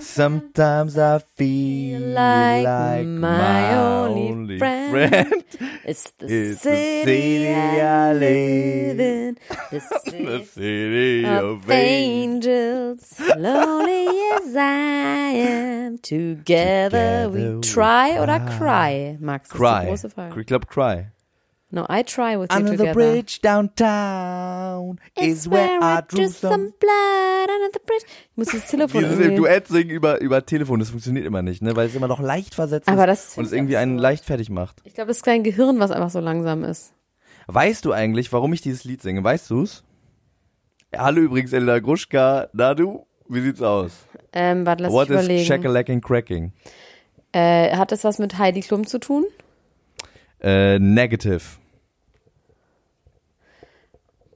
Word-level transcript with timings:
Sometimes 0.00 0.98
I 0.98 1.18
feel 1.36 2.00
like, 2.00 2.64
like 2.64 3.06
my, 3.06 3.74
only 3.76 4.58
friend, 4.58 5.44
It's 5.84 6.10
the 6.18 6.26
is 6.26 6.60
city, 6.60 7.04
the 7.04 7.04
city 7.06 7.54
I 7.54 8.10
I 8.10 8.12
live 8.12 9.00
in. 9.00 9.38
The 9.70 9.80
city 9.80 10.24
the 10.26 10.44
city 10.44 11.24
of 11.24 11.64
of 11.64 11.70
angels. 11.70 13.18
Lonely 13.38 14.06
as 14.34 14.54
I 14.56 15.32
am. 15.36 15.98
Together, 15.98 17.30
we 17.30 17.38
Together 17.40 17.56
we 17.56 17.60
try 17.62 18.20
oder 18.20 18.38
cry. 18.40 18.58
cry, 18.58 19.16
Max? 19.20 19.48
Ist 19.48 19.54
die 19.54 19.58
Cry. 19.58 19.86
große 19.86 20.10
Frage. 20.10 20.40
Ich 20.40 20.46
glaube, 20.46 20.66
cry. 20.66 21.06
No, 21.74 21.86
I 21.88 22.02
try 22.02 22.38
with 22.38 22.50
you 22.52 22.56
Under 22.58 22.72
the 22.72 22.76
together. 22.76 22.92
bridge 22.92 23.40
downtown 23.40 25.00
is 25.18 25.48
where 25.50 25.78
I 25.80 26.02
drew 26.06 26.28
some. 26.28 26.74
blood 26.78 27.48
under 27.48 27.70
the 27.72 27.80
bridge. 27.86 28.04
Ich 28.04 28.36
muss 28.36 28.48
das 28.52 28.66
Telefon 28.70 29.00
Dieses 29.02 29.18
irgendwie... 29.18 29.36
Duett 29.36 29.68
singen 29.68 29.88
über, 29.88 30.20
über 30.20 30.44
Telefon, 30.44 30.80
das 30.80 30.90
funktioniert 30.90 31.24
immer 31.24 31.40
nicht, 31.40 31.62
ne? 31.62 31.74
Weil 31.74 31.86
es 31.86 31.94
immer 31.94 32.08
noch 32.08 32.20
leicht 32.20 32.54
versetzt 32.54 32.88
Aber 32.90 33.08
ist 33.08 33.38
und 33.38 33.44
es 33.46 33.52
ich 33.52 33.56
irgendwie 33.58 33.78
einen 33.78 33.96
leicht 33.96 34.26
fertig 34.26 34.50
macht. 34.50 34.82
Ich 34.84 34.92
glaube, 34.92 35.08
das 35.08 35.16
ist 35.16 35.26
dein 35.26 35.42
Gehirn, 35.44 35.80
was 35.80 35.90
einfach 35.90 36.10
so 36.10 36.20
langsam 36.20 36.62
ist. 36.62 36.92
Weißt 37.46 37.86
du 37.86 37.92
eigentlich, 37.92 38.30
warum 38.34 38.52
ich 38.52 38.60
dieses 38.60 38.84
Lied 38.84 39.00
singe? 39.00 39.24
Weißt 39.24 39.50
du's? 39.50 39.82
Hallo 40.94 41.22
übrigens, 41.22 41.54
Elena 41.54 41.78
Gruschka. 41.78 42.48
Na 42.52 42.74
du, 42.74 43.06
wie 43.30 43.40
sieht's 43.40 43.62
aus? 43.62 43.92
Ähm, 44.34 44.66
warte, 44.66 44.82
lass 44.82 44.92
What 44.92 45.08
mich 45.08 45.18
is 45.18 45.24
überlegen. 45.24 45.46
shackalacking 45.46 46.00
cracking? 46.02 46.52
Äh, 47.32 47.74
hat 47.78 47.92
das 47.92 48.04
was 48.04 48.18
mit 48.18 48.36
Heidi 48.36 48.60
Klum 48.60 48.86
zu 48.86 48.98
tun? 48.98 49.24
Äh, 50.42 50.78
negative. 50.78 51.40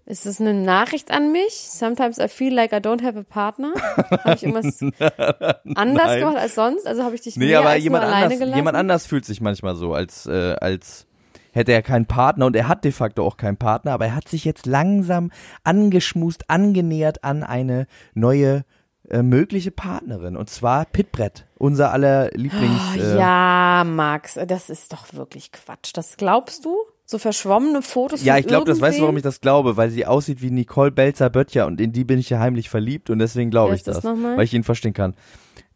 Ist 0.09 0.25
das 0.25 0.41
eine 0.41 0.55
Nachricht 0.55 1.11
an 1.11 1.33
mich? 1.33 1.53
Sometimes 1.53 2.19
I 2.19 2.29
feel 2.29 2.55
like 2.55 2.73
I 2.73 2.77
don't 2.77 3.03
have 3.03 3.19
a 3.19 3.25
partner. 3.25 3.75
Habe 4.23 4.35
ich 4.37 4.45
irgendwas 4.45 4.81
anders 5.75 6.07
Nein. 6.07 6.21
gemacht 6.21 6.37
als 6.37 6.55
sonst? 6.55 6.87
Also 6.87 7.03
habe 7.03 7.17
ich 7.17 7.23
dich 7.23 7.37
Nee, 7.37 7.47
mehr 7.47 7.59
aber 7.59 7.71
als 7.71 7.83
jemand 7.83 8.05
nur 8.05 8.09
alleine 8.11 8.25
anders, 8.27 8.39
gelassen? 8.39 8.57
jemand 8.57 8.77
anders 8.77 9.07
fühlt 9.07 9.25
sich 9.25 9.41
manchmal 9.41 9.75
so, 9.75 9.95
als, 9.95 10.27
äh, 10.27 10.55
als 10.61 11.07
hätte 11.51 11.73
er 11.73 11.83
keinen 11.83 12.07
Partner 12.07 12.47
und 12.47 12.55
er 12.55 12.69
hat 12.69 12.85
de 12.85 12.93
facto 12.93 13.27
auch 13.27 13.37
keinen 13.37 13.57
Partner, 13.57 13.93
aber 13.95 14.07
er 14.07 14.15
hat 14.15 14.29
sich 14.29 14.45
jetzt 14.45 14.67
langsam 14.67 15.33
angeschmust, 15.65 16.49
angenähert 16.51 17.25
an 17.25 17.43
eine 17.43 17.87
neue 18.15 18.65
äh, 19.11 19.23
mögliche 19.23 19.73
Partnerin 19.73 20.37
und 20.37 20.51
zwar 20.51 20.85
Pitbrett, 20.85 21.47
unser 21.57 21.91
aller 21.93 22.31
Lieblings. 22.33 22.81
Oh, 22.95 23.01
äh, 23.01 23.19
ja, 23.19 23.83
Max, 23.85 24.39
das 24.47 24.71
ist 24.71 24.93
doch 24.93 25.13
wirklich 25.15 25.51
Quatsch. 25.51 25.91
Das 25.95 26.17
glaubst 26.17 26.65
du? 26.65 26.77
So 27.09 27.19
verschwommene 27.19 27.83
Fotos 27.83 28.25
Ja, 28.25 28.37
ich 28.37 28.49
glaube, 28.49 28.67
das 28.67 28.81
weißt 28.81 28.99
du, 28.99 29.03
warum 29.03 29.17
ich 29.17 29.23
das 29.23 29.41
glaube, 29.41 29.77
weil 29.77 29.91
sie 29.91 30.07
aussieht 30.07 30.43
wie 30.43 30.51
Nicole 30.51 30.91
Belzer-Böttcher 30.91 31.67
und 31.67 31.81
in 31.81 31.93
die 31.93 32.03
bin 32.03 32.19
ich 32.19 32.31
ja 32.31 32.41
heimlich 32.41 32.69
verliebt 32.69 33.11
und 33.11 33.21
deswegen 33.21 33.51
glaube 33.51 33.77
ich 33.77 33.85
das 33.85 34.03
weil 34.03 34.43
ich 34.43 34.53
ihn 34.53 34.65
verstehen 34.65 34.93
kann. 34.93 35.15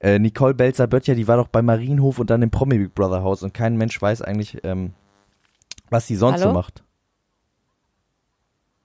Äh, 0.00 0.18
Nicole 0.18 0.54
Belzer-Böttcher, 0.54 1.14
die 1.14 1.28
war 1.28 1.36
doch 1.36 1.46
bei 1.46 1.62
Marienhof 1.62 2.18
und 2.18 2.30
dann 2.30 2.42
im 2.42 2.50
Promi 2.50 2.78
Big 2.78 2.94
Brother 2.94 3.22
Haus 3.22 3.44
und 3.44 3.54
kein 3.54 3.76
Mensch 3.76 4.00
weiß 4.02 4.22
eigentlich, 4.22 4.58
ähm, 4.64 4.92
was 5.88 6.08
sie 6.08 6.16
sonst 6.16 6.40
Hallo? 6.40 6.50
so 6.50 6.54
macht. 6.54 6.82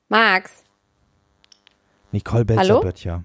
Max, 0.07 0.63
Nicole? 2.11 2.45
Belzer-Böttcher. 2.45 3.23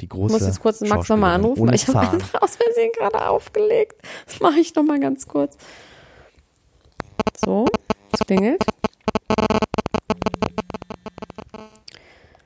Die 0.00 0.04
ich 0.04 0.10
große 0.10 0.34
muss 0.34 0.46
jetzt 0.46 0.60
kurz 0.60 0.78
den 0.78 0.88
Max 0.88 1.08
nochmal 1.08 1.34
anrufen, 1.34 1.66
weil 1.66 1.74
ich 1.74 1.88
habe 1.88 2.00
einfach 2.00 2.34
aus 2.42 2.56
Versehen 2.56 2.92
gerade 2.96 3.26
aufgelegt. 3.26 4.00
Das 4.26 4.38
mache 4.40 4.60
ich 4.60 4.74
nochmal 4.74 5.00
ganz 5.00 5.26
kurz. 5.26 5.56
So, 7.44 7.66
es 8.12 8.20
klingelt. 8.26 8.62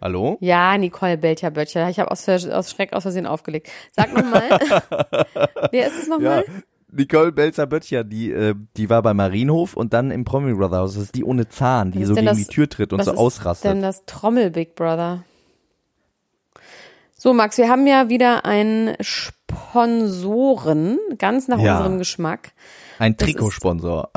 Hallo? 0.00 0.36
Ja, 0.40 0.76
Nicole 0.78 1.16
Belcher 1.16 1.50
Böttcher. 1.52 1.88
Ich 1.88 2.00
habe 2.00 2.10
aus, 2.10 2.28
aus 2.28 2.70
Schreck 2.72 2.92
aus 2.92 3.02
Versehen 3.02 3.26
aufgelegt. 3.26 3.70
Sag 3.92 4.12
nochmal. 4.12 4.42
Wer 5.70 5.86
ist 5.86 5.98
es 6.02 6.08
Ja, 6.08 6.14
nochmal? 6.14 6.44
Nicole 6.94 7.32
Belzer-Böttcher, 7.32 8.04
die, 8.04 8.30
äh, 8.32 8.54
die 8.76 8.90
war 8.90 9.00
bei 9.02 9.14
Marienhof 9.14 9.74
und 9.74 9.94
dann 9.94 10.10
im 10.10 10.24
Promi 10.26 10.52
Brother 10.52 10.78
Haus. 10.80 10.92
Das 10.94 11.04
ist 11.04 11.14
die 11.14 11.24
ohne 11.24 11.48
Zahn, 11.48 11.90
die 11.92 12.00
Was 12.00 12.02
ist 12.02 12.08
so 12.08 12.14
gegen 12.16 12.26
das- 12.26 12.36
die 12.36 12.44
Tür 12.44 12.68
tritt 12.68 12.92
und 12.92 12.98
Was 12.98 13.06
so 13.06 13.12
ist 13.12 13.18
ausrastet. 13.18 13.70
denn 13.70 13.80
das 13.80 14.04
Trommel 14.04 14.50
Big 14.50 14.74
Brother? 14.74 15.22
So, 17.16 17.32
Max, 17.32 17.56
wir 17.56 17.70
haben 17.70 17.86
ja 17.86 18.10
wieder 18.10 18.44
einen 18.44 18.94
Sponsoren, 19.00 20.98
ganz 21.16 21.48
nach 21.48 21.60
Ja. 21.60 21.78
unserem 21.78 21.96
Geschmack. 21.98 22.50
Ein 23.02 23.16
das 23.16 23.28
ist- 23.28 23.34
Trikotsponsor. 23.34 24.10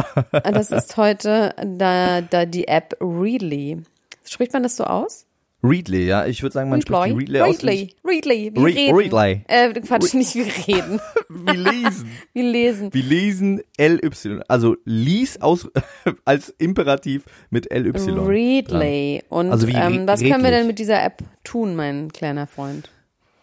Das 0.44 0.72
ist 0.72 0.96
heute 0.98 1.56
da, 1.66 2.22
da 2.22 2.46
die 2.46 2.68
App 2.68 2.96
Readly. 3.02 3.82
Spricht 4.24 4.54
man 4.54 4.62
das 4.64 4.76
so 4.78 4.84
aus? 4.84 5.26
Readly, 5.64 6.06
ja. 6.06 6.28
Ich 6.28 6.44
würde 6.44 6.54
sagen, 6.54 6.70
man 6.70 6.82
spricht 6.82 7.06
die 7.08 7.12
Readly 7.14 7.42
aus. 7.42 7.48
Readly, 7.64 7.96
Readly, 8.04 8.52
wir 8.54 8.62
Re- 8.62 8.66
reden. 8.76 8.96
Readly. 8.96 9.42
Äh, 9.48 9.74
Quatsch, 9.82 10.14
nicht 10.14 10.36
wir 10.36 10.46
reden. 10.68 11.00
Wir 11.30 11.54
lesen. 11.56 12.10
Wir 12.34 12.44
lesen. 12.44 12.94
Wir 12.94 13.04
lesen 13.04 13.62
LY. 13.80 14.42
Also 14.48 14.76
lies 14.86 15.42
aus 15.42 15.68
als 16.26 16.50
Imperativ 16.60 17.24
mit 17.50 17.74
LY. 17.74 17.92
dran. 17.94 18.20
Readly. 18.28 19.24
Und 19.30 19.50
Also 19.52 19.68
wie 19.68 19.74
ähm, 19.74 20.02
re- 20.02 20.08
was 20.08 20.22
können 20.22 20.44
wir 20.44 20.52
denn 20.52 20.68
mit 20.68 20.78
dieser 20.78 21.04
App 21.04 21.24
tun, 21.44 21.76
mein 21.76 22.12
kleiner 22.14 22.46
Freund? 22.46 22.90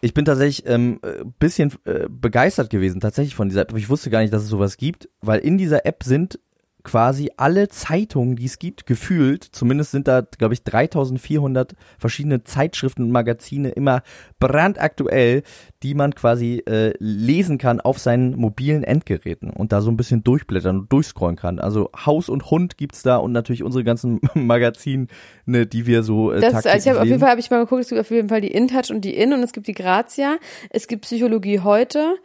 Ich 0.03 0.13
bin 0.13 0.25
tatsächlich 0.25 0.67
ähm, 0.67 0.99
äh, 1.01 1.23
bisschen 1.39 1.71
äh, 1.85 2.09
begeistert 2.09 2.69
gewesen, 2.69 2.99
tatsächlich 2.99 3.35
von 3.35 3.47
dieser 3.47 3.61
App. 3.61 3.73
Ich 3.77 3.87
wusste 3.87 4.09
gar 4.09 4.19
nicht, 4.19 4.33
dass 4.33 4.43
es 4.43 4.49
sowas 4.49 4.75
gibt, 4.75 5.07
weil 5.21 5.39
in 5.39 5.57
dieser 5.57 5.85
App 5.85 6.03
sind 6.03 6.41
quasi 6.83 7.31
alle 7.37 7.69
Zeitungen, 7.69 8.35
die 8.35 8.45
es 8.45 8.59
gibt, 8.59 8.85
gefühlt, 8.85 9.43
zumindest 9.43 9.91
sind 9.91 10.07
da, 10.07 10.21
glaube 10.21 10.53
ich, 10.53 10.63
3400 10.63 11.75
verschiedene 11.97 12.43
Zeitschriften 12.43 13.03
und 13.03 13.11
Magazine 13.11 13.69
immer 13.69 14.03
brandaktuell, 14.39 15.43
die 15.81 15.93
man 15.93 16.13
quasi 16.13 16.61
äh, 16.67 16.93
lesen 16.99 17.57
kann 17.57 17.79
auf 17.79 17.99
seinen 17.99 18.35
mobilen 18.35 18.83
Endgeräten 18.83 19.49
und 19.49 19.71
da 19.71 19.81
so 19.81 19.91
ein 19.91 19.97
bisschen 19.97 20.23
durchblättern 20.23 20.79
und 20.79 20.91
durchscrollen 20.91 21.37
kann. 21.37 21.59
Also 21.59 21.89
Haus 22.05 22.27
und 22.27 22.51
Hund 22.51 22.77
gibt's 22.77 23.01
da 23.01 23.15
und 23.17 23.31
natürlich 23.31 23.63
unsere 23.63 23.85
ganzen 23.85 24.19
Magazine, 24.33 25.07
die 25.45 25.85
wir 25.87 26.03
so 26.03 26.33
äh, 26.33 26.41
Das, 26.41 26.65
also 26.65 26.69
ich 26.69 26.87
habe 26.87 26.99
auf 26.99 27.05
jeden. 27.05 27.19
Fall 27.19 27.29
habe 27.29 27.39
ich 27.39 27.49
mal 27.49 27.59
geguckt, 27.59 27.81
es 27.81 27.89
gibt 27.89 28.01
auf 28.01 28.11
jeden 28.11 28.27
Fall 28.27 28.41
die 28.41 28.51
InTouch 28.51 28.91
und 28.91 29.01
die 29.01 29.15
In 29.15 29.31
und 29.31 29.41
es 29.41 29.53
gibt 29.53 29.67
die 29.67 29.73
Grazia, 29.73 30.37
es 30.69 30.87
gibt 30.87 31.03
Psychologie 31.03 31.59
heute 31.59 32.15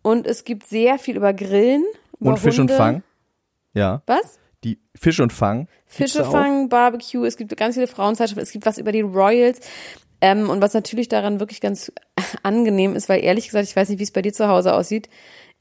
und 0.00 0.26
es 0.26 0.44
gibt 0.44 0.66
sehr 0.66 0.98
viel 0.98 1.16
über 1.16 1.34
Grillen, 1.34 1.84
über 2.18 2.30
und 2.30 2.38
Fisch 2.38 2.58
und 2.58 2.70
Hunde. 2.70 2.76
Fang. 2.76 3.02
Ja. 3.74 4.02
Was? 4.06 4.38
Die 4.64 4.78
Fisch 4.94 5.20
und 5.20 5.32
Fang. 5.32 5.68
Fische 5.86 6.26
auch. 6.26 6.32
fangen, 6.32 6.68
Barbecue, 6.68 7.24
es 7.24 7.36
gibt 7.36 7.56
ganz 7.56 7.74
viele 7.76 7.86
Frauenzeitschriften, 7.86 8.42
es 8.42 8.52
gibt 8.52 8.66
was 8.66 8.78
über 8.78 8.92
die 8.92 9.00
Royals. 9.00 9.60
Ähm, 10.22 10.50
und 10.50 10.60
was 10.60 10.74
natürlich 10.74 11.08
daran 11.08 11.40
wirklich 11.40 11.62
ganz 11.62 11.90
angenehm 12.42 12.94
ist, 12.94 13.08
weil 13.08 13.24
ehrlich 13.24 13.46
gesagt, 13.46 13.64
ich 13.66 13.74
weiß 13.74 13.88
nicht, 13.88 13.98
wie 13.98 14.02
es 14.04 14.10
bei 14.10 14.20
dir 14.22 14.32
zu 14.34 14.48
Hause 14.48 14.74
aussieht. 14.74 15.08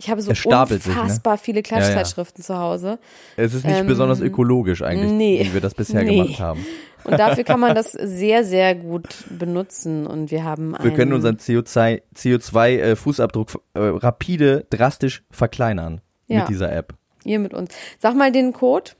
Ich 0.01 0.09
habe 0.09 0.21
so 0.21 0.33
stapelt 0.33 0.81
sich, 0.83 0.93
ne? 0.95 1.01
unfassbar 1.01 1.37
viele 1.37 1.59
ja. 1.59 1.63
Klatschzeitschriften 1.63 2.41
zu 2.43 2.57
Hause. 2.57 2.99
Es 3.35 3.53
ist 3.53 3.65
nicht 3.65 3.79
Ähm, 3.79 3.87
besonders 3.87 4.21
ökologisch 4.21 4.81
eigentlich, 4.81 5.11
nee. 5.11 5.41
wie 5.43 5.53
wir 5.53 5.59
das 5.61 5.75
bisher 5.75 6.03
Nee. 6.03 6.21
gemacht 6.21 6.39
haben. 6.39 6.65
Und 7.03 7.19
dafür 7.19 7.43
kann 7.43 7.59
man 7.59 7.75
das 7.75 7.91
sehr, 7.93 8.43
sehr 8.45 8.75
gut 8.75 9.07
benutzen. 9.29 10.07
Und 10.07 10.31
wir 10.31 10.43
haben 10.45 10.73
Wir 10.81 10.93
können 10.93 11.11
unseren 11.13 11.35
CO2, 11.37 12.01
CO2-Fußabdruck 12.15 13.59
äh, 13.73 13.79
rapide, 13.79 14.65
drastisch 14.69 15.23
verkleinern 15.31 16.01
Ja. 16.27 16.39
mit 16.41 16.49
dieser 16.49 16.71
App. 16.71 16.93
Ihr 17.23 17.39
mit 17.39 17.53
uns. 17.53 17.73
Sag 17.99 18.15
mal 18.15 18.31
den 18.31 18.53
Code. 18.53 18.91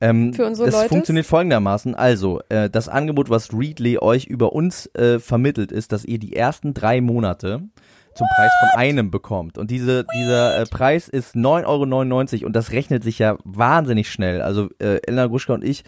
Ähm, 0.00 0.32
Für 0.32 0.46
unsere 0.46 0.66
das 0.66 0.74
Leute? 0.74 0.88
funktioniert 0.88 1.26
folgendermaßen. 1.26 1.94
Also, 1.94 2.40
äh, 2.48 2.70
das 2.70 2.88
Angebot, 2.88 3.28
was 3.28 3.52
Readly 3.52 3.98
euch 3.98 4.26
über 4.26 4.52
uns 4.54 4.86
äh, 4.94 5.18
vermittelt, 5.18 5.72
ist, 5.72 5.92
dass 5.92 6.04
ihr 6.04 6.18
die 6.18 6.34
ersten 6.34 6.72
drei 6.72 7.00
Monate 7.02 7.62
zum 8.14 8.26
Preis 8.36 8.50
von 8.60 8.80
einem 8.80 9.10
bekommt. 9.10 9.58
Und 9.58 9.70
diese, 9.70 10.04
dieser 10.14 10.60
äh, 10.60 10.64
Preis 10.66 11.08
ist 11.08 11.34
9,99 11.36 12.34
Euro 12.40 12.46
und 12.46 12.56
das 12.56 12.72
rechnet 12.72 13.04
sich 13.04 13.18
ja 13.18 13.36
wahnsinnig 13.44 14.10
schnell. 14.10 14.42
Also 14.42 14.68
äh, 14.78 15.00
Elena 15.06 15.26
Gruschka 15.26 15.54
und 15.54 15.64
ich, 15.64 15.84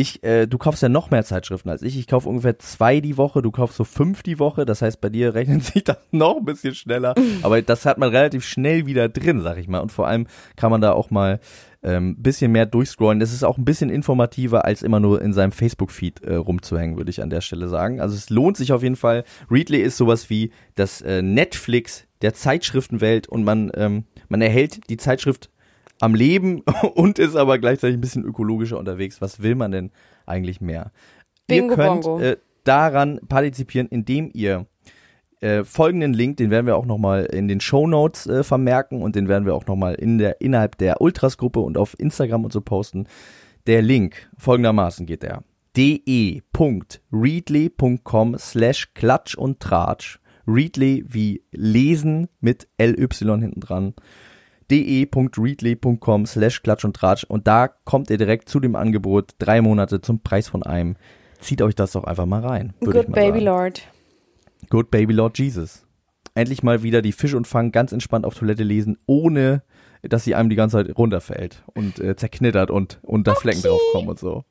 ich, 0.00 0.24
äh, 0.24 0.46
du 0.46 0.56
kaufst 0.56 0.82
ja 0.82 0.88
noch 0.88 1.10
mehr 1.10 1.24
Zeitschriften 1.24 1.68
als 1.68 1.82
ich. 1.82 1.98
Ich 1.98 2.06
kaufe 2.06 2.28
ungefähr 2.28 2.58
zwei 2.58 3.00
die 3.00 3.18
Woche, 3.18 3.42
du 3.42 3.50
kaufst 3.50 3.76
so 3.76 3.84
fünf 3.84 4.22
die 4.22 4.38
Woche. 4.38 4.64
Das 4.64 4.80
heißt, 4.80 5.00
bei 5.00 5.10
dir 5.10 5.34
rechnet 5.34 5.64
sich 5.64 5.84
das 5.84 5.98
noch 6.10 6.38
ein 6.38 6.44
bisschen 6.44 6.74
schneller. 6.74 7.14
Aber 7.42 7.60
das 7.60 7.84
hat 7.84 7.98
man 7.98 8.08
relativ 8.08 8.44
schnell 8.44 8.86
wieder 8.86 9.08
drin, 9.08 9.42
sag 9.42 9.58
ich 9.58 9.68
mal. 9.68 9.80
Und 9.80 9.92
vor 9.92 10.06
allem 10.06 10.26
kann 10.56 10.70
man 10.70 10.80
da 10.80 10.92
auch 10.92 11.10
mal 11.10 11.38
ähm, 11.82 12.16
bisschen 12.16 12.52
mehr 12.52 12.66
durchscrollen. 12.66 13.20
Das 13.20 13.32
ist 13.32 13.44
auch 13.44 13.58
ein 13.58 13.64
bisschen 13.64 13.90
informativer, 13.90 14.64
als 14.64 14.82
immer 14.82 15.00
nur 15.00 15.20
in 15.20 15.32
seinem 15.32 15.52
Facebook-Feed 15.52 16.22
äh, 16.22 16.34
rumzuhängen, 16.34 16.96
würde 16.96 17.10
ich 17.10 17.22
an 17.22 17.30
der 17.30 17.40
Stelle 17.42 17.68
sagen. 17.68 18.00
Also 18.00 18.14
es 18.16 18.30
lohnt 18.30 18.56
sich 18.56 18.72
auf 18.72 18.82
jeden 18.82 18.96
Fall. 18.96 19.24
Readly 19.50 19.80
ist 19.80 19.96
sowas 19.96 20.30
wie 20.30 20.50
das 20.74 21.02
äh, 21.02 21.22
Netflix 21.22 22.06
der 22.22 22.34
Zeitschriftenwelt 22.34 23.28
und 23.28 23.44
man, 23.44 23.70
ähm, 23.74 24.04
man 24.28 24.42
erhält 24.42 24.90
die 24.90 24.98
Zeitschrift 24.98 25.50
am 26.00 26.14
Leben 26.14 26.62
und 26.94 27.18
ist 27.18 27.36
aber 27.36 27.58
gleichzeitig 27.58 27.96
ein 27.96 28.00
bisschen 28.00 28.24
ökologischer 28.24 28.78
unterwegs. 28.78 29.20
Was 29.20 29.42
will 29.42 29.54
man 29.54 29.70
denn 29.70 29.90
eigentlich 30.26 30.60
mehr? 30.60 30.92
Bingo 31.46 31.70
ihr 31.70 31.76
könnt 31.76 32.22
äh, 32.22 32.36
daran 32.64 33.20
partizipieren, 33.28 33.88
indem 33.88 34.30
ihr 34.32 34.66
äh, 35.40 35.64
folgenden 35.64 36.12
Link, 36.12 36.36
den 36.36 36.50
werden 36.50 36.66
wir 36.66 36.76
auch 36.76 36.86
nochmal 36.86 37.24
in 37.24 37.48
den 37.48 37.60
Show 37.60 37.86
Notes 37.86 38.26
äh, 38.26 38.44
vermerken 38.44 39.02
und 39.02 39.16
den 39.16 39.28
werden 39.28 39.46
wir 39.46 39.54
auch 39.54 39.66
nochmal 39.66 39.94
in 39.94 40.18
der, 40.18 40.40
innerhalb 40.40 40.76
der 40.78 41.00
Ultras-Gruppe 41.00 41.60
und 41.60 41.78
auf 41.78 41.98
Instagram 41.98 42.44
und 42.44 42.52
so 42.52 42.60
posten. 42.60 43.06
Der 43.66 43.82
Link 43.82 44.30
folgendermaßen 44.36 45.06
geht 45.06 45.22
der 45.22 45.42
de.readly.com 45.76 48.36
slash 48.38 48.92
klatsch 48.94 49.36
und 49.36 49.60
tratsch. 49.60 50.18
Readly 50.46 51.04
wie 51.06 51.44
lesen 51.52 52.28
mit 52.40 52.66
LY 52.78 53.08
hinten 53.40 53.60
dran 53.60 53.92
de.readly.com 54.70 56.26
slash 56.26 56.62
klatsch 56.62 56.84
und 56.84 56.94
tratsch 56.94 57.24
und 57.24 57.46
da 57.46 57.68
kommt 57.68 58.10
ihr 58.10 58.18
direkt 58.18 58.48
zu 58.48 58.60
dem 58.60 58.76
Angebot, 58.76 59.34
drei 59.38 59.60
Monate 59.60 60.00
zum 60.00 60.20
Preis 60.20 60.48
von 60.48 60.62
einem. 60.62 60.96
Zieht 61.40 61.62
euch 61.62 61.74
das 61.74 61.92
doch 61.92 62.04
einfach 62.04 62.26
mal 62.26 62.44
rein. 62.44 62.74
Good 62.80 63.08
mal 63.08 63.14
Baby 63.14 63.38
sagen. 63.38 63.44
Lord. 63.44 63.82
Good 64.68 64.90
Baby 64.90 65.14
Lord 65.14 65.38
Jesus. 65.38 65.86
Endlich 66.34 66.62
mal 66.62 66.82
wieder 66.82 67.02
die 67.02 67.12
Fisch 67.12 67.34
und 67.34 67.46
Fang 67.46 67.72
ganz 67.72 67.92
entspannt 67.92 68.24
auf 68.24 68.34
Toilette 68.34 68.62
lesen, 68.62 68.98
ohne 69.06 69.62
dass 70.02 70.24
sie 70.24 70.34
einem 70.34 70.50
die 70.50 70.56
ganze 70.56 70.78
Zeit 70.78 70.96
runterfällt 70.96 71.62
und 71.74 71.98
äh, 71.98 72.16
zerknittert 72.16 72.70
und, 72.70 72.98
und 73.02 73.26
da 73.26 73.34
Flecken 73.34 73.62
draufkommen 73.62 74.10
und 74.10 74.18
so. 74.18 74.44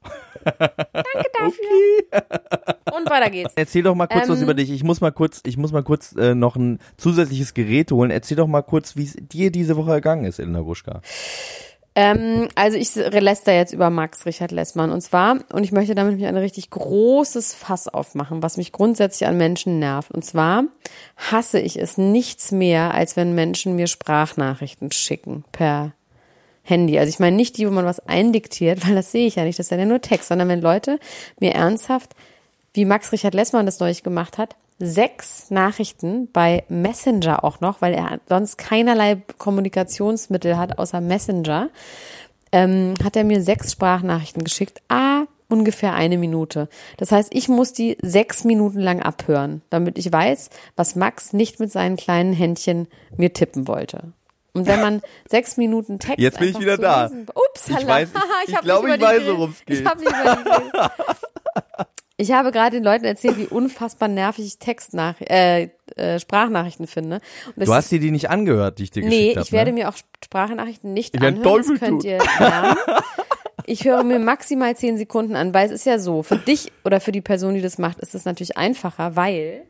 Und 2.92 3.10
weiter 3.10 3.30
geht's. 3.30 3.54
Erzähl 3.56 3.84
doch 3.84 3.96
mal 3.96 4.08
kurz 4.08 4.30
was 4.30 4.38
Ähm, 4.38 4.44
über 4.44 4.54
dich. 4.54 4.72
Ich 4.72 4.84
muss 4.84 5.02
mal 5.02 5.12
kurz, 5.12 5.42
ich 5.46 5.58
muss 5.58 5.72
mal 5.72 5.84
kurz 5.84 6.16
äh, 6.16 6.36
noch 6.36 6.56
ein 6.56 6.80
zusätzliches 6.98 7.54
Gerät 7.54 7.92
holen. 7.92 8.12
Erzähl 8.12 8.38
doch 8.38 8.48
mal 8.48 8.62
kurz, 8.62 8.96
wie 8.96 9.04
es 9.06 9.16
dir 9.20 9.52
diese 9.52 9.76
Woche 9.76 9.92
ergangen 9.92 10.26
ist, 10.26 10.40
Elena 10.40 10.62
Gruschka. 10.62 11.02
Ähm, 12.02 12.48
also 12.56 12.78
ich 12.78 12.96
läster 12.96 13.52
jetzt 13.54 13.74
über 13.74 13.90
Max 13.90 14.26
Richard 14.26 14.54
Lessmann 14.54 14.90
und 14.90 15.02
zwar, 15.02 15.40
und 15.52 15.66
ich 15.66 15.74
möchte 15.74 15.96
damit 15.96 16.16
mich 16.16 16.26
ein 16.28 16.38
richtig 16.38 16.70
großes 16.70 17.54
Fass 17.54 17.90
aufmachen, 17.90 18.42
was 18.42 18.56
mich 18.56 18.72
grundsätzlich 18.72 19.28
an 19.28 19.36
Menschen 19.36 19.80
nervt. 19.80 20.10
Und 20.10 20.24
zwar 20.24 20.64
hasse 21.18 21.60
ich 21.60 21.78
es 21.78 21.98
nichts 21.98 22.54
mehr, 22.54 22.94
als 22.94 23.18
wenn 23.18 23.36
Menschen 23.36 23.76
mir 23.76 23.88
Sprachnachrichten 23.88 24.94
schicken 24.94 25.44
per 25.52 25.92
Handy. 26.64 26.98
Also 26.98 27.10
ich 27.10 27.20
meine 27.20 27.36
nicht 27.36 27.58
die, 27.58 27.68
wo 27.68 27.72
man 27.72 27.84
was 27.84 28.00
eindiktiert, 28.08 28.80
weil 28.88 28.96
das 28.96 29.12
sehe 29.12 29.28
ich 29.28 29.36
ja 29.36 29.44
nicht, 29.44 29.60
das 29.60 29.70
ist 29.70 29.78
ja 29.78 29.84
nur 29.84 30.00
Text, 30.00 30.30
sondern 30.30 30.48
wenn 30.48 30.62
Leute 30.62 31.00
mir 31.42 31.52
ernsthaft, 31.52 32.16
wie 32.74 32.86
Max 32.86 33.12
Richard 33.12 33.34
Lessmann 33.34 33.66
das 33.66 33.82
neulich 33.82 34.04
gemacht 34.04 34.38
hat, 34.38 34.56
sechs 34.80 35.52
Nachrichten 35.52 36.32
bei 36.32 36.64
Messenger 36.70 37.44
auch 37.44 37.60
noch, 37.62 37.82
weil 37.82 37.94
er 37.94 38.20
sonst 38.30 38.58
keinerlei 38.58 39.22
Kommunikationsmittel 39.38 40.58
hat 40.58 40.80
außer 40.80 41.02
Messenger, 41.02 41.70
ähm, 42.52 42.94
hat 43.04 43.16
er 43.16 43.24
mir 43.26 43.42
sechs 43.42 43.74
Sprachnachrichten 43.74 44.44
geschickt. 44.44 44.82
Ah, 44.88 45.24
ungefähr 45.50 45.94
eine 45.94 46.18
Minute. 46.18 46.70
Das 46.98 47.12
heißt, 47.12 47.30
ich 47.34 47.50
muss 47.50 47.74
die 47.74 47.98
sechs 48.02 48.44
Minuten 48.44 48.80
lang 48.80 49.02
abhören, 49.02 49.62
damit 49.70 49.98
ich 49.98 50.12
weiß, 50.12 50.50
was 50.76 50.96
Max 50.96 51.34
nicht 51.34 51.60
mit 51.60 51.72
seinen 51.72 51.98
kleinen 51.98 52.34
Händchen 52.34 52.88
mir 53.18 53.34
tippen 53.34 53.68
wollte. 53.68 54.14
Und 54.54 54.66
wenn 54.68 54.82
man 54.82 55.02
sechs 55.30 55.58
Minuten 55.58 56.00
Text 56.00 56.20
Jetzt 56.20 56.40
bin 56.40 56.50
ich 56.50 56.60
wieder 56.60 56.78
da. 56.78 57.04
Lesen, 57.06 57.28
ups, 57.36 57.68
Ich 57.70 57.76
Hala. 57.76 57.96
weiß- 57.98 58.08
ich 58.48 58.56
hab 58.56 58.62
glaube, 58.64 58.94
ich 58.96 59.02
weiß, 59.02 59.12
geredet. 59.18 59.38
worum's 59.38 59.66
geht. 59.66 59.80
Ich 59.80 59.86
habe 59.86 60.00
nicht 60.00 60.10
über 60.10 60.36
die 60.36 60.44
geredet. 60.44 60.92
Ich 62.22 62.34
habe 62.34 62.52
gerade 62.52 62.76
den 62.76 62.84
Leuten 62.84 63.06
erzählt, 63.06 63.38
wie 63.38 63.46
unfassbar 63.46 64.10
nervig 64.10 64.46
ich 64.46 64.60
Textnach 64.60 65.16
äh, 65.22 65.70
äh, 65.96 66.20
Sprachnachrichten 66.20 66.86
finde. 66.86 67.22
Du 67.56 67.74
hast 67.74 67.94
dir 67.94 68.02
die 68.02 68.12
nicht 68.12 68.30
angehört, 68.30 68.78
die 68.80 68.84
ich 68.84 68.92
dir 68.92 69.04
Nee, 69.06 69.10
geschickt 69.20 69.36
habe. 69.38 69.46
ich 69.46 69.52
werde 69.54 69.72
ne? 69.72 69.76
mir 69.80 69.90
auch 69.90 69.96
Sprachnachrichten 70.26 70.92
nicht 70.94 71.16
Ich 71.16 71.22
anhören. 71.22 71.44
Teufel 71.44 71.78
das 71.78 71.80
könnt 71.80 72.02
tun. 72.02 72.10
ihr 72.10 72.18
lernen. 72.40 72.78
Ich 73.66 73.86
höre 73.86 74.04
mir 74.04 74.20
maximal 74.20 74.76
zehn 74.76 74.98
Sekunden 74.98 75.38
an, 75.38 75.54
weil 75.54 75.68
es 75.68 75.72
ist 75.72 75.86
ja 75.86 75.98
so, 75.98 76.22
für 76.22 76.36
dich 76.38 76.74
oder 76.84 77.00
für 77.00 77.14
die 77.14 77.22
Person, 77.22 77.54
die 77.54 77.62
das 77.62 77.78
macht, 77.78 78.00
ist 78.00 78.16
es 78.16 78.26
natürlich 78.26 78.58
einfacher, 78.58 79.16
weil 79.16 79.62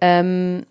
ähm, 0.00 0.66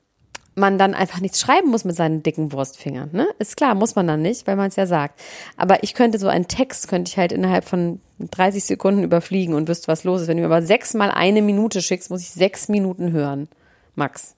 man 0.55 0.77
dann 0.77 0.93
einfach 0.93 1.19
nichts 1.19 1.39
schreiben 1.39 1.69
muss 1.69 1.83
mit 1.83 1.95
seinen 1.95 2.23
dicken 2.23 2.51
Wurstfingern. 2.51 3.09
Ne? 3.11 3.27
Ist 3.39 3.57
klar, 3.57 3.75
muss 3.75 3.95
man 3.95 4.07
dann 4.07 4.21
nicht, 4.21 4.47
weil 4.47 4.55
man 4.55 4.69
es 4.69 4.77
ja 4.77 4.85
sagt. 4.87 5.21
Aber 5.57 5.83
ich 5.83 5.93
könnte 5.93 6.17
so 6.17 6.27
einen 6.27 6.47
Text, 6.47 6.87
könnte 6.87 7.09
ich 7.09 7.17
halt 7.17 7.31
innerhalb 7.31 7.65
von 7.65 7.99
30 8.19 8.63
Sekunden 8.63 9.03
überfliegen 9.03 9.53
und 9.53 9.67
wüsste, 9.67 9.89
was 9.89 10.05
los 10.05 10.21
ist. 10.21 10.27
Wenn 10.27 10.37
du 10.37 10.41
mir 10.41 10.47
aber 10.47 10.61
sechsmal 10.61 11.11
eine 11.11 11.41
Minute 11.41 11.81
schickst, 11.81 12.09
muss 12.09 12.21
ich 12.21 12.31
sechs 12.31 12.69
Minuten 12.69 13.11
hören. 13.11 13.49
Max. 13.95 14.35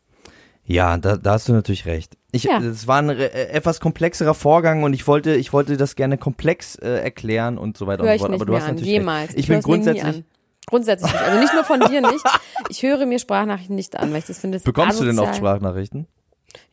Ja, 0.66 0.98
da, 0.98 1.16
da 1.16 1.34
hast 1.34 1.48
du 1.48 1.54
natürlich 1.54 1.86
recht. 1.86 2.18
Ich, 2.32 2.44
Ja. 2.44 2.60
Es 2.60 2.88
war 2.88 3.02
ein 3.02 3.10
äh, 3.10 3.30
etwas 3.30 3.80
komplexerer 3.80 4.34
Vorgang 4.34 4.84
und 4.84 4.94
ich 4.94 5.08
wollte, 5.08 5.36
ich 5.36 5.54
wollte 5.54 5.78
das 5.78 5.96
gerne 5.96 6.18
komplex 6.18 6.76
äh, 6.76 6.90
erklären 6.90 7.58
und 7.58 7.78
so 7.78 7.88
weiter 7.88 8.04
Höre 8.04 8.10
und 8.10 8.16
ich 8.16 8.22
so 8.22 8.28
fort. 8.28 8.36
Aber 8.36 8.46
du 8.46 8.56
hast 8.56 8.64
an, 8.64 8.76
natürlich 8.76 8.92
jemals. 8.92 9.30
recht. 9.30 9.40
Ich, 9.40 9.48
bin 9.48 9.56
mir 9.56 9.60
nie 9.60 9.64
grundsätzlich. 9.64 10.24
Grundsätzlich 10.68 11.12
nicht. 11.12 11.22
Also 11.24 11.40
nicht 11.40 11.54
nur 11.54 11.64
von 11.64 11.80
dir 11.82 12.02
nicht. 12.02 12.24
Ich 12.70 12.84
höre 12.84 13.06
mir 13.06 13.18
Sprachnachrichten 13.20 13.76
nicht 13.76 13.98
an, 13.98 14.12
weil 14.12 14.20
ich 14.20 14.26
das 14.26 14.40
finde. 14.40 14.58
das 14.58 14.64
Bekommst 14.64 15.00
du 15.00 15.06
denn 15.06 15.18
oft 15.20 15.30
asozial. 15.30 15.56
Sprachnachrichten? 15.56 16.08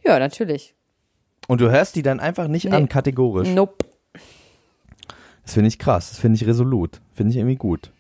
Ja, 0.03 0.19
natürlich. 0.19 0.75
Und 1.47 1.61
du 1.61 1.71
hörst 1.71 1.95
die 1.95 2.03
dann 2.03 2.19
einfach 2.21 2.49
nicht 2.49 2.65
Nee. 2.65 2.73
an, 2.75 2.89
kategorisch. 2.89 3.49
Nope. 3.51 3.85
Das 5.45 5.55
finde 5.55 5.69
ich 5.69 5.79
krass. 5.79 6.09
Das 6.11 6.19
finde 6.19 6.37
ich 6.37 6.47
resolut. 6.47 7.01
Finde 7.13 7.31
ich 7.31 7.37
irgendwie 7.37 7.57
gut. 7.57 7.93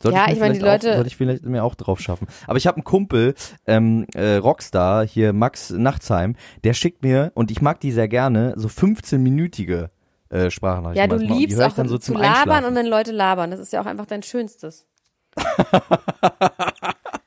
Sollte 0.00 0.18
Ja, 0.18 0.26
mir 0.26 0.32
ich 0.34 0.40
meine, 0.40 0.54
die 0.54 0.60
Leute- 0.60 0.90
Auch, 0.90 0.94
sollte 0.96 1.08
ich 1.08 1.16
vielleicht 1.16 1.44
mir 1.44 1.64
auch 1.64 1.74
drauf 1.74 2.00
schaffen. 2.00 2.26
Aber 2.46 2.58
ich 2.58 2.66
habe 2.66 2.76
einen 2.76 2.84
Kumpel, 2.84 3.34
ähm, 3.66 4.06
äh, 4.14 4.34
Rockstar, 4.36 5.06
hier 5.06 5.32
Max 5.32 5.70
Nachtsheim, 5.70 6.36
der 6.64 6.74
schickt 6.74 7.02
mir, 7.02 7.32
und 7.34 7.50
ich 7.50 7.62
mag 7.62 7.80
die 7.80 7.92
sehr 7.92 8.08
gerne, 8.08 8.52
so 8.56 8.68
15-minütige 8.68 9.88
äh, 10.28 10.50
Sprachnachrichten. 10.50 10.96
Ja, 10.96 11.06
du 11.06 11.16
liebst 11.24 11.56
ich 11.58 11.64
auch 11.64 11.72
dann 11.72 11.88
so 11.88 11.98
zu 11.98 12.12
zum 12.12 12.16
labern 12.20 12.34
Einschlafen. 12.36 12.64
und 12.66 12.74
wenn 12.74 12.86
Leute 12.86 13.12
labern. 13.12 13.50
Das 13.50 13.58
ist 13.60 13.72
ja 13.72 13.80
auch 13.80 13.86
einfach 13.86 14.06
dein 14.06 14.22
Schönstes. 14.22 14.86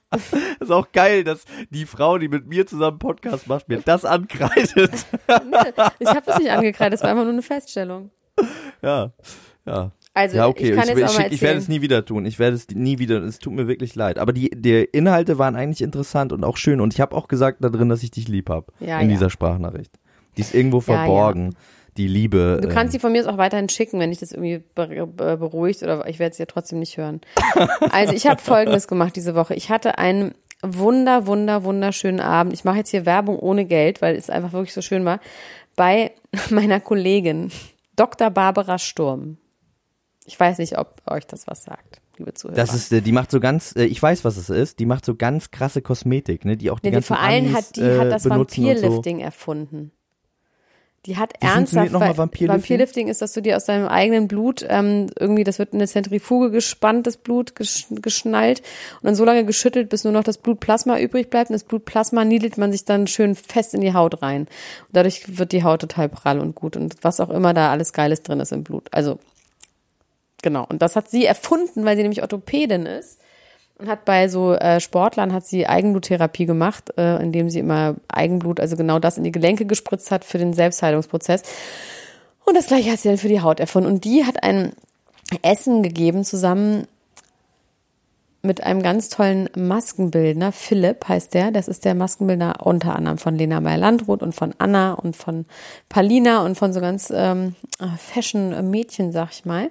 Das 0.10 0.32
ist 0.62 0.72
auch 0.72 0.92
geil, 0.92 1.24
dass 1.24 1.46
die 1.70 1.86
Frau, 1.86 2.18
die 2.18 2.28
mit 2.28 2.48
mir 2.48 2.66
zusammen 2.66 3.00
Podcast 3.00 3.48
macht, 3.48 3.68
mir 3.70 3.82
das 3.84 4.06
ankreidet. 4.06 4.92
Ich 6.00 6.08
habe 6.08 6.22
das 6.26 6.40
nicht 6.40 6.52
angekreidet, 6.52 6.94
das 6.94 7.02
war 7.02 7.10
einfach 7.10 7.24
nur 7.24 7.34
eine 7.34 7.42
Feststellung. 7.42 8.12
ja, 8.82 9.12
ja. 9.66 9.92
Also, 10.14 10.38
Ja, 10.38 10.48
okay. 10.48 10.70
ich 10.70 10.76
kann 10.76 10.88
Ich, 10.88 10.98
jetzt 10.98 11.20
ich, 11.20 11.32
ich 11.34 11.42
werde 11.42 11.60
es 11.60 11.68
nie 11.68 11.82
wieder 11.82 12.06
tun. 12.06 12.26
Ich 12.26 12.40
werde 12.40 12.56
es 12.56 12.70
nie 12.70 13.00
wieder. 13.00 13.22
Es 13.22 13.40
tut 13.40 13.54
mir 13.54 13.68
wirklich 13.68 13.96
leid. 13.96 14.18
Aber 14.18 14.32
die, 14.32 14.50
die 14.50 14.84
Inhalte 14.84 15.38
waren 15.38 15.56
eigentlich 15.58 15.82
interessant 15.82 16.32
und 16.32 16.44
auch 16.46 16.56
schön. 16.56 16.80
Und 16.80 16.94
ich 16.94 17.02
habe 17.02 17.16
auch 17.16 17.28
gesagt 17.28 17.62
da 17.62 17.70
drin, 17.70 17.90
dass 17.90 18.02
ich 18.02 18.12
dich 18.12 18.30
lieb 18.30 18.50
habe. 18.50 18.68
Ja, 18.80 19.00
in 19.00 19.10
ja. 19.10 19.16
dieser 19.16 19.30
Sprachnachricht. 19.30 19.92
Die 20.38 20.42
ist 20.42 20.56
irgendwo 20.56 20.80
verborgen. 20.80 21.56
Die 21.98 22.08
Liebe. 22.08 22.60
Du 22.62 22.68
kannst 22.68 22.92
sie 22.92 22.98
ähm, 22.98 23.02
von 23.02 23.12
mir 23.14 23.28
auch 23.30 23.38
weiterhin 23.38 23.70
schicken, 23.70 24.00
wenn 24.00 24.10
dich 24.10 24.20
das 24.20 24.32
irgendwie 24.32 24.62
be 24.76 25.08
beruhigt 25.38 25.82
oder 25.82 26.08
ich 26.08 26.20
werde 26.20 26.34
es 26.34 26.38
ja 26.38 26.46
trotzdem 26.46 26.80
nicht 26.80 26.98
hören. 26.98 27.22
Also 27.90 28.14
ich 28.14 28.28
habe 28.28 28.42
Folgendes 28.42 28.88
gemacht 28.88 29.16
diese 29.16 29.36
Woche. 29.36 29.54
Ich 29.54 29.70
hatte 29.70 29.98
einen 29.98 30.36
wunder, 30.62 31.26
wunder, 31.28 31.64
wunderschönen 31.64 32.20
Abend. 32.20 32.54
Ich 32.54 32.66
mache 32.66 32.78
jetzt 32.78 32.90
hier 32.90 33.06
Werbung 33.06 33.40
ohne 33.40 33.66
Geld, 33.66 34.02
weil 34.02 34.16
es 34.16 34.30
einfach 34.30 34.52
wirklich 34.52 34.74
so 34.74 34.82
schön 34.82 35.06
war. 35.06 35.20
Bei 35.76 36.12
meiner 36.50 36.80
Kollegin 36.80 37.52
Dr. 37.96 38.30
Barbara 38.30 38.78
Sturm. 38.78 39.38
Ich 40.26 40.40
weiß 40.40 40.58
nicht, 40.58 40.78
ob 40.78 41.02
euch 41.10 41.28
das 41.28 41.48
was 41.48 41.64
sagt, 41.64 42.02
liebe 42.18 42.34
Zuhörer. 42.34 42.58
das 42.58 42.74
ist, 42.74 42.92
äh, 42.92 43.02
die 43.02 43.12
macht 43.12 43.30
so 43.30 43.40
ganz, 43.40 43.76
äh, 43.76 43.86
ich 43.86 44.02
weiß, 44.02 44.26
was 44.26 44.38
es 44.38 44.50
ist, 44.50 44.80
die 44.80 44.86
macht 44.88 45.06
so 45.06 45.16
ganz 45.16 45.52
krasse 45.52 45.82
Kosmetik, 45.82 46.46
ne, 46.46 46.58
die 46.58 46.72
auch 46.72 46.80
die 46.80 46.88
die 46.88 46.94
ganzen 46.94 47.08
vor 47.08 47.20
allem 47.20 47.46
Amis, 47.46 47.56
hat 47.56 47.76
die 47.76 47.82
äh, 47.82 48.00
hat 48.00 48.12
das 48.12 48.26
und 48.26 48.32
so. 48.32 48.38
Vampirlifting 48.40 49.20
erfunden. 49.20 49.92
Die 51.06 51.18
hat 51.18 51.34
Wie 51.40 51.46
ernsthaft, 51.46 51.92
nochmal 51.92 52.18
Vampirlifting? 52.18 52.62
Vampirlifting 52.62 53.08
ist, 53.10 53.22
dass 53.22 53.34
du 53.34 53.42
dir 53.42 53.58
aus 53.58 53.66
deinem 53.66 53.88
eigenen 53.88 54.28
Blut 54.28 54.66
ähm, 54.68 55.08
irgendwie, 55.20 55.44
das 55.44 55.60
wird 55.60 55.74
in 55.74 55.80
eine 55.80 55.88
Zentrifuge 55.88 56.50
gespannt, 56.50 57.06
das 57.06 57.18
Blut 57.18 57.56
gesch 57.56 57.86
geschnallt 57.90 58.62
und 59.02 59.06
dann 59.06 59.16
so 59.16 59.24
lange 59.24 59.46
geschüttelt, 59.46 59.90
bis 59.90 60.04
nur 60.04 60.14
noch 60.14 60.24
das 60.24 60.40
Blutplasma 60.40 61.00
übrig 61.00 61.30
bleibt. 61.30 61.50
Und 61.50 61.54
das 61.54 61.64
Blutplasma 61.64 62.26
niedelt 62.26 62.58
man 62.58 62.72
sich 62.72 62.86
dann 62.86 63.08
schön 63.08 63.36
fest 63.36 63.74
in 63.74 63.82
die 63.82 63.94
Haut 63.94 64.22
rein. 64.22 64.42
Und 64.42 64.50
dadurch 64.94 65.38
wird 65.38 65.52
die 65.52 65.64
Haut 65.64 65.82
total 65.82 66.10
prall 66.10 66.40
und 66.40 66.56
gut 66.56 66.76
und 66.76 66.96
was 67.04 67.20
auch 67.20 67.30
immer 67.30 67.54
da 67.54 67.72
alles 67.72 67.94
Geiles 67.94 68.24
drin 68.24 68.40
ist 68.40 68.52
im 68.52 68.64
Blut. 68.64 68.88
Also 68.92 69.20
Genau. 70.42 70.64
Und 70.70 70.84
das 70.84 70.96
hat 70.96 71.10
sie 71.10 71.26
erfunden, 71.26 71.86
weil 71.86 71.96
sie 71.96 72.04
nämlich 72.04 72.22
Orthopädin 72.22 72.86
ist 72.86 73.20
und 73.78 73.88
hat 73.88 74.06
bei 74.06 74.28
so 74.30 74.54
äh, 74.54 74.80
Sportlern 74.80 75.34
hat 75.34 75.46
sie 75.46 75.68
Eigenbluttherapie 75.68 76.46
gemacht, 76.46 76.94
äh, 76.98 77.22
indem 77.22 77.50
sie 77.50 77.60
immer 77.60 77.96
Eigenblut, 78.08 78.60
also 78.60 78.76
genau 78.76 79.00
das 79.00 79.18
in 79.18 79.24
die 79.24 79.32
Gelenke 79.32 79.66
gespritzt 79.66 80.12
hat 80.12 80.24
für 80.24 80.38
den 80.38 80.54
Selbstheilungsprozess. 80.54 81.44
Und 82.46 82.56
das 82.56 82.68
gleiche 82.68 82.92
hat 82.92 83.00
sie 83.00 83.10
dann 83.10 83.18
für 83.18 83.28
die 83.28 83.42
Haut 83.42 83.60
erfunden. 83.60 83.92
Und 83.92 84.06
die 84.06 84.24
hat 84.24 84.44
ein 84.44 84.74
Essen 85.42 85.84
gegeben 85.84 86.24
zusammen 86.24 86.88
mit 88.46 88.64
einem 88.64 88.82
ganz 88.82 89.10
tollen 89.10 89.50
Maskenbildner. 89.58 90.52
Philipp 90.52 91.10
heißt 91.10 91.34
der. 91.34 91.52
Das 91.52 91.68
ist 91.68 91.84
der 91.84 91.96
Maskenbildner 91.96 92.66
unter 92.66 92.96
anderem 92.96 93.18
von 93.18 93.36
Lena 93.36 93.60
Meyer-Landrut 93.60 94.22
und 94.22 94.34
von 94.34 94.54
Anna 94.60 94.94
und 94.94 95.16
von 95.16 95.46
Palina 95.90 96.46
und 96.46 96.56
von 96.56 96.72
so 96.72 96.80
ganz 96.80 97.12
ähm, 97.14 97.56
Fashion-Mädchen, 97.98 99.12
sag 99.12 99.32
ich 99.32 99.46
mal. 99.46 99.70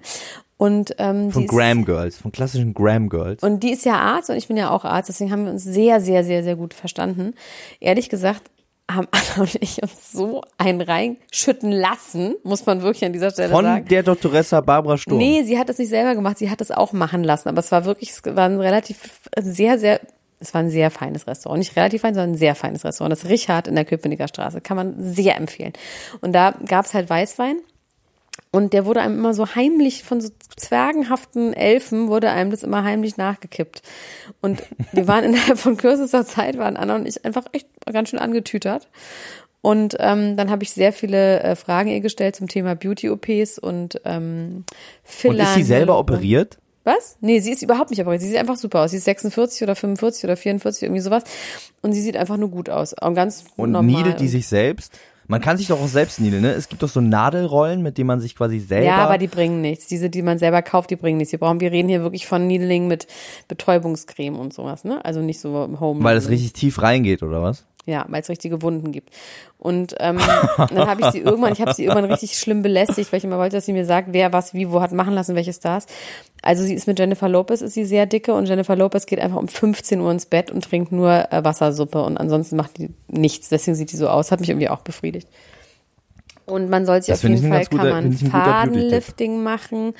Und, 0.56 0.94
ähm, 0.98 1.30
Von 1.32 1.44
ist- 1.44 1.50
Graham 1.50 1.84
Girls, 1.84 2.16
von 2.16 2.30
klassischen 2.32 2.74
Graham 2.74 3.08
Girls. 3.08 3.42
und 3.42 3.60
die 3.64 3.72
ist 3.72 3.84
ja 3.84 3.94
Arzt 3.96 4.30
und 4.30 4.36
ich 4.36 4.46
bin 4.48 4.56
ja 4.56 4.70
auch 4.70 4.84
Arzt, 4.84 5.08
deswegen 5.08 5.30
haben 5.32 5.44
wir 5.44 5.52
uns 5.52 5.64
sehr, 5.64 6.00
sehr, 6.00 6.22
sehr, 6.24 6.42
sehr 6.44 6.54
gut 6.56 6.74
verstanden. 6.74 7.34
Ehrlich 7.80 8.08
gesagt 8.08 8.42
haben 8.90 9.08
Anna 9.12 9.42
und 9.42 9.54
ich 9.62 9.82
uns 9.82 10.12
so 10.12 10.42
ein 10.58 10.80
reinschütten 10.80 11.72
lassen, 11.72 12.34
muss 12.44 12.66
man 12.66 12.82
wirklich 12.82 13.04
an 13.04 13.12
dieser 13.12 13.30
Stelle 13.30 13.50
Von 13.50 13.64
sagen. 13.64 13.88
der 13.88 14.02
Doktoressa 14.02 14.60
Barbara 14.60 14.96
Sturm. 14.98 15.18
Nee, 15.18 15.42
sie 15.42 15.58
hat 15.58 15.70
es 15.70 15.78
nicht 15.78 15.88
selber 15.88 16.14
gemacht, 16.14 16.38
sie 16.38 16.50
hat 16.50 16.60
es 16.60 16.70
auch 16.70 16.92
machen 16.92 17.24
lassen, 17.24 17.48
aber 17.48 17.58
es 17.60 17.72
war 17.72 17.84
wirklich, 17.86 18.10
es 18.10 18.22
war 18.24 18.46
ein 18.48 18.60
relativ, 18.60 18.98
sehr, 19.40 19.78
sehr, 19.78 20.00
es 20.38 20.52
war 20.54 20.60
ein 20.60 20.68
sehr 20.70 20.90
feines 20.90 21.26
Restaurant. 21.26 21.58
Nicht 21.58 21.74
relativ 21.76 22.02
fein, 22.02 22.14
sondern 22.14 22.32
ein 22.32 22.38
sehr 22.38 22.54
feines 22.54 22.84
Restaurant. 22.84 23.10
Das 23.12 23.28
Richard 23.28 23.66
in 23.68 23.74
der 23.74 23.86
Köpenicker 23.86 24.28
Straße. 24.28 24.60
Kann 24.60 24.76
man 24.76 24.94
sehr 24.98 25.36
empfehlen. 25.38 25.72
Und 26.20 26.32
da 26.34 26.54
gab 26.68 26.84
es 26.84 26.92
halt 26.92 27.08
Weißwein. 27.08 27.56
Und 28.54 28.72
der 28.72 28.86
wurde 28.86 29.00
einem 29.00 29.18
immer 29.18 29.34
so 29.34 29.56
heimlich 29.56 30.04
von 30.04 30.20
so 30.20 30.28
zwergenhaften 30.56 31.54
Elfen 31.54 32.06
wurde 32.06 32.30
einem 32.30 32.50
das 32.52 32.62
immer 32.62 32.84
heimlich 32.84 33.16
nachgekippt. 33.16 33.82
Und 34.40 34.62
wir 34.92 35.08
waren 35.08 35.24
innerhalb 35.24 35.58
von 35.58 35.76
kürzester 35.76 36.24
Zeit, 36.24 36.56
waren 36.56 36.76
Anna 36.76 36.94
und 36.94 37.08
ich 37.08 37.24
einfach 37.24 37.44
echt 37.50 37.66
ganz 37.92 38.10
schön 38.10 38.20
angetütert. 38.20 38.88
Und 39.60 39.96
ähm, 39.98 40.36
dann 40.36 40.50
habe 40.50 40.62
ich 40.62 40.70
sehr 40.70 40.92
viele 40.92 41.40
äh, 41.42 41.56
Fragen 41.56 41.88
ihr 41.90 42.00
gestellt 42.00 42.36
zum 42.36 42.46
Thema 42.46 42.76
Beauty-OPs 42.76 43.58
und 43.58 44.00
ähm, 44.04 44.64
Und 44.66 44.74
Filler. 45.02 45.44
ist 45.44 45.54
sie 45.54 45.62
selber 45.64 45.98
operiert? 45.98 46.58
Was? 46.84 47.16
Nee, 47.20 47.40
sie 47.40 47.50
ist 47.50 47.62
überhaupt 47.62 47.90
nicht 47.90 48.02
operiert. 48.02 48.20
Sie 48.20 48.28
sieht 48.28 48.36
einfach 48.36 48.56
super 48.56 48.82
aus. 48.82 48.92
Sie 48.92 48.98
ist 48.98 49.04
46 49.04 49.62
oder 49.64 49.74
45 49.74 50.24
oder 50.24 50.36
44, 50.36 50.82
irgendwie 50.84 51.00
sowas. 51.00 51.24
Und 51.82 51.92
sie 51.92 52.02
sieht 52.02 52.16
einfach 52.16 52.36
nur 52.36 52.50
gut 52.50 52.68
aus. 52.70 52.94
Und 53.00 53.14
ganz 53.14 53.46
Und 53.56 53.72
normal. 53.72 53.96
niedelt 53.96 54.20
die 54.20 54.28
sich 54.28 54.46
selbst? 54.46 54.92
Man 55.26 55.40
kann 55.40 55.56
sich 55.56 55.68
doch 55.68 55.80
auch 55.80 55.88
selbst 55.88 56.20
niedeln, 56.20 56.42
ne? 56.42 56.52
Es 56.52 56.68
gibt 56.68 56.82
doch 56.82 56.88
so 56.88 57.00
Nadelrollen, 57.00 57.82
mit 57.82 57.98
denen 57.98 58.08
man 58.08 58.20
sich 58.20 58.36
quasi 58.36 58.58
selber. 58.58 58.86
Ja, 58.86 58.96
aber 58.98 59.18
die 59.18 59.26
bringen 59.26 59.60
nichts. 59.60 59.86
Diese, 59.86 60.10
die 60.10 60.22
man 60.22 60.38
selber 60.38 60.62
kauft, 60.62 60.90
die 60.90 60.96
bringen 60.96 61.18
nichts. 61.18 61.32
Wir 61.32 61.38
brauchen, 61.38 61.60
wir 61.60 61.72
reden 61.72 61.88
hier 61.88 62.02
wirklich 62.02 62.26
von 62.26 62.46
Needling 62.46 62.88
mit 62.88 63.06
Betäubungscreme 63.48 64.36
und 64.36 64.52
sowas, 64.52 64.84
ne? 64.84 65.04
Also 65.04 65.20
nicht 65.20 65.40
so 65.40 65.68
Home. 65.80 66.04
weil 66.04 66.16
es 66.16 66.28
richtig 66.28 66.52
tief 66.52 66.82
reingeht, 66.82 67.22
oder 67.22 67.42
was? 67.42 67.64
Ja, 67.86 68.06
weil 68.08 68.22
es 68.22 68.30
richtige 68.30 68.62
Wunden 68.62 68.92
gibt. 68.92 69.10
Und 69.58 69.94
ähm, 70.00 70.18
dann 70.56 70.86
habe 70.88 71.02
ich 71.02 71.06
sie 71.10 71.18
irgendwann, 71.18 71.52
ich 71.52 71.60
habe 71.60 71.74
sie 71.74 71.84
irgendwann 71.84 72.10
richtig 72.10 72.38
schlimm 72.38 72.62
belästigt, 72.62 73.12
weil 73.12 73.18
ich 73.18 73.24
immer 73.24 73.36
wollte, 73.36 73.56
dass 73.56 73.66
sie 73.66 73.74
mir 73.74 73.84
sagt, 73.84 74.08
wer 74.12 74.32
was 74.32 74.54
wie 74.54 74.70
wo 74.70 74.80
hat 74.80 74.92
machen 74.92 75.12
lassen, 75.12 75.34
welche 75.34 75.52
Stars. 75.52 75.84
Also 76.40 76.62
sie 76.62 76.72
ist 76.74 76.86
mit 76.86 76.98
Jennifer 76.98 77.28
Lopez, 77.28 77.60
ist 77.60 77.74
sie 77.74 77.84
sehr 77.84 78.06
dicke 78.06 78.32
und 78.32 78.46
Jennifer 78.46 78.74
Lopez 78.76 79.04
geht 79.04 79.18
einfach 79.20 79.36
um 79.38 79.48
15 79.48 80.00
Uhr 80.00 80.10
ins 80.10 80.24
Bett 80.26 80.50
und 80.50 80.64
trinkt 80.64 80.92
nur 80.92 81.30
äh, 81.30 81.44
Wassersuppe 81.44 82.02
und 82.02 82.16
ansonsten 82.16 82.56
macht 82.56 82.78
die 82.78 82.88
nichts. 83.08 83.50
Deswegen 83.50 83.74
sieht 83.74 83.92
die 83.92 83.96
so 83.96 84.08
aus. 84.08 84.30
Hat 84.30 84.40
mich 84.40 84.48
irgendwie 84.48 84.68
auch 84.70 84.80
befriedigt. 84.80 85.28
Und 86.46 86.68
man 86.70 86.84
soll 86.86 87.02
sich 87.02 87.08
Das 87.12 87.24
auf 87.24 87.30
jeden 87.30 87.48
Fall 87.50 87.64
guter- 87.66 87.90
kann 87.90 88.04
man. 88.04 88.12
Fadenlifting 88.12 89.42
machen 89.42 89.94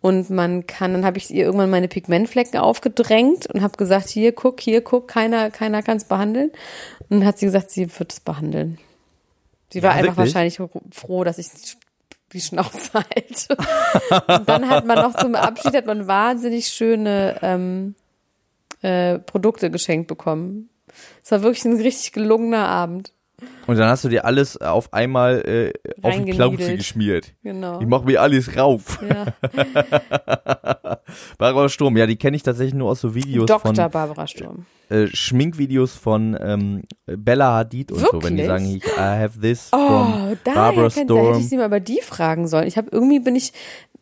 und 0.00 0.30
man 0.30 0.66
kann, 0.66 0.92
dann 0.92 1.04
habe 1.04 1.18
ich 1.18 1.30
ihr 1.30 1.44
irgendwann 1.44 1.70
meine 1.70 1.88
Pigmentflecken 1.88 2.58
aufgedrängt 2.60 3.46
und 3.46 3.62
habe 3.62 3.76
gesagt, 3.76 4.08
hier 4.08 4.32
guck, 4.32 4.60
hier 4.60 4.80
guck, 4.82 5.08
keiner, 5.08 5.50
keiner 5.50 5.82
kann 5.82 5.96
es 5.96 6.04
behandeln. 6.04 6.50
Und 7.08 7.20
dann 7.20 7.26
hat 7.26 7.38
sie 7.38 7.46
gesagt, 7.46 7.70
sie 7.70 7.88
wird 7.98 8.12
es 8.12 8.20
behandeln. 8.20 8.78
Sie 9.72 9.82
war 9.82 9.90
Ja, 9.90 9.96
einfach 9.96 10.16
wirklich? 10.16 10.34
wahrscheinlich 10.34 10.60
froh, 10.92 11.24
dass 11.24 11.38
ich 11.38 11.48
die 12.32 12.40
Schnauze 12.40 12.92
halte. 12.94 13.56
und 14.38 14.48
dann 14.48 14.68
hat 14.68 14.86
man 14.86 14.98
noch 14.98 15.16
zum 15.16 15.34
Abschied 15.34 15.74
hat 15.74 15.86
man 15.86 16.06
wahnsinnig 16.06 16.68
schöne 16.68 17.38
ähm, 17.42 17.94
äh, 18.82 19.18
Produkte 19.18 19.70
geschenkt 19.70 20.08
bekommen. 20.08 20.68
Es 21.24 21.30
war 21.30 21.42
wirklich 21.42 21.64
ein 21.64 21.80
richtig 21.80 22.12
gelungener 22.12 22.68
Abend. 22.68 23.12
Und 23.66 23.78
dann 23.78 23.88
hast 23.88 24.02
du 24.04 24.08
dir 24.08 24.24
alles 24.24 24.56
auf 24.56 24.92
einmal 24.92 25.42
äh, 25.46 25.72
auf 26.02 26.14
die 26.14 26.32
Reingeniedelt. 26.32 26.78
geschmiert. 26.78 27.34
Genau. 27.42 27.80
Ich 27.80 27.86
mach 27.86 28.02
mir 28.02 28.20
alles 28.20 28.56
rauf. 28.56 28.98
Ja. 29.08 29.26
Barbara 31.38 31.68
Sturm, 31.68 31.96
ja, 31.96 32.06
die 32.06 32.16
kenne 32.16 32.36
ich 32.36 32.42
tatsächlich 32.42 32.74
nur 32.74 32.90
aus 32.90 33.00
so 33.00 33.14
Videos 33.14 33.46
Dr. 33.46 33.74
von 33.74 33.90
Barbara 33.90 34.26
Sturm. 34.26 34.66
äh, 34.88 35.06
Schminkvideos 35.06 35.92
von 35.94 36.36
ähm, 36.40 36.82
Bella 37.06 37.54
Hadid 37.56 37.92
und 37.92 38.00
so, 38.00 38.22
wenn 38.22 38.36
die 38.36 38.42
Wirklich? 38.42 38.46
sagen, 38.46 38.76
ich, 38.76 38.84
I 38.96 39.22
have 39.22 39.40
this 39.40 39.68
Oh, 39.72 39.76
from 39.86 40.36
Barbara 40.44 40.88
kennt 40.88 41.10
sie, 41.10 41.16
hätte 41.16 41.38
ich 41.40 41.48
sie 41.48 41.56
mal 41.56 41.66
über 41.66 41.80
die 41.80 42.00
fragen 42.00 42.48
sollen. 42.48 42.66
Ich 42.66 42.76
habe 42.76 42.88
irgendwie 42.90 43.20
bin 43.20 43.36
ich 43.36 43.52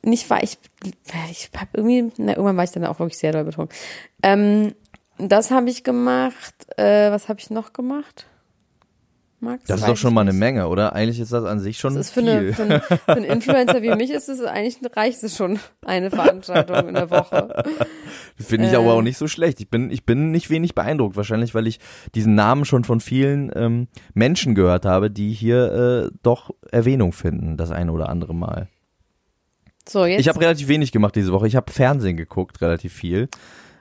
nicht 0.03 0.29
war 0.31 0.43
ich 0.43 0.59
ich 1.31 1.51
habe 1.57 1.71
irgendwie 1.75 2.13
na, 2.19 2.33
irgendwann 2.33 2.57
war 2.57 2.65
ich 2.65 2.71
dann 2.71 2.85
auch 2.87 2.99
wirklich 2.99 3.19
sehr 3.19 3.33
doll 3.33 3.45
betrunken. 3.45 3.77
Ähm, 4.23 4.73
das 5.19 5.51
habe 5.51 5.69
ich 5.71 5.83
gemacht. 5.85 6.55
Äh, 6.77 7.11
was 7.11 7.29
habe 7.29 7.41
ich 7.41 7.51
noch 7.51 7.73
gemacht? 7.73 8.27
Max? 9.41 9.65
Das 9.67 9.81
ist 9.81 9.89
doch 9.89 9.97
schon 9.97 10.15
mal 10.15 10.23
eine. 10.23 10.33
Menge, 10.33 10.69
oder? 10.69 10.95
Eigentlich 10.95 11.21
ist 11.21 11.33
das 11.33 11.45
an 11.45 11.61
sich 11.61 11.79
schon 11.79 11.95
Das 11.95 12.07
ist 12.07 12.13
für, 12.13 12.21
viel. 12.21 12.31
eine, 12.31 12.53
für, 12.53 12.63
einen, 12.63 12.81
für 12.81 13.09
einen 13.09 13.25
Influencer 13.37 13.83
wie 13.83 13.95
mich 13.95 14.11
ist 14.11 14.29
es 14.29 14.41
eigentlich 14.43 14.79
reicht 14.95 15.23
es 15.23 15.37
schon 15.37 15.59
eine 15.85 16.11
Veranstaltung 16.11 16.89
in 16.89 16.95
der 16.95 17.11
Woche. 17.11 17.63
Finde 18.39 18.67
ich 18.67 18.73
Äh. 18.73 18.77
aber 18.77 18.95
auch 18.95 19.03
nicht 19.03 19.19
so 19.19 19.29
schlecht. 19.29 19.61
Ich 19.61 19.69
bin, 19.71 19.91
ich 19.91 20.05
bin 20.05 20.31
nicht 20.31 20.51
wenig 20.51 20.75
beeindruckt. 20.75 21.17
Wahrscheinlich, 21.17 21.55
weil 21.55 21.67
ich 21.67 21.81
diesen 22.15 22.35
Namen 22.35 22.65
schon 22.65 22.85
von 22.85 23.01
vielen 23.01 23.51
ähm, 23.55 23.89
Menschen 24.15 24.55
gehört 24.55 24.85
habe, 24.85 25.11
die 25.11 25.33
hier 25.33 26.11
äh, 26.13 26.17
doch 26.23 26.51
Erwähnung 26.71 27.13
finden, 27.13 27.57
das 27.57 27.71
eine 27.71 27.93
oder 27.93 28.09
andere 28.09 28.35
Mal. 28.35 28.69
So 29.89 30.05
jetzt 30.05 30.21
Ich 30.21 30.29
habe 30.29 30.41
relativ 30.41 30.69
wenig 30.69 30.93
gemacht 30.93 31.15
diese 31.15 31.33
Woche. 31.33 31.47
Ich 31.47 31.57
habe 31.57 31.73
Fernsehen 31.73 32.17
geguckt, 32.17 32.61
relativ 32.61 32.93
viel. 32.93 33.29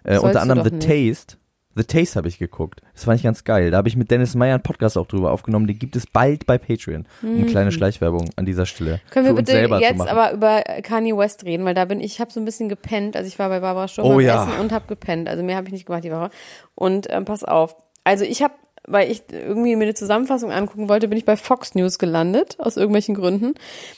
Äh, 0.03 0.19
unter 0.19 0.41
anderem 0.41 0.63
The 0.63 0.71
nicht. 0.75 0.88
Taste. 0.88 1.38
The 1.75 1.84
Taste 1.84 2.15
habe 2.15 2.27
ich 2.27 2.39
geguckt. 2.39 2.82
Das 2.94 3.03
fand 3.03 3.17
ich 3.17 3.24
ganz 3.24 3.44
geil. 3.44 3.72
Da 3.72 3.77
habe 3.77 3.88
ich 3.89 3.98
mit 3.98 4.10
Dennis 4.10 4.34
Meyer 4.34 4.53
einen 4.55 4.63
Podcast 4.63 4.98
auch 4.98 5.08
drüber 5.08 5.32
aufgenommen. 5.32 5.67
Den 5.67 5.77
gibt 5.77 5.96
es 5.96 6.08
bald 6.08 6.46
bei 6.46 6.58
Patreon. 6.58 7.05
Eine 7.22 7.46
kleine 7.46 7.72
Schleichwerbung 7.74 8.29
an 8.38 8.46
dieser 8.46 8.65
Stelle. 8.65 8.94
Mhm. 9.05 9.10
Können 9.12 9.25
wir 9.25 9.34
bitte 9.34 9.58
jetzt 9.82 10.08
aber 10.08 10.32
über 10.32 10.62
Kanye 10.84 11.17
West 11.17 11.44
reden, 11.44 11.65
weil 11.65 11.74
da 11.74 11.86
bin 11.86 12.00
ich, 12.00 12.13
ich 12.13 12.20
habe 12.22 12.32
so 12.32 12.39
ein 12.39 12.46
bisschen 12.46 12.70
gepennt. 12.70 13.17
Also 13.17 13.27
ich 13.27 13.38
war 13.39 13.50
bei 13.50 13.60
Barbara 13.60 13.88
Sturm 13.89 14.08
Oh 14.08 14.20
ja. 14.20 14.44
Essen 14.44 14.60
und 14.62 14.72
habe 14.72 14.88
gepennt. 14.88 15.27
Also 15.27 15.44
mehr 15.44 15.58
habe 15.58 15.67
ich 15.67 15.74
nicht 15.74 15.86
gemacht 15.86 16.03
die 16.05 16.12
Woche. 16.12 16.29
Und 16.75 17.08
ähm, 17.10 17.25
pass 17.25 17.44
auf. 17.44 17.75
Also 18.05 18.24
ich 18.24 18.41
habe, 18.41 18.53
weil 18.88 19.12
ich 19.12 19.24
irgendwie 19.32 19.75
mir 19.75 19.84
eine 19.84 19.96
Zusammenfassung 19.96 20.51
angucken 20.51 20.88
wollte, 20.88 21.08
bin 21.10 21.17
ich 21.17 21.25
bei 21.25 21.36
Fox 21.36 21.75
News 21.75 22.00
gelandet, 22.00 22.55
aus 22.60 22.77
irgendwelchen 22.77 23.15
Gründen, 23.15 23.55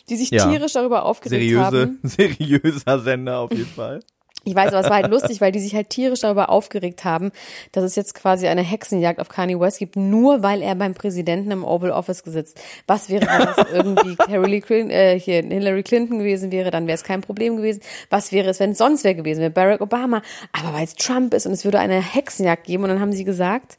die 0.10 0.16
sich 0.16 0.32
Ja. 0.32 0.50
tierisch 0.50 0.74
darüber 0.74 1.06
aufgeregt 1.06 1.42
Seriöse, 1.42 1.62
haben. 1.64 2.00
seriöser 2.04 3.00
Sender 3.00 3.40
auf 3.40 3.52
jeden 3.52 3.66
Fall. 3.68 4.00
Ich 4.44 4.56
weiß, 4.56 4.70
aber 4.70 4.80
es 4.80 4.90
war 4.90 4.98
halt 4.98 5.12
lustig, 5.12 5.42
weil 5.42 5.52
die 5.52 5.60
sich 5.60 5.76
halt 5.76 5.90
tierisch 5.90 6.22
darüber 6.22 6.50
aufgeregt 6.50 7.04
haben, 7.04 7.32
dass 7.74 7.84
es 7.84 7.98
jetzt 7.98 8.14
quasi 8.14 8.48
eine 8.48 8.62
Hexenjagd 8.62 9.20
auf 9.20 9.28
Kanye 9.28 9.60
West 9.60 9.80
gibt, 9.80 9.98
nur 9.98 10.42
weil 10.42 10.62
er 10.62 10.76
beim 10.76 10.94
Präsidenten 10.94 11.52
im 11.52 11.66
Oval 11.66 11.92
Office 11.92 12.24
gesitzt. 12.24 12.62
Was 12.88 13.10
wäre, 13.10 13.26
wenn 13.26 13.48
es 13.50 13.72
irgendwie 13.74 14.16
Hillary 14.30 14.62
Clinton, 14.62 14.92
äh, 14.92 15.20
hier 15.20 15.44
Hillary 15.44 15.84
Clinton 15.84 16.20
gewesen 16.20 16.52
wäre, 16.52 16.72
dann 16.72 16.88
wäre 16.88 16.96
es 16.96 17.04
kein 17.04 17.20
Problem 17.20 17.58
gewesen. 17.58 17.82
Was 18.10 18.32
wäre 18.32 18.50
es, 18.50 18.62
wenn 18.62 18.72
es 18.72 18.78
sonst 18.78 19.04
wer 19.04 19.16
gewesen 19.16 19.42
wäre, 19.42 19.52
Barack 19.52 19.82
Obama. 19.82 20.22
Aber 20.54 20.74
weil 20.74 20.86
es 20.86 20.96
Trump 20.96 21.34
ist 21.34 21.46
und 21.46 21.52
es 21.52 21.66
würde 21.66 21.80
eine 21.80 22.02
Hexenjagd 22.02 22.64
geben 22.64 22.84
und 22.84 22.90
dann 22.90 23.02
haben 23.02 23.12
sie 23.12 23.26
gesagt, 23.26 23.78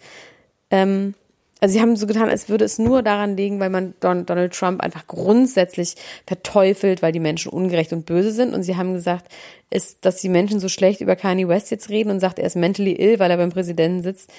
ähm, 0.70 1.14
also 1.60 1.72
sie 1.72 1.80
haben 1.80 1.96
so 1.96 2.06
getan, 2.06 2.28
als 2.28 2.48
würde 2.48 2.64
es 2.64 2.78
nur 2.78 3.02
daran 3.02 3.36
liegen, 3.36 3.58
weil 3.58 3.70
man 3.70 3.94
Don 4.00 4.26
Donald 4.26 4.52
Trump 4.52 4.80
einfach 4.80 5.06
grundsätzlich 5.06 5.96
verteufelt, 6.26 7.02
weil 7.02 7.12
die 7.12 7.20
Menschen 7.20 7.50
ungerecht 7.50 7.92
und 7.92 8.06
böse 8.06 8.30
sind. 8.30 8.54
Und 8.54 8.62
sie 8.62 8.76
haben 8.76 8.94
gesagt, 8.94 9.26
ist, 9.70 10.04
dass 10.04 10.20
die 10.20 10.28
Menschen 10.28 10.60
so 10.60 10.68
schlecht 10.68 11.00
über 11.00 11.16
Kanye 11.16 11.48
West 11.48 11.70
jetzt 11.70 11.90
reden 11.90 12.10
und 12.10 12.20
sagt, 12.20 12.38
er 12.38 12.46
ist 12.46 12.56
mentally 12.56 12.92
ill, 12.92 13.18
weil 13.18 13.30
er 13.30 13.36
beim 13.36 13.50
Präsidenten 13.50 14.02
sitzt, 14.02 14.30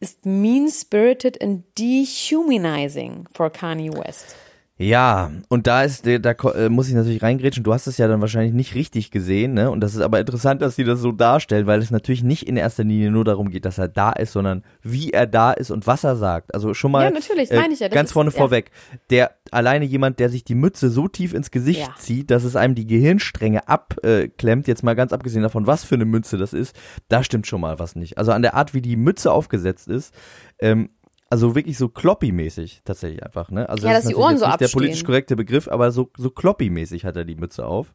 ist 0.00 0.26
mean-spirited 0.26 1.40
and 1.40 1.64
dehumanizing 1.78 3.26
for 3.32 3.50
Kanye 3.50 3.92
West. 3.92 4.34
Ja, 4.76 5.30
und 5.48 5.68
da 5.68 5.84
ist 5.84 6.04
da 6.04 6.30
äh, 6.32 6.68
muss 6.68 6.88
ich 6.88 6.94
natürlich 6.94 7.22
reingrätschen. 7.22 7.62
Du 7.62 7.72
hast 7.72 7.86
es 7.86 7.96
ja 7.96 8.08
dann 8.08 8.20
wahrscheinlich 8.20 8.52
nicht 8.54 8.74
richtig 8.74 9.12
gesehen, 9.12 9.54
ne? 9.54 9.70
Und 9.70 9.80
das 9.80 9.94
ist 9.94 10.00
aber 10.00 10.18
interessant, 10.18 10.60
dass 10.62 10.74
sie 10.74 10.82
das 10.82 10.98
so 10.98 11.12
darstellen, 11.12 11.68
weil 11.68 11.78
es 11.78 11.92
natürlich 11.92 12.24
nicht 12.24 12.48
in 12.48 12.56
erster 12.56 12.82
Linie 12.82 13.12
nur 13.12 13.24
darum 13.24 13.50
geht, 13.50 13.66
dass 13.66 13.78
er 13.78 13.86
da 13.86 14.10
ist, 14.10 14.32
sondern 14.32 14.64
wie 14.82 15.10
er 15.12 15.28
da 15.28 15.52
ist 15.52 15.70
und 15.70 15.86
was 15.86 16.02
er 16.02 16.16
sagt. 16.16 16.52
Also 16.54 16.74
schon 16.74 16.90
mal 16.90 17.04
Ja, 17.04 17.10
natürlich, 17.12 17.52
meine 17.52 17.72
ich 17.72 17.78
ja, 17.78 17.88
das 17.88 17.94
ganz 17.94 18.08
ist- 18.10 18.14
vorne 18.14 18.30
ja. 18.32 18.36
vorweg. 18.36 18.72
Der 19.10 19.30
alleine 19.52 19.84
jemand, 19.84 20.18
der 20.18 20.28
sich 20.28 20.42
die 20.42 20.56
Mütze 20.56 20.90
so 20.90 21.06
tief 21.06 21.34
ins 21.34 21.52
Gesicht 21.52 21.78
Ja. 21.78 21.94
zieht, 21.96 22.32
dass 22.32 22.42
es 22.42 22.56
einem 22.56 22.74
die 22.74 22.88
Gehirnstränge 22.88 23.68
abklemmt, 23.68 24.66
jetzt 24.66 24.82
mal 24.82 24.94
ganz 24.96 25.12
abgesehen 25.12 25.44
davon, 25.44 25.68
was 25.68 25.84
für 25.84 25.94
eine 25.94 26.04
Mütze 26.04 26.36
das 26.36 26.52
ist, 26.52 26.74
da 27.08 27.22
stimmt 27.22 27.46
schon 27.46 27.60
mal 27.60 27.78
was 27.78 27.94
nicht. 27.94 28.18
Also 28.18 28.32
an 28.32 28.42
der 28.42 28.54
Art, 28.54 28.74
wie 28.74 28.82
die 28.82 28.96
Mütze 28.96 29.30
aufgesetzt 29.30 29.86
ist, 29.86 30.12
ähm, 30.58 30.88
also 31.34 31.56
wirklich 31.56 31.76
so 31.76 31.86
kloppy-mäßig 31.88 32.82
tatsächlich 32.84 33.24
einfach, 33.24 33.50
ne? 33.50 33.68
Also 33.68 33.88
Ja, 33.88 33.92
das 33.94 34.04
dass 34.04 34.10
ist 34.12 34.16
die 34.16 34.22
Ohren 34.22 34.38
so 34.38 34.46
nicht 34.46 34.60
der 34.60 34.66
abstehen. 34.66 34.78
politisch 34.78 35.02
korrekte 35.02 35.34
Begriff, 35.34 35.66
aber 35.66 35.90
so, 35.90 36.08
so 36.16 36.28
kloppy-mäßig 36.30 37.04
hat 37.04 37.16
er 37.16 37.24
die 37.24 37.34
Mütze 37.34 37.66
auf. 37.66 37.92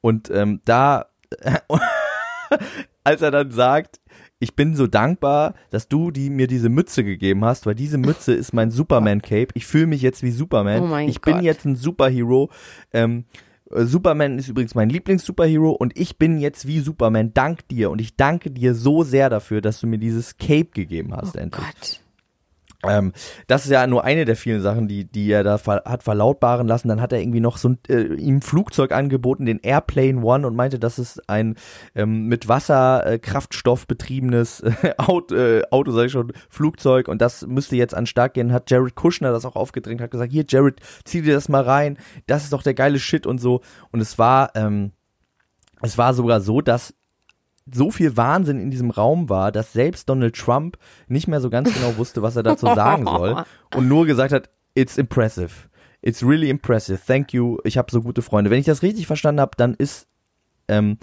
Und 0.00 0.30
ähm, 0.30 0.62
da 0.64 1.06
als 3.04 3.20
er 3.20 3.30
dann 3.30 3.50
sagt, 3.50 4.00
ich 4.38 4.56
bin 4.56 4.74
so 4.74 4.86
dankbar, 4.86 5.52
dass 5.68 5.88
du 5.88 6.10
die, 6.10 6.30
mir 6.30 6.46
diese 6.46 6.70
Mütze 6.70 7.04
gegeben 7.04 7.44
hast, 7.44 7.66
weil 7.66 7.74
diese 7.74 7.98
Mütze 7.98 8.32
ist 8.32 8.54
mein 8.54 8.70
Superman-Cape. 8.70 9.48
Ich 9.52 9.66
fühle 9.66 9.86
mich 9.88 10.00
jetzt 10.00 10.22
wie 10.22 10.30
Superman. 10.30 10.80
Oh 10.82 10.86
mein 10.86 11.08
ich 11.10 11.20
bin 11.20 11.34
Gott. 11.34 11.42
jetzt 11.42 11.66
ein 11.66 11.76
Superhero. 11.76 12.48
Ähm, 12.94 13.26
äh, 13.70 13.84
Superman 13.84 14.38
ist 14.38 14.48
übrigens 14.48 14.74
mein 14.74 14.88
Lieblings-Superhero 14.88 15.70
und 15.72 15.98
ich 15.98 16.16
bin 16.16 16.38
jetzt 16.38 16.66
wie 16.66 16.80
Superman 16.80 17.34
dank 17.34 17.68
dir 17.68 17.90
und 17.90 18.00
ich 18.00 18.16
danke 18.16 18.50
dir 18.50 18.74
so 18.74 19.02
sehr 19.02 19.28
dafür, 19.28 19.60
dass 19.60 19.80
du 19.80 19.86
mir 19.86 19.98
dieses 19.98 20.38
Cape 20.38 20.70
gegeben 20.72 21.14
hast 21.14 21.36
endlich. 21.36 21.62
Gott. 21.66 22.00
Ähm, 22.86 23.12
das 23.46 23.64
ist 23.64 23.70
ja 23.70 23.86
nur 23.86 24.04
eine 24.04 24.24
der 24.24 24.36
vielen 24.36 24.62
Sachen, 24.62 24.88
die, 24.88 25.04
die 25.04 25.30
er 25.30 25.44
da 25.44 25.58
ver 25.58 25.82
hat 25.84 26.02
verlautbaren 26.02 26.66
lassen. 26.66 26.88
Dann 26.88 27.00
hat 27.00 27.12
er 27.12 27.20
irgendwie 27.20 27.40
noch 27.40 27.58
so 27.58 27.70
ein, 27.70 27.78
äh, 27.88 28.14
ihm 28.14 28.40
Flugzeug 28.42 28.92
angeboten, 28.92 29.46
den 29.46 29.60
Airplane 29.60 30.22
One, 30.22 30.46
und 30.46 30.56
meinte, 30.56 30.78
das 30.78 30.98
ist 30.98 31.28
ein 31.28 31.56
ähm, 31.94 32.26
mit 32.26 32.48
Wasserkraftstoff 32.48 33.82
äh, 33.82 33.86
betriebenes 33.86 34.60
äh, 34.60 34.94
Auto, 34.96 35.34
äh, 35.34 35.62
Auto, 35.70 35.92
sag 35.92 36.06
ich 36.06 36.12
schon, 36.12 36.32
Flugzeug. 36.48 37.08
Und 37.08 37.20
das 37.20 37.46
müsste 37.46 37.76
jetzt 37.76 37.94
an 37.94 38.06
Start 38.06 38.34
gehen. 38.34 38.52
Hat 38.52 38.70
Jared 38.70 38.94
Kushner 38.94 39.32
das 39.32 39.44
auch 39.44 39.56
aufgedrängt, 39.56 40.00
hat 40.00 40.10
gesagt, 40.10 40.32
hier 40.32 40.44
Jared, 40.48 40.80
zieh 41.04 41.22
dir 41.22 41.34
das 41.34 41.48
mal 41.48 41.62
rein. 41.62 41.98
Das 42.26 42.44
ist 42.44 42.52
doch 42.52 42.62
der 42.62 42.74
geile 42.74 42.98
Shit 42.98 43.26
und 43.26 43.38
so. 43.38 43.60
Und 43.92 44.00
es 44.00 44.18
war, 44.18 44.52
ähm, 44.54 44.92
es 45.82 45.98
war 45.98 46.14
sogar 46.14 46.40
so, 46.40 46.60
dass 46.60 46.94
so 47.72 47.90
viel 47.90 48.16
Wahnsinn 48.16 48.60
in 48.60 48.70
diesem 48.70 48.90
Raum 48.90 49.28
war, 49.28 49.52
dass 49.52 49.72
selbst 49.72 50.08
Donald 50.08 50.34
Trump 50.34 50.76
nicht 51.08 51.28
mehr 51.28 51.40
so 51.40 51.50
ganz 51.50 51.72
genau 51.72 51.96
wusste, 51.96 52.22
was 52.22 52.36
er 52.36 52.42
dazu 52.42 52.66
sagen 52.66 53.06
soll 53.06 53.44
und 53.74 53.88
nur 53.88 54.06
gesagt 54.06 54.32
hat, 54.32 54.50
it's 54.74 54.98
impressive. 54.98 55.50
It's 56.02 56.22
really 56.22 56.48
impressive. 56.48 57.00
Thank 57.06 57.32
you. 57.32 57.58
Ich 57.64 57.76
habe 57.76 57.90
so 57.90 58.00
gute 58.02 58.22
Freunde. 58.22 58.50
Wenn 58.50 58.60
ich 58.60 58.66
das 58.66 58.82
richtig 58.82 59.06
verstanden 59.06 59.40
habe, 59.40 59.52
dann 59.56 59.74
ist 59.74 60.06
ähm, 60.68 60.98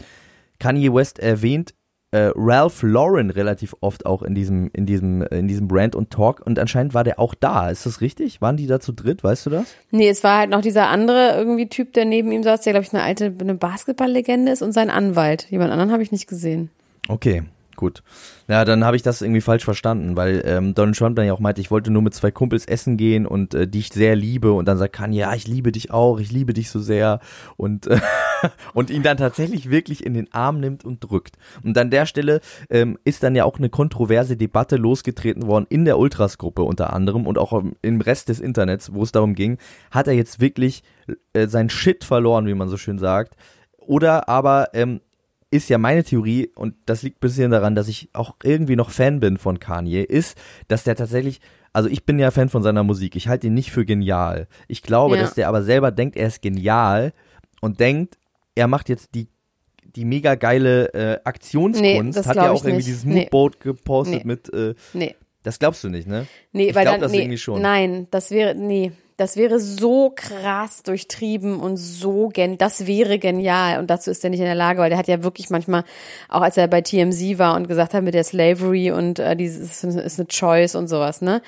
Kanye 0.59 0.93
West 0.93 1.19
erwähnt 1.19 1.73
äh, 2.11 2.31
Ralph 2.35 2.83
Lauren 2.83 3.29
relativ 3.29 3.75
oft 3.81 4.05
auch 4.05 4.21
in 4.21 4.33
diesem 4.33 4.69
in 4.73 4.85
diesem 4.85 5.21
in 5.23 5.47
diesem 5.47 5.67
Brand 5.67 5.95
und 5.95 6.09
Talk 6.09 6.41
und 6.45 6.57
anscheinend 6.57 6.93
war 6.93 7.03
der 7.03 7.19
auch 7.19 7.35
da. 7.35 7.69
Ist 7.69 7.85
das 7.85 8.01
richtig? 8.01 8.41
Waren 8.41 8.57
die 8.57 8.67
da 8.67 8.79
zu 8.79 8.93
dritt? 8.93 9.23
Weißt 9.23 9.45
du 9.45 9.49
das? 9.49 9.75
Nee, 9.91 10.07
es 10.09 10.23
war 10.23 10.39
halt 10.39 10.49
noch 10.49 10.61
dieser 10.61 10.87
andere 10.87 11.35
irgendwie 11.35 11.67
Typ, 11.67 11.93
der 11.93 12.05
neben 12.05 12.31
ihm 12.31 12.43
saß, 12.43 12.61
der 12.61 12.73
glaube 12.73 12.85
ich 12.85 12.93
eine 12.93 13.03
alte 13.03 13.33
eine 13.39 13.55
Basketballlegende 13.55 14.51
ist 14.51 14.61
und 14.61 14.71
sein 14.71 14.89
Anwalt. 14.89 15.47
Jemand 15.49 15.71
anderen 15.71 15.91
habe 15.91 16.03
ich 16.03 16.11
nicht 16.11 16.27
gesehen. 16.27 16.69
Okay, 17.09 17.43
gut. 17.77 18.03
Ja, 18.49 18.65
dann 18.65 18.83
habe 18.83 18.97
ich 18.97 19.03
das 19.03 19.21
irgendwie 19.21 19.39
falsch 19.41 19.63
verstanden, 19.63 20.17
weil 20.17 20.43
ähm, 20.45 20.73
Donald 20.73 20.97
Trump 20.97 21.15
dann 21.15 21.25
ja 21.25 21.31
auch 21.33 21.39
meinte, 21.39 21.61
ich 21.61 21.71
wollte 21.71 21.89
nur 21.91 22.01
mit 22.01 22.13
zwei 22.13 22.31
Kumpels 22.31 22.65
essen 22.65 22.97
gehen 22.97 23.25
und 23.25 23.53
äh, 23.53 23.67
die 23.67 23.79
ich 23.79 23.89
sehr 23.93 24.15
liebe 24.17 24.51
und 24.51 24.67
dann 24.67 24.77
sagt 24.77 24.93
Kanye, 24.93 25.19
ja, 25.19 25.33
ich 25.33 25.47
liebe 25.47 25.71
dich 25.71 25.91
auch, 25.91 26.19
ich 26.19 26.31
liebe 26.31 26.53
dich 26.53 26.69
so 26.69 26.79
sehr 26.79 27.21
und 27.55 27.87
äh, 27.87 27.99
und 28.73 28.89
ihn 28.89 29.01
dann 29.03 29.17
tatsächlich 29.17 29.69
wirklich 29.69 30.05
in 30.05 30.13
den 30.13 30.31
Arm 30.33 30.59
nimmt 30.59 30.83
und 30.83 30.99
drückt. 30.99 31.37
Und 31.63 31.77
an 31.77 31.89
der 31.89 32.05
Stelle 32.05 32.41
ähm, 32.69 32.97
ist 33.05 33.23
dann 33.23 33.35
ja 33.35 33.45
auch 33.45 33.57
eine 33.57 33.69
kontroverse 33.69 34.35
Debatte 34.37 34.75
losgetreten 34.75 35.47
worden 35.47 35.65
in 35.69 35.85
der 35.85 35.97
Ultras-Gruppe 35.97 36.63
unter 36.63 36.93
anderem 36.93 37.25
und 37.25 37.37
auch 37.37 37.53
im- 37.53 37.75
im 37.81 38.01
Rest 38.01 38.29
des 38.29 38.39
Internets, 38.39 38.93
wo 38.93 39.03
es 39.03 39.11
darum 39.11 39.33
ging, 39.35 39.57
hat 39.91 40.07
er 40.07 40.13
jetzt 40.13 40.39
wirklich 40.41 40.83
äh, 41.33 41.47
sein 41.47 41.69
Shit 41.69 42.03
verloren, 42.03 42.47
wie 42.47 42.53
man 42.53 42.69
so 42.69 42.77
schön 42.77 42.99
sagt, 42.99 43.35
oder 43.77 44.27
aber 44.27 44.69
ähm, 44.73 44.99
ist 45.51 45.69
ja 45.69 45.77
meine 45.77 46.03
Theorie, 46.03 46.51
und 46.55 46.75
das 46.85 47.03
liegt 47.03 47.17
ein 47.17 47.21
bisschen 47.21 47.51
daran, 47.51 47.73
dass 47.75 47.87
ich 47.87 48.09
auch 48.13 48.35
irgendwie 48.43 48.75
noch 48.75 48.89
Fan 48.89 49.19
bin 49.19 49.37
von 49.37 49.59
Kanye, 49.59 50.03
ist, 50.03 50.37
dass 50.67 50.83
der 50.83 50.95
tatsächlich, 50.95 51.39
also 51.73 51.87
ich 51.89 52.05
bin 52.05 52.19
ja 52.19 52.31
Fan 52.31 52.49
von 52.49 52.63
seiner 52.63 52.83
Musik, 52.83 53.15
ich 53.15 53.27
halte 53.27 53.47
ihn 53.47 53.53
nicht 53.53 53.71
für 53.71 53.85
genial. 53.85 54.47
Ich 54.67 54.81
glaube, 54.83 55.15
Ja. 55.15 55.21
dass 55.21 55.35
der 55.35 55.47
aber 55.47 55.63
selber 55.63 55.91
denkt, 55.91 56.17
er 56.17 56.27
ist 56.27 56.41
genial 56.41 57.13
und 57.61 57.79
denkt, 57.79 58.17
er 58.55 58.67
macht 58.67 58.89
jetzt 58.89 59.15
die 59.15 59.27
die 59.95 60.05
mega 60.05 60.35
geile 60.35 60.93
äh, 60.93 61.19
Aktionskunst, 61.23 62.19
Nee, 62.19 62.25
hat 62.25 62.35
ja 62.35 62.51
auch 62.51 62.57
irgendwie 62.63 62.75
nicht. 62.75 62.87
dieses 62.87 63.03
Nee. 63.03 63.21
Moodboard 63.21 63.59
gepostet 63.61 64.25
Nee. 64.25 64.31
mit, 64.31 64.53
äh, 64.53 64.75
Nee. 64.93 65.15
das 65.41 65.57
glaubst 65.57 65.83
du 65.83 65.89
nicht, 65.89 66.07
ne? 66.07 66.27
Nee, 66.51 66.67
ich 66.69 66.75
weil 66.75 66.83
glaub 66.83 66.95
dann 66.95 67.01
das 67.01 67.11
nee, 67.13 67.19
irgendwie 67.21 67.37
schon. 67.39 67.61
Nein, 67.63 68.05
das 68.11 68.29
wäre 68.29 68.53
nee, 68.53 68.91
das 69.17 69.35
wäre 69.35 69.59
so 69.59 70.13
krass 70.15 70.83
durchtrieben 70.83 71.59
und 71.59 71.77
so 71.77 72.29
gen 72.29 72.57
das 72.57 72.85
wäre 72.85 73.17
genial 73.17 73.79
und 73.79 73.89
dazu 73.89 74.11
ist 74.11 74.23
er 74.23 74.29
nicht 74.29 74.39
in 74.39 74.45
der 74.45 74.55
Lage, 74.55 74.79
weil 74.79 74.89
der 74.89 74.99
hat 74.99 75.07
ja 75.07 75.23
wirklich 75.23 75.49
manchmal 75.49 75.83
auch 76.29 76.41
als 76.41 76.55
er 76.55 76.67
bei 76.67 76.81
TMZ 76.81 77.39
war 77.39 77.55
und 77.55 77.67
gesagt 77.67 77.93
hat 77.93 78.03
mit 78.03 78.13
der 78.13 78.23
Slavery 78.23 78.91
und 78.91 79.19
äh, 79.19 79.35
dieses 79.35 79.83
ist, 79.83 80.19
eine 80.19 80.27
Choice 80.27 80.75
und 80.75 80.87
sowas, 80.87 81.21
ne? 81.21 81.41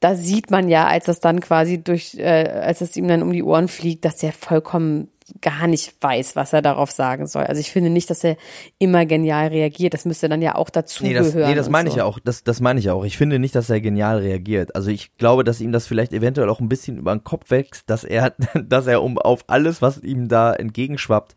Da 0.00 0.14
sieht 0.14 0.52
man 0.52 0.68
ja, 0.68 0.86
als 0.86 1.06
das 1.06 1.18
dann 1.18 1.40
quasi 1.40 1.82
durch 1.82 2.14
äh, 2.16 2.48
als 2.48 2.82
es 2.82 2.96
ihm 2.96 3.08
dann 3.08 3.22
um 3.22 3.32
die 3.32 3.42
Ohren 3.42 3.66
fliegt, 3.66 4.04
dass 4.04 4.22
er 4.22 4.32
vollkommen 4.32 5.08
gar 5.40 5.66
nicht 5.66 5.94
weiß, 6.00 6.36
was 6.36 6.52
er 6.52 6.62
darauf 6.62 6.90
sagen 6.90 7.26
soll. 7.26 7.44
Also 7.44 7.60
ich 7.60 7.70
finde 7.70 7.90
nicht, 7.90 8.10
dass 8.10 8.24
er 8.24 8.36
immer 8.78 9.06
genial 9.06 9.48
reagiert. 9.48 9.94
Das 9.94 10.04
müsste 10.04 10.28
dann 10.28 10.42
ja 10.42 10.54
auch 10.54 10.70
dazu 10.70 11.04
Nee, 11.04 11.14
das, 11.14 11.32
gehören. 11.32 11.50
nee, 11.50 11.56
das 11.56 11.68
meine 11.68 11.88
so. 11.90 11.94
ich 11.94 11.98
ja 11.98 12.04
auch. 12.04 12.18
Das, 12.18 12.44
das 12.44 12.60
meine 12.60 12.78
ich 12.78 12.86
ja 12.86 12.94
auch. 12.94 13.04
Ich 13.04 13.16
finde 13.16 13.38
nicht, 13.38 13.54
dass 13.54 13.70
er 13.70 13.80
genial 13.80 14.18
reagiert. 14.18 14.74
Also 14.74 14.90
ich 14.90 15.16
glaube, 15.16 15.44
dass 15.44 15.60
ihm 15.60 15.72
das 15.72 15.86
vielleicht 15.86 16.12
eventuell 16.12 16.48
auch 16.48 16.60
ein 16.60 16.68
bisschen 16.68 16.98
über 16.98 17.14
den 17.14 17.24
Kopf 17.24 17.50
wächst, 17.50 17.88
dass 17.90 18.04
er, 18.04 18.34
dass 18.54 18.86
er 18.86 19.02
um 19.02 19.18
auf 19.18 19.44
alles, 19.46 19.82
was 19.82 20.02
ihm 20.02 20.28
da 20.28 20.52
entgegenschwappt, 20.52 21.34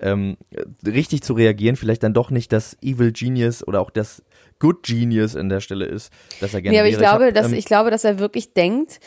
ähm, 0.00 0.36
richtig 0.84 1.22
zu 1.22 1.34
reagieren, 1.34 1.76
vielleicht 1.76 2.02
dann 2.02 2.14
doch 2.14 2.30
nicht 2.30 2.52
das 2.52 2.76
Evil 2.82 3.12
Genius 3.12 3.66
oder 3.66 3.80
auch 3.80 3.90
das 3.90 4.22
Good 4.58 4.84
Genius 4.84 5.34
an 5.34 5.48
der 5.48 5.60
Stelle 5.60 5.86
ist, 5.86 6.12
dass 6.40 6.54
er 6.54 6.62
gerne 6.62 6.76
Nee, 6.76 6.80
aber 6.80 6.88
ich 6.88 6.96
glaube, 6.96 7.26
hab, 7.26 7.34
dass 7.34 7.48
ähm, 7.48 7.54
ich 7.54 7.64
glaube, 7.64 7.90
dass 7.90 8.04
er 8.04 8.18
wirklich 8.20 8.52
denkt. 8.52 9.00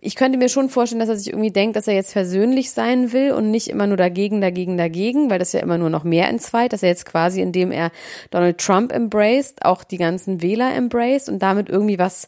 Ich 0.00 0.14
könnte 0.16 0.38
mir 0.38 0.48
schon 0.48 0.68
vorstellen, 0.68 1.00
dass 1.00 1.08
er 1.08 1.16
sich 1.16 1.28
irgendwie 1.28 1.50
denkt, 1.50 1.76
dass 1.76 1.88
er 1.88 1.94
jetzt 1.94 2.12
versöhnlich 2.12 2.70
sein 2.70 3.12
will 3.12 3.32
und 3.32 3.50
nicht 3.50 3.68
immer 3.68 3.86
nur 3.86 3.96
dagegen, 3.96 4.40
dagegen, 4.40 4.76
dagegen, 4.76 5.30
weil 5.30 5.38
das 5.38 5.52
ja 5.52 5.60
immer 5.60 5.78
nur 5.78 5.90
noch 5.90 6.04
mehr 6.04 6.28
entzweit, 6.28 6.72
dass 6.72 6.82
er 6.82 6.88
jetzt 6.88 7.06
quasi, 7.06 7.40
indem 7.40 7.70
er 7.70 7.90
Donald 8.30 8.58
Trump 8.58 8.92
embraced, 8.92 9.64
auch 9.64 9.84
die 9.84 9.98
ganzen 9.98 10.42
Wähler 10.42 10.74
embraced 10.74 11.28
und 11.28 11.40
damit 11.40 11.68
irgendwie 11.68 11.98
was 11.98 12.26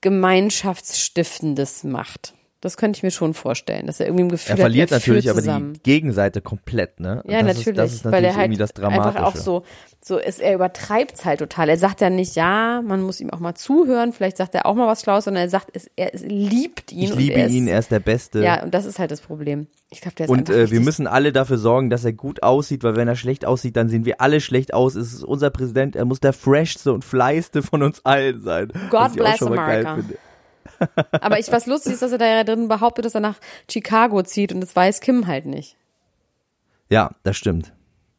Gemeinschaftsstiftendes 0.00 1.84
macht. 1.84 2.34
Das 2.60 2.76
könnte 2.76 2.96
ich 2.96 3.02
mir 3.04 3.12
schon 3.12 3.34
vorstellen, 3.34 3.86
dass 3.86 4.00
er 4.00 4.06
irgendwie 4.06 4.22
im 4.22 4.28
Gefühl 4.30 4.56
er 4.56 4.56
verliert 4.58 4.90
hat, 4.90 4.96
er 4.96 4.98
natürlich 4.98 5.24
führt 5.26 5.34
aber 5.36 5.42
zusammen. 5.42 5.72
die 5.74 5.82
Gegenseite 5.82 6.40
komplett, 6.40 6.98
ne? 6.98 7.22
Und 7.22 7.30
Ja, 7.30 7.38
das 7.42 7.56
natürlich, 7.58 7.66
Ist, 7.68 7.76
das 7.78 7.92
ist 7.92 8.04
weil 8.04 8.10
natürlich 8.10 8.26
er 8.30 8.36
halt 8.36 8.44
irgendwie 8.46 8.58
das 8.58 8.70
einfach 8.76 9.12
Dramatische. 9.12 9.26
auch 9.26 9.36
so, 9.36 9.62
so 10.00 10.18
ist, 10.18 10.40
er 10.40 10.54
übertreibt 10.54 11.24
halt 11.24 11.38
total. 11.38 11.68
Er 11.68 11.78
sagt 11.78 12.00
ja 12.00 12.10
nicht, 12.10 12.34
ja, 12.34 12.82
man 12.84 13.00
muss 13.02 13.20
ihm 13.20 13.30
auch 13.30 13.38
mal 13.38 13.54
zuhören, 13.54 14.12
vielleicht 14.12 14.38
sagt 14.38 14.56
er 14.56 14.66
auch 14.66 14.74
mal 14.74 14.88
was 14.88 15.02
Schlaues, 15.02 15.24
sondern 15.26 15.44
er 15.44 15.50
sagt, 15.50 15.68
es, 15.72 15.88
er 15.94 16.12
es 16.12 16.22
liebt 16.22 16.90
ihn. 16.90 17.04
ich 17.04 17.14
liebe 17.14 17.34
er 17.34 17.46
ist, 17.46 17.52
ihn, 17.52 17.68
er 17.68 17.78
ist 17.78 17.92
der 17.92 18.00
Beste. 18.00 18.42
Ja, 18.42 18.62
und 18.64 18.74
das 18.74 18.86
ist 18.86 18.98
halt 18.98 19.12
das 19.12 19.20
Problem. 19.20 19.68
Ich 19.90 20.00
glaube, 20.00 20.16
der 20.16 20.24
ist 20.26 20.30
Und 20.30 20.50
einfach 20.50 20.54
äh, 20.54 20.70
wir 20.72 20.80
müssen 20.80 21.06
alle 21.06 21.32
dafür 21.32 21.58
sorgen, 21.58 21.90
dass 21.90 22.04
er 22.04 22.12
gut 22.12 22.42
aussieht, 22.42 22.82
weil 22.82 22.96
wenn 22.96 23.06
er 23.06 23.14
schlecht 23.16 23.44
aussieht, 23.44 23.76
dann 23.76 23.88
sehen 23.88 24.04
wir 24.04 24.20
alle 24.20 24.40
schlecht 24.40 24.74
aus. 24.74 24.96
Es 24.96 25.12
ist 25.12 25.22
unser 25.22 25.50
Präsident, 25.50 25.94
er 25.94 26.04
muss 26.06 26.18
der 26.18 26.32
freshste 26.32 26.92
und 26.92 27.04
fleißte 27.04 27.62
von 27.62 27.84
uns 27.84 28.04
allen 28.04 28.40
sein. 28.40 28.72
God 28.90 29.12
bless 29.14 29.40
America. 29.42 29.98
Aber 31.12 31.38
ich, 31.38 31.50
was 31.50 31.66
lustig 31.66 31.94
ist, 31.94 32.02
dass 32.02 32.12
er 32.12 32.18
da 32.18 32.26
ja 32.26 32.44
drin 32.44 32.68
behauptet, 32.68 33.04
dass 33.04 33.14
er 33.14 33.20
nach 33.20 33.38
Chicago 33.70 34.22
zieht 34.22 34.52
und 34.52 34.60
das 34.60 34.74
weiß 34.74 35.00
Kim 35.00 35.26
halt 35.26 35.46
nicht. 35.46 35.76
Ja, 36.90 37.10
das 37.22 37.36
stimmt. 37.36 37.72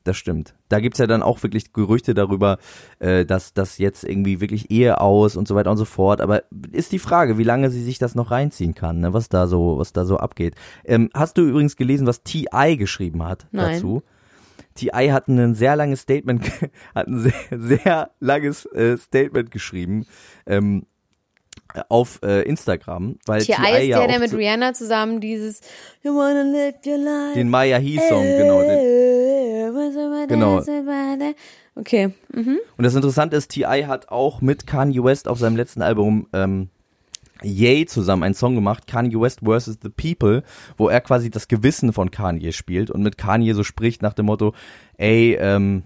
Das 0.06 0.18
stimmt. 0.18 0.56
Da 0.70 0.80
gibt's 0.80 0.98
ja 0.98 1.08
dann 1.08 1.22
auch 1.22 1.44
wirklich 1.44 1.74
Gerüchte 1.74 2.14
darüber, 2.14 2.58
äh, 3.00 3.26
dass 3.26 3.54
das 3.54 3.78
jetzt 3.78 4.04
irgendwie 4.04 4.40
wirklich 4.40 4.72
Ehe 4.72 5.02
aus 5.02 5.36
und 5.36 5.48
so 5.48 5.56
weiter 5.56 5.72
und 5.72 5.78
so 5.78 5.86
fort. 5.86 6.22
Aber 6.22 6.44
ist 6.72 6.92
die 6.94 7.00
Frage, 7.00 7.38
wie 7.38 7.44
lange 7.44 7.70
sie 7.70 7.84
sich 7.84 8.00
das 8.00 8.16
noch 8.16 8.32
reinziehen 8.32 8.74
kann, 8.74 9.02
ne? 9.02 9.14
was 9.14 9.30
da 9.30 9.46
so, 9.48 9.78
was 9.78 9.92
da 9.92 10.06
so 10.06 10.18
abgeht. 10.18 10.56
Ähm, 10.86 11.10
hast 11.14 11.38
du 11.38 11.42
übrigens 11.42 11.76
gelesen, 11.76 12.08
was 12.08 12.24
T.I. 12.24 12.78
geschrieben 12.78 13.24
hat 13.24 13.48
Nein. 13.52 13.74
dazu? 13.74 14.02
T.I. 14.76 15.10
hat 15.12 15.28
ein 15.28 15.54
sehr 15.56 15.76
langes 15.76 16.02
Statement, 16.02 16.50
hat 16.96 17.08
ein 17.08 17.20
sehr, 17.20 17.60
sehr 17.60 18.12
langes 18.20 18.66
äh, 18.68 18.98
Statement 18.98 19.52
geschrieben 19.52 20.06
ähm, 20.46 20.86
auf 21.90 22.20
äh, 22.24 22.42
Instagram, 22.44 23.18
weil 23.26 23.42
T.I. 23.42 23.82
Ist 23.82 23.88
ja 23.88 24.00
der, 24.00 24.08
der 24.08 24.20
mit 24.20 24.34
Rihanna 24.34 24.74
zusammen 24.74 25.22
dieses 25.22 25.62
You 26.04 26.16
wanna 26.16 26.44
live 26.44 26.76
your 26.86 26.98
life. 26.98 27.34
den 27.36 27.50
Maya 27.50 27.78
He 27.78 28.00
Song, 28.10 28.24
genau. 28.24 28.62
Den, 28.62 30.28
Genau. 30.28 30.62
Okay. 31.76 32.12
Mhm. 32.34 32.60
Und 32.78 32.84
das 32.84 32.96
Interessante 32.96 33.36
ist, 33.36 33.50
T.I. 33.52 33.86
hat 33.86 34.10
auch 34.10 34.42
mit 34.42 34.68
Kanye 34.68 35.04
West 35.04 35.28
auf 35.28 35.40
seinem 35.40 35.56
letzten 35.56 35.82
Album 35.82 36.28
ähm, 36.34 36.70
Yay 37.42 37.86
zusammen 37.86 38.24
einen 38.24 38.36
Song 38.36 38.56
gemacht, 38.56 38.86
Kanye 38.88 39.20
West 39.20 39.42
vs. 39.46 39.78
The 39.82 39.90
People, 39.90 40.44
wo 40.78 40.90
er 40.90 41.00
quasi 41.02 41.30
das 41.30 41.48
Gewissen 41.48 41.94
von 41.94 42.12
Kanye 42.12 42.52
spielt 42.52 42.92
und 42.92 43.02
mit 43.02 43.18
Kanye 43.18 43.54
so 43.54 43.64
spricht 43.64 44.02
nach 44.02 44.14
dem 44.14 44.26
Motto, 44.26 44.54
ey, 44.98 45.38
ähm, 45.40 45.84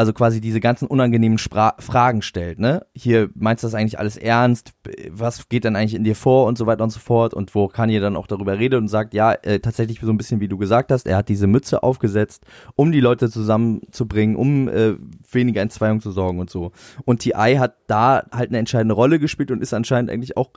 also 0.00 0.14
quasi 0.14 0.40
diese 0.40 0.60
ganzen 0.60 0.88
unangenehmen 0.88 1.36
Spra 1.36 1.74
Fragen 1.78 2.22
stellt, 2.22 2.58
ne? 2.58 2.86
Hier 2.94 3.28
meinst 3.34 3.62
du 3.62 3.66
das 3.66 3.74
eigentlich 3.74 3.98
alles 3.98 4.16
ernst? 4.16 4.72
Was 5.10 5.50
geht 5.50 5.64
denn 5.64 5.76
eigentlich 5.76 5.94
in 5.94 6.04
dir 6.04 6.16
vor 6.16 6.46
und 6.46 6.56
so 6.56 6.64
weiter 6.64 6.84
und 6.84 6.88
so 6.88 7.00
fort? 7.00 7.34
Und 7.34 7.54
wo 7.54 7.68
Kanye 7.68 8.00
dann 8.00 8.16
auch 8.16 8.26
darüber 8.26 8.58
redet 8.58 8.80
und 8.80 8.88
sagt, 8.88 9.12
ja, 9.12 9.34
äh, 9.34 9.60
tatsächlich 9.60 10.00
so 10.00 10.10
ein 10.10 10.16
bisschen 10.16 10.40
wie 10.40 10.48
du 10.48 10.56
gesagt 10.56 10.90
hast, 10.90 11.06
er 11.06 11.18
hat 11.18 11.28
diese 11.28 11.46
Mütze 11.46 11.82
aufgesetzt, 11.82 12.46
um 12.76 12.92
die 12.92 13.00
Leute 13.00 13.28
zusammenzubringen, 13.28 14.36
um 14.36 14.68
äh, 14.68 14.94
weniger 15.30 15.60
Entzweiung 15.60 16.00
zu 16.00 16.12
sorgen 16.12 16.38
und 16.38 16.48
so. 16.48 16.72
Und 17.04 17.18
T.I. 17.20 17.58
hat 17.58 17.74
da 17.86 18.22
halt 18.32 18.48
eine 18.48 18.58
entscheidende 18.58 18.94
Rolle 18.94 19.18
gespielt 19.18 19.50
und 19.50 19.60
ist 19.60 19.74
anscheinend 19.74 20.10
eigentlich 20.10 20.38
auch 20.38 20.52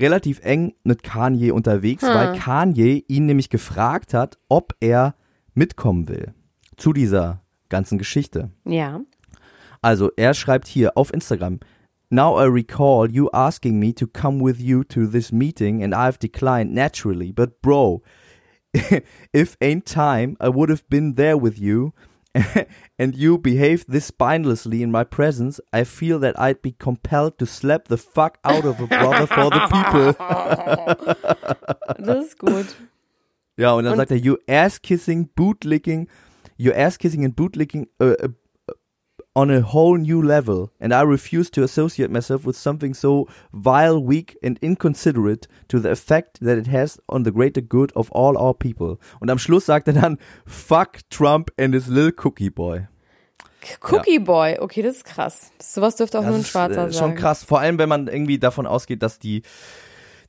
relativ 0.00 0.40
eng 0.42 0.74
mit 0.82 1.04
Kanye 1.04 1.52
unterwegs, 1.52 2.02
weil 2.02 2.36
Kanye 2.36 3.04
ihn 3.06 3.26
nämlich 3.26 3.50
gefragt 3.50 4.14
hat, 4.14 4.36
ob 4.48 4.74
er 4.80 5.14
mitkommen 5.54 6.08
will 6.08 6.34
zu 6.76 6.92
dieser 6.92 7.42
ganzen 7.70 7.98
Geschichte. 7.98 8.50
Ja. 8.66 9.00
Also 9.82 10.10
er 10.16 10.34
schreibt 10.34 10.66
hier 10.68 10.96
auf 10.96 11.12
Instagram, 11.14 11.60
Now 12.10 12.38
I 12.38 12.46
recall 12.46 13.08
you 13.10 13.28
asking 13.32 13.78
me 13.78 13.94
to 13.94 14.06
come 14.06 14.42
with 14.44 14.60
you 14.60 14.82
to 14.84 15.06
this 15.06 15.30
meeting 15.32 15.82
and 15.82 15.94
I've 15.94 16.18
declined 16.18 16.74
naturally, 16.74 17.32
but 17.32 17.62
bro, 17.62 18.02
if 19.32 19.56
ain't 19.60 19.86
time, 19.86 20.36
I 20.40 20.48
would 20.48 20.70
have 20.70 20.82
been 20.88 21.14
there 21.14 21.36
with 21.40 21.58
you 21.58 21.92
and 22.98 23.14
you 23.16 23.38
behaved 23.38 23.86
this 23.88 24.10
spinelessly 24.10 24.82
in 24.82 24.90
my 24.90 25.02
presence, 25.04 25.60
I 25.72 25.84
feel 25.84 26.18
that 26.20 26.38
I'd 26.38 26.62
be 26.62 26.72
compelled 26.72 27.38
to 27.38 27.46
slap 27.46 27.88
the 27.88 27.96
fuck 27.96 28.38
out 28.44 28.64
of 28.64 28.80
a 28.80 28.86
brother 28.86 29.26
for 29.26 29.50
the 29.50 29.60
people. 29.70 30.14
Das 31.98 32.26
ist 32.26 32.38
gut. 32.38 32.66
Ja, 33.56 33.72
und 33.72 33.84
dann 33.84 33.92
Und- 33.92 33.98
sagt 33.98 34.10
er, 34.10 34.16
you 34.16 34.36
ass 34.48 34.80
kissing, 34.80 35.28
bootlicking, 35.34 36.08
you 36.60 36.72
ass 36.74 36.98
kissing 36.98 37.24
and 37.24 37.34
bootlicking 37.34 37.86
uh, 38.00 38.14
uh, 38.22 38.28
on 39.34 39.50
a 39.50 39.62
whole 39.62 39.96
new 39.96 40.20
level. 40.22 40.70
And 40.78 40.92
I 40.92 41.00
refuse 41.02 41.50
to 41.52 41.62
associate 41.62 42.10
myself 42.10 42.44
with 42.44 42.56
something 42.56 42.92
so 42.94 43.28
vile, 43.52 43.98
weak 43.98 44.36
and 44.42 44.58
inconsiderate 44.60 45.48
to 45.68 45.80
the 45.80 45.90
effect 45.90 46.38
that 46.40 46.58
it 46.58 46.66
has 46.66 47.00
on 47.08 47.22
the 47.22 47.32
greater 47.32 47.62
good 47.62 47.92
of 47.96 48.10
all 48.12 48.36
our 48.36 48.54
people. 48.54 48.98
Und 49.20 49.30
am 49.30 49.38
Schluss 49.38 49.66
sagt 49.66 49.88
er 49.88 49.94
dann, 49.94 50.18
fuck 50.44 50.98
Trump 51.08 51.50
and 51.58 51.72
his 51.72 51.88
little 51.88 52.12
cookie 52.12 52.50
boy. 52.50 52.88
Cookie 53.80 54.18
Boy, 54.18 54.56
okay, 54.58 54.80
das 54.80 54.96
ist 54.96 55.04
krass. 55.04 55.52
Sowas 55.60 55.96
dürfte 55.96 56.18
auch 56.18 56.22
Das 56.22 56.30
nur 56.30 56.38
ein 56.38 56.40
ist, 56.40 56.48
Schwarzer 56.48 56.86
äh, 56.88 56.92
sagen. 56.92 56.92
Schon 56.92 57.14
krass, 57.14 57.44
vor 57.44 57.60
allem 57.60 57.78
wenn 57.78 57.90
man 57.90 58.08
irgendwie 58.08 58.38
davon 58.38 58.66
ausgeht, 58.66 59.02
dass 59.02 59.18
die, 59.18 59.42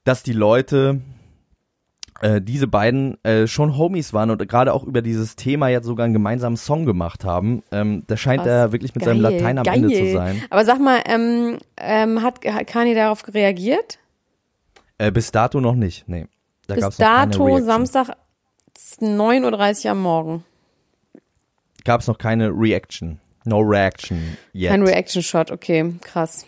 dass 0.03 0.21
die 0.21 0.33
Leute 0.33 1.01
äh, 2.21 2.41
diese 2.41 2.67
beiden 2.67 3.23
äh, 3.23 3.47
schon 3.47 3.77
Homies 3.77 4.13
waren 4.13 4.29
und 4.29 4.47
gerade 4.47 4.73
auch 4.73 4.83
über 4.83 5.01
dieses 5.01 5.35
Thema 5.35 5.69
jetzt 5.69 5.85
sogar 5.85 6.05
einen 6.05 6.13
gemeinsamen 6.13 6.57
Song 6.57 6.85
gemacht 6.85 7.25
haben. 7.25 7.63
Ähm, 7.71 8.03
da 8.07 8.15
scheint 8.15 8.43
Krass. 8.43 8.51
er 8.51 8.71
wirklich 8.71 8.93
mit 8.95 9.03
seinem 9.03 9.21
Geil, 9.21 9.33
Latein 9.33 9.57
am 9.57 9.63
geil. 9.63 9.75
Ende 9.75 9.93
zu 9.93 10.13
sein. 10.13 10.43
Aber 10.49 10.63
sag 10.63 10.79
mal, 10.79 11.01
ähm, 11.05 11.57
ähm, 11.77 12.21
hat, 12.21 12.45
hat 12.45 12.67
Kanye 12.67 12.95
darauf 12.95 13.23
reagiert? 13.33 13.99
Äh, 14.97 15.11
bis 15.11 15.31
dato 15.31 15.59
noch 15.59 15.75
nicht, 15.75 16.07
nee. 16.07 16.27
Da 16.67 16.75
Bis 16.75 16.83
gab's 16.83 16.99
noch 16.99 17.07
keine 17.07 17.31
dato. 17.31 17.59
Samstag 17.65 18.09
9.30 18.99 19.85
Uhr 19.85 19.91
am 19.91 20.01
Morgen. 20.01 20.45
Gab's 21.83 22.07
noch 22.07 22.17
keine 22.17 22.49
Reaction. 22.49 23.19
No 23.43 23.59
reaction 23.59 24.37
yet. 24.53 24.69
Kein 24.69 24.83
Reaction-Shot, 24.83 25.49
okay, 25.49 25.95
krass. 26.01 26.45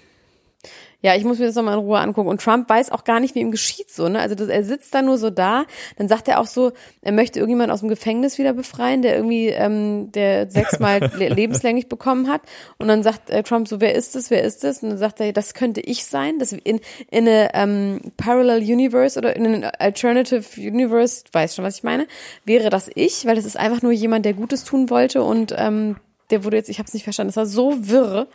Ja, 1.03 1.17
ich 1.17 1.25
muss 1.25 1.37
mir 1.37 1.47
das 1.47 1.55
nochmal 1.55 1.73
in 1.73 1.81
Ruhe 1.81 1.99
angucken. 1.99 2.29
Und 2.29 2.41
Trump 2.41 2.69
weiß 2.69 2.89
auch 2.89 3.03
gar 3.03 3.19
nicht, 3.19 3.35
wie 3.35 3.41
ihm 3.41 3.51
geschieht 3.51 3.91
so, 3.91 4.07
ne? 4.07 4.19
Also 4.21 4.35
das, 4.35 4.47
er 4.47 4.63
sitzt 4.63 4.95
da 4.95 5.01
nur 5.01 5.17
so 5.17 5.29
da, 5.29 5.65
dann 5.97 6.07
sagt 6.07 6.29
er 6.29 6.39
auch 6.39 6.47
so, 6.47 6.71
er 7.01 7.11
möchte 7.11 7.39
irgendjemanden 7.39 7.73
aus 7.73 7.81
dem 7.81 7.89
Gefängnis 7.89 8.37
wieder 8.37 8.53
befreien, 8.53 9.01
der 9.01 9.17
irgendwie, 9.17 9.49
ähm, 9.49 10.13
der 10.13 10.49
sechsmal 10.49 11.11
le 11.17 11.27
lebenslänglich 11.27 11.89
bekommen 11.89 12.29
hat. 12.29 12.41
Und 12.77 12.87
dann 12.87 13.03
sagt 13.03 13.29
äh, 13.29 13.43
Trump 13.43 13.67
so, 13.67 13.81
wer 13.81 13.93
ist 13.93 14.15
das, 14.15 14.31
wer 14.31 14.43
ist 14.43 14.63
das? 14.63 14.81
Und 14.81 14.91
dann 14.91 14.97
sagt 14.97 15.19
er, 15.19 15.33
das 15.33 15.53
könnte 15.53 15.81
ich 15.81 16.05
sein, 16.05 16.39
das 16.39 16.53
in, 16.53 16.79
in 17.11 17.27
eine 17.27 17.49
ähm, 17.53 17.99
Parallel 18.15 18.61
Universe 18.61 19.19
oder 19.19 19.35
in 19.35 19.45
ein 19.45 19.65
Alternative 19.65 20.45
Universe, 20.55 21.25
weiß 21.33 21.55
schon, 21.55 21.65
was 21.65 21.75
ich 21.75 21.83
meine, 21.83 22.07
wäre 22.45 22.69
das 22.69 22.89
ich, 22.95 23.25
weil 23.25 23.35
das 23.35 23.43
ist 23.43 23.57
einfach 23.57 23.81
nur 23.81 23.91
jemand, 23.91 24.23
der 24.23 24.35
Gutes 24.35 24.63
tun 24.63 24.89
wollte 24.89 25.21
und 25.21 25.53
ähm, 25.57 25.97
der 26.29 26.45
wurde 26.45 26.55
jetzt, 26.55 26.69
ich 26.69 26.79
habe 26.79 26.87
es 26.87 26.93
nicht 26.93 27.03
verstanden, 27.03 27.27
das 27.27 27.35
war 27.35 27.45
so 27.45 27.89
wirr. 27.89 28.27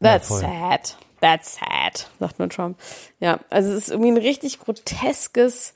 That's 0.00 0.28
voll. 0.28 0.40
sad. 0.40 0.96
That's 1.20 1.56
sad, 1.56 2.08
sagt 2.20 2.38
nur 2.38 2.48
Trump. 2.48 2.78
Ja, 3.18 3.40
also 3.50 3.72
es 3.72 3.76
ist 3.76 3.90
irgendwie 3.90 4.12
ein 4.12 4.16
richtig 4.18 4.60
groteskes 4.60 5.74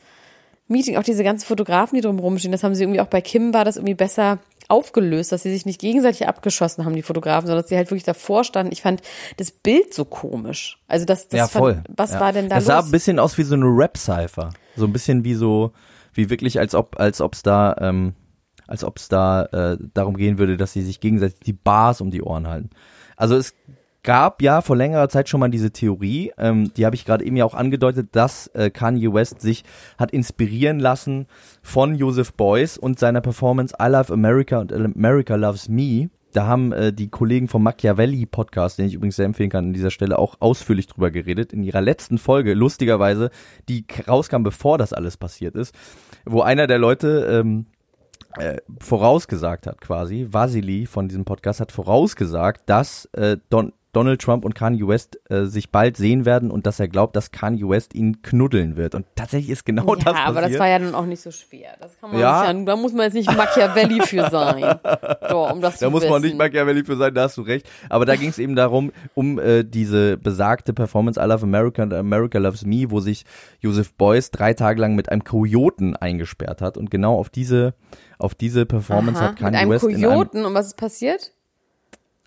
Meeting. 0.69 0.97
Auch 0.97 1.03
diese 1.03 1.25
ganzen 1.25 1.47
Fotografen, 1.47 1.97
die 1.97 2.03
drumherum 2.03 2.39
stehen, 2.39 2.53
das 2.53 2.63
haben 2.63 2.75
sie 2.75 2.85
irgendwie 2.85 3.01
auch 3.01 3.07
bei 3.07 3.21
Kim 3.21 3.53
war 3.53 3.65
das 3.65 3.77
irgendwie 3.77 3.95
besser 3.95 4.39
aufgelöst, 4.69 5.33
dass 5.33 5.43
sie 5.43 5.53
sich 5.53 5.67
nicht 5.67 5.81
gegenseitig 5.81 6.27
abgeschossen 6.29 6.85
haben, 6.85 6.95
die 6.95 7.03
Fotografen, 7.03 7.47
sondern 7.47 7.63
dass 7.63 7.69
sie 7.69 7.77
halt 7.77 7.91
wirklich 7.91 8.05
davor 8.05 8.45
standen. 8.45 8.73
Ich 8.73 8.83
fand 8.83 9.03
das 9.37 9.51
Bild 9.51 9.93
so 9.93 10.05
komisch. 10.05 10.79
Also 10.87 11.05
das, 11.05 11.29
das 11.29 11.39
ja, 11.39 11.49
voll. 11.49 11.75
Fand, 11.75 11.89
was 11.97 12.13
ja. 12.13 12.21
war 12.21 12.33
denn 12.33 12.49
da 12.49 12.57
das 12.57 12.65
sah 12.65 12.77
los? 12.77 12.87
ein 12.87 12.91
bisschen 12.91 13.19
aus 13.19 13.37
wie 13.37 13.43
so 13.43 13.55
eine 13.55 13.67
Rap-Cypher. 13.67 14.53
So 14.77 14.87
ein 14.87 14.93
bisschen 14.93 15.25
wie 15.25 15.35
so, 15.35 15.73
wie 16.15 16.31
wirklich, 16.31 16.59
als 16.59 16.75
ob, 16.75 16.99
als 16.99 17.21
ob's 17.21 17.43
da, 17.43 17.77
ähm, 17.81 18.15
als 18.67 18.85
ob's 18.85 19.09
da 19.09 19.45
äh, 19.47 19.77
darum 19.93 20.17
gehen 20.17 20.39
würde, 20.39 20.57
dass 20.57 20.73
sie 20.73 20.83
sich 20.83 21.01
gegenseitig 21.01 21.41
die 21.41 21.53
Bars 21.53 22.01
um 22.01 22.11
die 22.11 22.23
Ohren 22.23 22.49
halten. 22.49 22.71
Also 23.17 23.37
es 23.37 23.55
gab 24.03 24.43
ja 24.43 24.61
vor 24.61 24.77
längerer 24.77 25.09
Zeit 25.09 25.29
schon 25.29 25.41
mal 25.41 25.51
diese 25.51 25.71
Theorie, 25.71 26.33
ähm, 26.39 26.73
die 26.75 26.85
habe 26.85 26.97
ich 26.97 27.05
gerade 27.05 27.25
eben 27.25 27.37
ja 27.37 27.45
auch 27.45 27.55
angedeutet, 27.55 28.09
dass 28.13 28.49
äh, 28.49 28.71
Kanye 28.71 29.13
West 29.13 29.41
sich 29.41 29.65
hat 29.99 30.11
inspirieren 30.11 30.81
lassen 30.81 31.27
von 31.63 31.95
Joseph 31.95 32.33
Beuys 32.35 32.79
und 32.79 32.99
seiner 32.99 33.21
Performance 33.21 33.75
I 33.81 33.87
Love 33.89 34.13
America 34.13 34.59
und 34.59 34.73
America 34.73 35.37
Loves 35.37 35.69
Me. 35.69 36.11
Da 36.33 36.47
haben 36.47 36.73
äh, 36.73 36.93
die 36.93 37.09
Kollegen 37.09 37.47
vom 37.47 37.63
Machiavelli 37.63 38.27
Podcast, 38.27 38.79
den 38.79 38.87
ich 38.87 38.95
übrigens 38.95 39.17
sehr 39.17 39.27
empfehlen 39.27 39.51
kann, 39.51 39.67
an 39.67 39.73
dieser 39.75 39.91
Stelle 39.91 40.19
auch 40.19 40.37
ausführlich 40.41 40.87
drüber 40.87 41.11
geredet. 41.11 41.53
In 41.53 41.63
ihrer 41.63 41.83
letzten 41.83 42.19
Folge, 42.19 42.55
lustigerweise, 42.55 43.31
die 43.69 43.85
rauskam, 44.09 44.43
bevor 44.43 44.79
das 44.79 44.93
alles 44.93 45.17
passiert 45.17 45.55
ist, 45.55 45.75
wo 46.25 46.41
einer 46.41 46.67
der 46.67 46.79
Leute 46.79 47.27
ähm, 47.31 47.67
äh, 48.39 48.57
vorausgesagt 48.81 49.67
hat 49.67 49.83
quasi, 49.83 50.27
Vasili 50.31 50.87
von 50.87 51.07
diesem 51.07 51.27
Podcast 51.27 51.61
hat 51.61 51.71
vorausgesagt, 51.71 52.63
dass 52.65 53.05
äh, 53.13 53.37
Don 53.51 53.75
Donald 53.93 54.23
Trump 54.23 54.45
und 54.45 54.55
Kanye 54.55 54.89
West 54.89 55.21
äh, 55.31 55.45
sich 55.45 55.71
bald 55.71 55.99
sehen 55.99 56.25
werden 56.25 56.51
und 56.51 56.67
dass 56.67 56.81
er 56.81 56.89
glaubt, 56.89 57.15
dass 57.15 57.31
Kanye 57.31 57.69
West 57.69 57.95
ihn 57.95 58.23
knuddeln 58.23 58.77
wird. 58.77 58.95
Und 58.95 59.05
tatsächlich 59.17 59.51
ist 59.51 59.65
genau 59.67 59.95
ja, 59.97 60.03
das 60.03 60.15
aber 60.17 60.35
das 60.35 60.43
passiert. 60.45 60.61
war 60.61 60.69
ja 60.69 60.79
dann 60.79 60.95
auch 60.95 61.05
nicht 61.05 61.21
so 61.21 61.31
schwer. 61.31 61.77
Das 61.81 61.99
kann 62.01 62.11
man 62.11 62.19
Ja. 62.19 62.53
nicht 62.53 62.69
da 62.69 62.77
muss 62.77 62.93
man 62.93 63.05
jetzt 63.05 63.15
nicht 63.15 63.35
Machiavelli 63.37 64.01
für 64.01 64.31
sein. 64.31 64.79
So, 65.29 65.47
um 65.47 65.61
das 65.61 65.79
da 65.79 65.87
zu 65.87 65.91
muss 65.91 66.09
man 66.09 66.23
nicht 66.23 66.31
wissen. 66.31 66.39
Machiavelli 66.39 66.85
für 66.85 66.97
sein, 66.97 67.15
da 67.15 67.25
hast 67.25 67.37
du 67.37 67.43
recht. 67.43 67.69
Aber 67.91 68.07
da 68.07 68.17
ging 68.17 68.31
es 68.31 68.39
eben 68.39 68.57
darum, 68.57 68.93
um 69.15 69.39
äh, 69.39 69.63
diese 69.63 70.17
besagte 70.17 70.73
Performance 70.73 71.21
I 71.21 71.25
Love 71.25 71.43
America 71.43 71.83
und 71.83 71.93
America 71.93 72.39
Loves 72.39 72.65
Me, 72.65 72.91
wo 72.91 73.01
sich 73.01 73.25
Joseph 73.61 73.93
Beuys 73.95 74.31
drei 74.31 74.55
Tage 74.55 74.81
lang 74.81 74.95
mit 74.95 75.11
einem 75.11 75.25
Kojoten 75.25 75.97
eingesperrt 75.97 76.63
hat. 76.63 76.79
Und 76.79 76.91
genau 76.91 77.19
auf 77.19 77.29
diese, 77.29 77.75
auf 78.19 78.35
diese 78.35 78.65
Performance 78.65 79.21
Aha, 79.21 79.29
hat 79.29 79.37
Kanye 79.37 79.51
mit 79.51 79.61
einem 79.61 79.71
West 79.71 79.85
in 79.85 79.97
einem, 79.97 80.05
Kojoten. 80.05 80.45
Und 80.47 80.55
was 80.55 80.69
ist 80.69 80.77
passiert? 80.79 81.33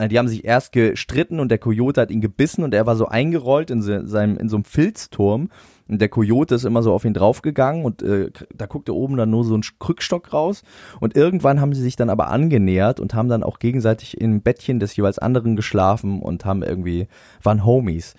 Die 0.01 0.19
haben 0.19 0.27
sich 0.27 0.43
erst 0.43 0.73
gestritten 0.73 1.39
und 1.39 1.47
der 1.49 1.57
Kojote 1.57 2.01
hat 2.01 2.11
ihn 2.11 2.19
gebissen 2.19 2.65
und 2.65 2.73
er 2.73 2.85
war 2.85 2.97
so 2.97 3.07
eingerollt 3.07 3.71
in 3.71 3.81
se- 3.81 4.05
seinem 4.05 4.35
in 4.37 4.49
so 4.49 4.57
einem 4.57 4.65
Filzturm 4.65 5.49
und 5.87 6.01
der 6.01 6.09
Kojote 6.09 6.55
ist 6.55 6.65
immer 6.65 6.83
so 6.83 6.91
auf 6.93 7.05
ihn 7.05 7.13
draufgegangen 7.13 7.85
und 7.85 8.01
äh, 8.01 8.29
da 8.53 8.65
guckte 8.65 8.93
oben 8.93 9.15
dann 9.15 9.29
nur 9.29 9.45
so 9.45 9.55
ein 9.55 9.61
Krückstock 9.79 10.33
raus 10.33 10.63
und 10.99 11.15
irgendwann 11.15 11.61
haben 11.61 11.73
sie 11.73 11.81
sich 11.81 11.95
dann 11.95 12.09
aber 12.09 12.27
angenähert 12.27 12.99
und 12.99 13.13
haben 13.13 13.29
dann 13.29 13.41
auch 13.41 13.57
gegenseitig 13.57 14.19
im 14.19 14.41
Bettchen 14.41 14.81
des 14.81 14.93
jeweils 14.97 15.17
anderen 15.17 15.55
geschlafen 15.55 16.21
und 16.21 16.43
haben 16.43 16.61
irgendwie 16.61 17.07
waren 17.41 17.63
Homies. 17.65 18.15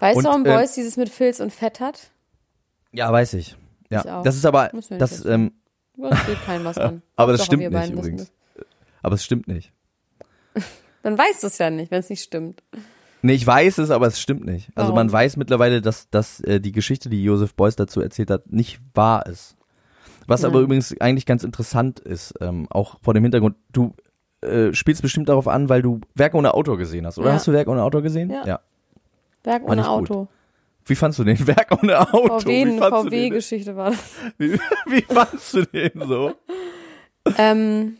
Weißt 0.00 0.18
Und, 0.18 0.24
du, 0.24 0.28
warum 0.28 0.44
äh, 0.44 0.54
Boys 0.54 0.74
dieses 0.74 0.98
mit 0.98 1.08
Filz 1.08 1.40
und 1.40 1.50
Fett 1.50 1.80
hat? 1.80 2.10
Ja, 2.92 3.10
weiß 3.10 3.32
ich. 3.34 3.56
Ja, 3.88 4.00
Ich 4.00 4.22
das 4.24 4.36
ist 4.36 4.44
aber 4.44 4.70
das 4.98 5.24
ähm, 5.24 5.52
Das 5.96 6.26
geht 6.26 6.44
keinem 6.44 6.66
was 6.66 6.76
an. 6.76 7.00
aber 7.16 7.32
das 7.32 7.46
stimmt 7.46 7.62
nicht 7.70 7.90
übrigens. 7.90 8.30
Aber 9.02 9.14
es 9.14 9.24
stimmt 9.24 9.48
nicht. 9.48 9.72
weißt 11.14 11.42
du 11.42 11.48
es 11.48 11.58
ja 11.58 11.70
nicht, 11.70 11.90
wenn 11.90 12.00
es 12.00 12.08
nicht 12.08 12.22
stimmt. 12.22 12.62
Nee, 13.22 13.34
ich 13.34 13.46
weiß 13.46 13.78
es, 13.78 13.90
aber 13.90 14.06
es 14.06 14.20
stimmt 14.20 14.46
nicht. 14.46 14.68
Also 14.74 14.88
Warum? 14.88 15.06
man 15.06 15.12
weiß 15.12 15.36
mittlerweile, 15.36 15.82
dass, 15.82 16.08
dass 16.10 16.40
äh, 16.40 16.60
die 16.60 16.72
Geschichte, 16.72 17.08
die 17.08 17.22
Joseph 17.22 17.54
Beuys 17.54 17.76
dazu 17.76 18.00
erzählt 18.00 18.30
hat, 18.30 18.50
nicht 18.52 18.80
wahr 18.94 19.26
ist. 19.26 19.56
Was 20.26 20.44
aber 20.44 20.56
Nein. 20.56 20.64
übrigens 20.64 21.00
eigentlich 21.00 21.26
ganz 21.26 21.44
interessant 21.44 22.00
ist, 22.00 22.34
ähm, 22.40 22.66
auch 22.70 22.98
vor 23.02 23.14
dem 23.14 23.22
Hintergrund, 23.22 23.56
du 23.72 23.94
äh, 24.42 24.72
spielst 24.74 25.02
bestimmt 25.02 25.28
darauf 25.28 25.48
an, 25.48 25.68
weil 25.68 25.82
du 25.82 26.00
Werk 26.14 26.34
ohne 26.34 26.54
Autor 26.54 26.78
gesehen 26.78 27.06
hast, 27.06 27.18
oder? 27.18 27.28
Ja. 27.28 27.34
Hast 27.34 27.46
du 27.46 27.52
Werk 27.52 27.68
ohne 27.68 27.82
Autor 27.82 28.02
gesehen? 28.02 28.30
Ja. 28.30 28.60
Werk 29.44 29.62
War 29.62 29.70
ohne 29.70 29.82
nicht 29.82 29.90
gut. 29.90 30.10
Auto. 30.10 30.28
Wie 30.84 30.94
fandst 30.94 31.18
du 31.18 31.24
den 31.24 31.46
Werk 31.46 31.82
ohne 31.82 32.00
Auto? 32.00 32.40
VW, 32.40 32.78
VW-Geschichte 32.78 33.76
war 33.76 33.90
das. 33.90 34.16
wie, 34.38 34.58
wie 34.86 35.02
fandst 35.02 35.54
du 35.54 35.64
den 35.64 35.92
so? 36.06 36.34
Ähm, 37.38 37.96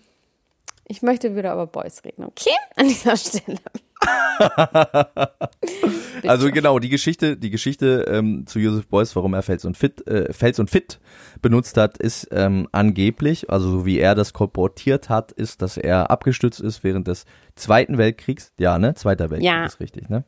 ich 0.89 1.03
möchte 1.03 1.35
wieder 1.37 1.53
über 1.53 1.67
Boys 1.67 2.03
reden, 2.05 2.25
okay? 2.25 2.51
An 2.77 2.89
dieser 2.89 3.17
Stelle. 3.17 3.59
Also 6.27 6.51
genau, 6.51 6.79
die 6.79 6.89
Geschichte, 6.89 7.37
die 7.37 7.51
Geschichte 7.51 8.07
ähm, 8.09 8.47
zu 8.47 8.59
Joseph 8.59 8.89
Beuys, 8.89 9.15
warum 9.15 9.35
er 9.35 9.43
Fels 9.43 9.65
und 9.65 9.77
Fit, 9.77 10.07
äh, 10.09 10.33
Fels 10.33 10.59
und 10.59 10.71
Fit 10.71 10.99
benutzt 11.41 11.77
hat, 11.77 11.99
ist 11.99 12.29
ähm, 12.33 12.69
angeblich, 12.73 13.51
also 13.51 13.71
so 13.71 13.87
wie 13.87 13.99
er 13.99 14.15
das 14.15 14.33
kolportiert 14.33 15.09
hat, 15.09 15.31
ist, 15.33 15.63
dass 15.63 15.77
er 15.77 16.11
abgestürzt 16.11 16.61
ist 16.61 16.83
während 16.85 17.07
des 17.07 17.27
Zweiten 17.55 17.99
Weltkriegs. 17.99 18.53
Ja, 18.59 18.79
ne? 18.79 18.95
Zweiter 18.95 19.31
Weltkrieg 19.31 19.47
Ja. 19.47 19.67
ist 19.67 19.79
richtig, 19.81 20.09
ne? 20.09 20.25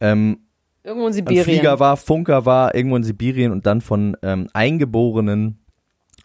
Ähm, 0.00 0.38
Irgendwo 0.82 1.06
in 1.06 1.12
ein 1.12 1.14
Sibirien. 1.14 1.44
Flieger 1.44 1.78
war, 1.78 1.96
Funker 1.96 2.44
war, 2.44 2.74
irgendwo 2.74 2.96
in 2.96 3.04
Sibirien 3.04 3.52
und 3.52 3.66
dann 3.66 3.80
von 3.80 4.16
ähm, 4.22 4.48
Eingeborenen 4.52 5.61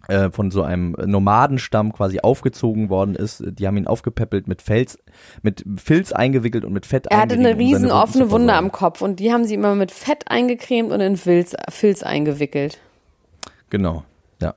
äh, 0.08 0.32
von 0.32 0.52
so 0.52 0.64
einem 0.64 0.96
Nomadenstamm 1.06 1.94
quasi 1.94 2.20
aufgezogen 2.20 2.90
worden 2.90 3.16
ist. 3.16 3.44
Die 3.46 3.68
haben 3.68 3.78
ihn 3.78 3.88
aufgepäppelt 3.88 4.48
mit 4.48 4.62
Fels, 4.62 4.98
mit 5.42 5.64
Filz 5.78 6.12
eingewickelt 6.12 6.66
und 6.66 6.74
mit 6.74 6.86
Fett 6.86 7.08
er 7.10 7.22
hatte 7.22 7.36
eine 7.36 7.58
riesen 7.58 7.92
offene 7.92 8.32
Wunde 8.32 8.54
am 8.54 8.72
Kopf 8.72 9.02
und 9.02 9.20
die 9.20 9.32
haben 9.34 9.46
sie 9.46 9.56
immer 9.56 9.76
mit 9.76 9.92
Fett 9.92 10.26
eingecremt 10.28 10.92
und 10.92 11.02
in 11.02 11.18
Filz, 11.18 11.56
Filz 11.70 12.04
eingewickelt. 12.04 12.80
Genau, 13.70 14.04
ja. 14.42 14.56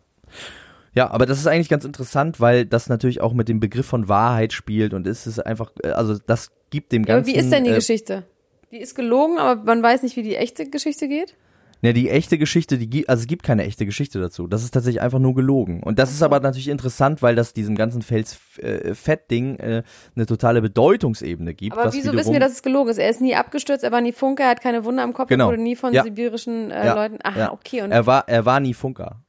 Ja, 0.94 1.10
aber 1.10 1.26
das 1.26 1.38
ist 1.38 1.46
eigentlich 1.46 1.68
ganz 1.68 1.84
interessant, 1.84 2.40
weil 2.40 2.66
das 2.66 2.88
natürlich 2.88 3.20
auch 3.20 3.32
mit 3.32 3.48
dem 3.48 3.60
Begriff 3.60 3.86
von 3.86 4.08
Wahrheit 4.08 4.52
spielt 4.52 4.94
und 4.94 5.06
es 5.06 5.26
ist 5.26 5.38
einfach, 5.40 5.72
äh, 5.82 5.88
also 5.88 6.16
das 6.26 6.52
gibt 6.70 6.92
dem 6.92 7.04
Ja, 7.04 7.14
aber 7.14 7.22
Ganzen. 7.22 7.34
wie 7.34 7.38
ist 7.38 7.52
denn 7.52 7.64
die 7.64 7.70
äh, 7.70 7.74
Geschichte? 7.74 8.24
Die 8.70 8.78
ist 8.78 8.94
gelogen, 8.94 9.38
aber 9.38 9.64
man 9.64 9.82
weiß 9.82 10.02
nicht, 10.04 10.16
wie 10.16 10.22
die 10.22 10.36
echte 10.36 10.68
Geschichte 10.70 11.08
geht? 11.08 11.34
Ne, 11.82 11.94
die 11.94 12.10
echte 12.10 12.36
Geschichte, 12.36 12.76
die 12.76 12.90
gibt, 12.90 13.08
also 13.08 13.22
es 13.22 13.26
gibt 13.26 13.42
keine 13.42 13.64
echte 13.64 13.86
Geschichte 13.86 14.20
dazu. 14.20 14.46
Das 14.46 14.62
ist 14.62 14.72
tatsächlich 14.72 15.00
einfach 15.00 15.18
nur 15.18 15.34
gelogen. 15.34 15.82
Und 15.82 15.98
das 15.98 16.10
ist 16.12 16.22
aber 16.22 16.38
natürlich 16.40 16.68
interessant, 16.68 17.22
weil 17.22 17.34
das 17.34 17.54
diesem 17.54 17.74
ganzen 17.74 18.02
Fels-Fett-Ding 18.02 19.56
äh, 19.58 19.82
eine 20.14 20.26
totale 20.26 20.60
Bedeutungsebene 20.62 21.54
gibt. 21.54 21.76
Aber 21.76 21.92
wieso 21.92 22.12
wissen 22.12 22.32
wir, 22.32 22.40
dass 22.40 22.52
es 22.52 22.62
gelogen 22.62 22.90
ist? 22.90 22.98
Er 22.98 23.08
ist 23.10 23.20
nie 23.20 23.34
abgestürzt, 23.34 23.84
er 23.84 23.92
war 23.92 24.00
nie 24.00 24.12
Funker, 24.12 24.44
er 24.44 24.50
hat 24.50 24.60
keine 24.60 24.84
Wunde 24.84 25.02
am 25.02 25.12
Kopf, 25.12 25.28
Genau. 25.28 25.46
er 25.46 25.52
wurde 25.52 25.62
nie 25.62 25.76
von 25.76 25.92
Ja. 25.92 26.02
sibirischen 26.04 26.70
äh, 26.70 26.86
Ja, 26.86 26.94
Leuten. 26.94 27.18
Aha, 27.22 27.38
ja. 27.38 27.52
okay. 27.52 27.82
Und 27.82 27.92
er 27.92 28.06
war, 28.06 28.28
er 28.28 28.44
war 28.44 28.60
nie 28.60 28.74
Funker. 28.74 29.22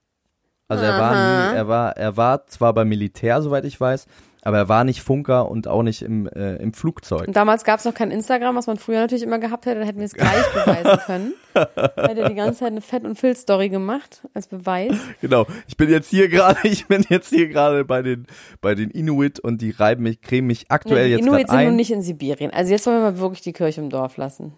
Also 0.67 0.85
er 0.85 0.97
war 0.99 1.11
nie, 1.51 1.57
er 1.57 1.67
war, 1.67 1.97
er 1.97 2.15
war 2.15 2.47
zwar 2.47 2.73
beim 2.73 2.87
Militär, 2.87 3.41
soweit 3.41 3.65
ich 3.65 3.79
weiß, 3.79 4.07
aber 4.43 4.57
er 4.57 4.69
war 4.69 4.83
nicht 4.83 5.01
Funker 5.01 5.49
und 5.49 5.67
auch 5.67 5.83
nicht 5.83 6.01
im, 6.01 6.27
äh, 6.27 6.55
im 6.55 6.73
Flugzeug. 6.73 7.27
Und 7.27 7.35
damals 7.35 7.63
gab 7.63 7.79
es 7.79 7.85
noch 7.85 7.93
kein 7.93 8.09
Instagram, 8.09 8.55
was 8.55 8.65
man 8.67 8.77
früher 8.77 8.99
natürlich 8.99 9.23
immer 9.23 9.37
gehabt 9.39 9.65
hätte, 9.65 9.77
dann 9.79 9.85
hätten 9.85 9.99
wir 9.99 10.05
es 10.05 10.13
gleich 10.13 10.43
beweisen 10.53 10.99
können. 11.05 11.33
Hätte 11.53 12.27
die 12.27 12.35
ganze 12.35 12.59
Zeit 12.59 12.71
eine 12.71 12.81
Fett- 12.81 13.03
und 13.03 13.17
Filz-Story 13.19 13.69
gemacht 13.69 14.21
als 14.33 14.47
Beweis. 14.47 14.93
Genau. 15.21 15.45
Ich 15.67 15.77
bin 15.77 15.89
jetzt 15.89 16.09
hier 16.09 16.27
gerade, 16.27 16.57
ich 16.63 16.87
bin 16.87 17.05
jetzt 17.09 17.29
hier 17.29 17.47
gerade 17.49 17.85
bei 17.85 18.01
den, 18.01 18.25
bei 18.61 18.73
den 18.73 18.89
Inuit 18.89 19.39
und 19.39 19.61
die 19.61 19.69
reiben 19.71 20.03
mich, 20.03 20.21
cremen 20.21 20.47
mich 20.47 20.65
aktuell 20.69 21.03
Nee, 21.03 21.05
die 21.05 21.11
jetzt 21.17 21.27
Inuit 21.27 21.47
sind 21.49 21.59
nun 21.59 21.67
ein. 21.67 21.75
nicht 21.75 21.91
in 21.91 22.01
Sibirien. 22.01 22.51
Also 22.51 22.71
jetzt 22.71 22.85
wollen 22.87 22.97
wir 22.97 23.11
mal 23.11 23.19
wirklich 23.19 23.41
die 23.41 23.53
Kirche 23.53 23.81
im 23.81 23.89
Dorf 23.89 24.17
lassen. 24.17 24.53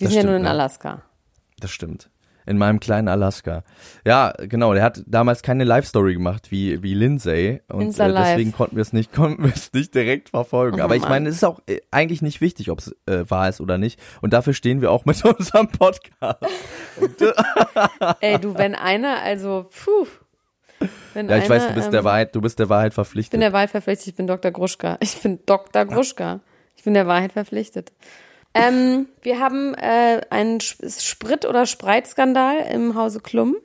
Die 0.00 0.04
Das 0.04 0.12
sind 0.12 0.22
ja 0.22 0.26
nur 0.26 0.34
stimmt, 0.34 0.46
in? 0.46 0.50
Alaska. 0.50 1.02
Das 1.60 1.70
stimmt. 1.70 2.10
In 2.46 2.58
meinem 2.58 2.80
kleinen 2.80 3.08
Alaska. 3.08 3.62
Ja, 4.04 4.32
genau. 4.36 4.74
Der 4.74 4.82
hat 4.82 5.02
damals 5.06 5.42
keine 5.42 5.64
Live-Story 5.64 6.14
gemacht 6.14 6.50
wie, 6.50 6.82
wie 6.82 6.94
Lindsay. 6.94 7.62
Und 7.68 7.98
äh, 7.98 8.12
deswegen 8.12 8.52
konnten 8.52 8.76
wir 8.76 8.82
es 8.82 8.92
nicht, 8.92 9.12
konnten 9.14 9.44
wir 9.44 9.52
es 9.52 9.72
nicht 9.72 9.94
direkt 9.94 10.30
verfolgen. 10.30 10.80
Oh 10.80 10.84
Aber 10.84 10.96
ich 10.96 11.08
meine, 11.08 11.28
es 11.28 11.36
ist 11.36 11.44
auch 11.44 11.60
äh, 11.66 11.80
eigentlich 11.90 12.22
nicht 12.22 12.40
wichtig, 12.40 12.70
ob 12.70 12.80
es 12.80 12.96
äh, 13.06 13.28
wahr 13.30 13.48
ist 13.48 13.60
oder 13.60 13.78
nicht. 13.78 14.00
Und 14.20 14.32
dafür 14.32 14.54
stehen 14.54 14.80
wir 14.80 14.90
auch 14.90 15.04
mit 15.04 15.24
unserem 15.38 15.68
Podcast. 15.68 16.38
Ey, 18.20 18.38
du, 18.38 18.56
wenn 18.56 18.74
einer, 18.74 19.20
also, 19.22 19.68
puh. 19.84 20.06
Wenn 21.14 21.28
Ja, 21.28 21.36
ich 21.36 21.44
einer, 21.44 21.54
weiß, 21.54 21.68
du 21.68 21.74
bist 21.74 21.86
ähm, 21.86 21.92
der 21.92 22.04
Wahrheit, 22.04 22.34
du 22.34 22.40
bist 22.40 22.58
der 22.58 22.68
Wahrheit 22.68 22.92
Ich 22.92 22.94
verpflichtet. 22.94 23.30
bin 23.32 23.40
der 23.40 23.52
Wahrheit 23.52 23.70
verpflichtet, 23.70 24.08
ich 24.08 24.14
bin 24.16 24.26
Dr. 24.26 24.50
Gruschka. 24.50 24.96
Ich 25.00 25.20
bin 25.20 25.38
Dr. 25.46 25.84
Gruschka. 25.84 26.40
Ich 26.76 26.82
bin 26.84 26.94
der 26.94 27.06
Wahrheit 27.06 27.32
verpflichtet. 27.32 27.92
Ähm, 28.54 29.06
wir 29.22 29.40
haben 29.40 29.74
äh, 29.74 30.20
einen 30.30 30.58
Sp- 30.60 30.84
Sprit- 31.00 31.46
oder 31.46 31.66
Spreitskandal 31.66 32.56
im 32.72 32.94
Hause 32.94 33.20
Klum. 33.20 33.56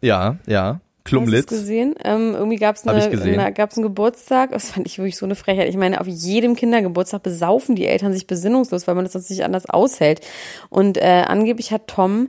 ja, 0.00 0.36
ja. 0.46 0.80
Hast 1.04 1.10
Klumlitz. 1.12 1.46
gesehen? 1.46 1.94
Ähm, 2.04 2.34
irgendwie 2.34 2.56
gab 2.58 2.76
es 2.76 2.86
eine, 2.86 3.52
gab's 3.54 3.78
einen 3.78 3.82
Geburtstag. 3.82 4.50
Das 4.50 4.70
fand 4.72 4.86
ich 4.86 4.98
wirklich 4.98 5.16
so 5.16 5.24
eine 5.24 5.36
Frechheit. 5.36 5.66
Ich 5.70 5.76
meine, 5.78 6.02
auf 6.02 6.06
jedem 6.06 6.54
Kindergeburtstag 6.54 7.22
besaufen 7.22 7.76
die 7.76 7.86
Eltern 7.86 8.12
sich 8.12 8.26
besinnungslos, 8.26 8.86
weil 8.86 8.94
man 8.94 9.04
das 9.06 9.14
sonst 9.14 9.30
nicht 9.30 9.42
anders 9.42 9.64
aushält. 9.64 10.20
Und 10.68 10.98
äh, 10.98 11.24
angeblich 11.26 11.72
hat 11.72 11.86
Tom, 11.86 12.28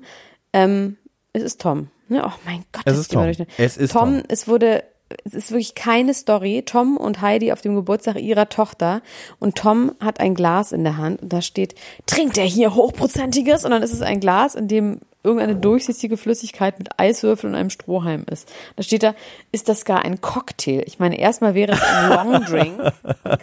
ähm, 0.54 0.96
es 1.34 1.44
ist 1.44 1.60
Tom. 1.60 1.90
Ne? 2.08 2.24
Oh 2.26 2.32
mein 2.46 2.64
Gott, 2.72 2.84
Es 2.86 2.98
ist 2.98 3.12
Tom. 3.12 3.30
Es 3.58 3.76
ist 3.76 3.92
Tom. 3.92 4.14
Tom. 4.16 4.24
Es 4.30 4.48
wurde, 4.48 4.86
es 5.26 5.34
ist 5.34 5.52
wirklich 5.52 5.76
keine 5.76 6.14
Story. 6.14 6.64
Tom 6.66 6.98
und 6.98 7.22
Heidi 7.22 7.52
auf 7.52 7.62
dem 7.62 7.76
Geburtstag 7.76 8.20
ihrer 8.20 8.50
Tochter 8.50 9.02
und 9.40 9.56
Tom 9.56 9.94
hat 10.00 10.20
ein 10.20 10.36
Glas 10.36 10.72
in 10.72 10.84
der 10.84 10.98
Hand 10.98 11.22
und 11.22 11.34
da 11.34 11.42
steht, 11.42 11.76
trinkt 12.06 12.38
er 12.38 12.46
hier 12.46 12.76
hochprozentiges? 12.76 13.66
Und 13.66 13.72
dann 13.72 13.84
ist 13.84 13.94
es 13.94 14.02
ein 14.02 14.20
Glas, 14.20 14.56
in 14.56 14.68
dem 14.68 15.00
irgendeine 15.22 15.58
durchsichtige 15.58 16.16
Flüssigkeit 16.16 16.80
mit 16.80 16.98
Eiswürfel 16.98 17.50
und 17.50 17.56
einem 17.56 17.70
Strohhalm 17.70 18.24
ist. 18.32 18.50
Da 18.78 18.84
steht 18.84 19.04
da, 19.04 19.16
ist 19.52 19.68
das 19.68 19.84
gar 19.84 20.04
ein 20.06 20.22
Cocktail? 20.22 20.84
Ich 20.86 21.00
meine, 21.00 21.20
erstmal 21.20 21.56
wäre 21.56 21.74
es 21.74 21.82
ein 21.82 22.10
Long 22.10 22.46
Drink, 22.46 22.94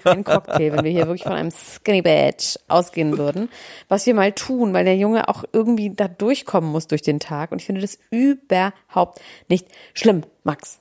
kein 0.02 0.24
Cocktail, 0.24 0.72
wenn 0.72 0.84
wir 0.84 0.90
hier 0.90 1.06
wirklich 1.06 1.24
von 1.24 1.34
einem 1.34 1.50
Skinny 1.50 2.00
Badge 2.00 2.58
ausgehen 2.68 3.18
würden. 3.18 3.50
Was 3.88 4.06
wir 4.06 4.14
mal 4.14 4.32
tun, 4.32 4.72
weil 4.72 4.86
der 4.86 4.96
Junge 4.96 5.28
auch 5.28 5.44
irgendwie 5.52 5.90
da 5.90 6.08
durchkommen 6.08 6.70
muss 6.70 6.86
durch 6.86 7.02
den 7.02 7.20
Tag. 7.20 7.52
Und 7.52 7.60
ich 7.60 7.66
finde 7.66 7.82
das 7.82 7.98
überhaupt 8.10 9.20
nicht 9.48 9.68
schlimm, 9.92 10.22
Max. 10.44 10.80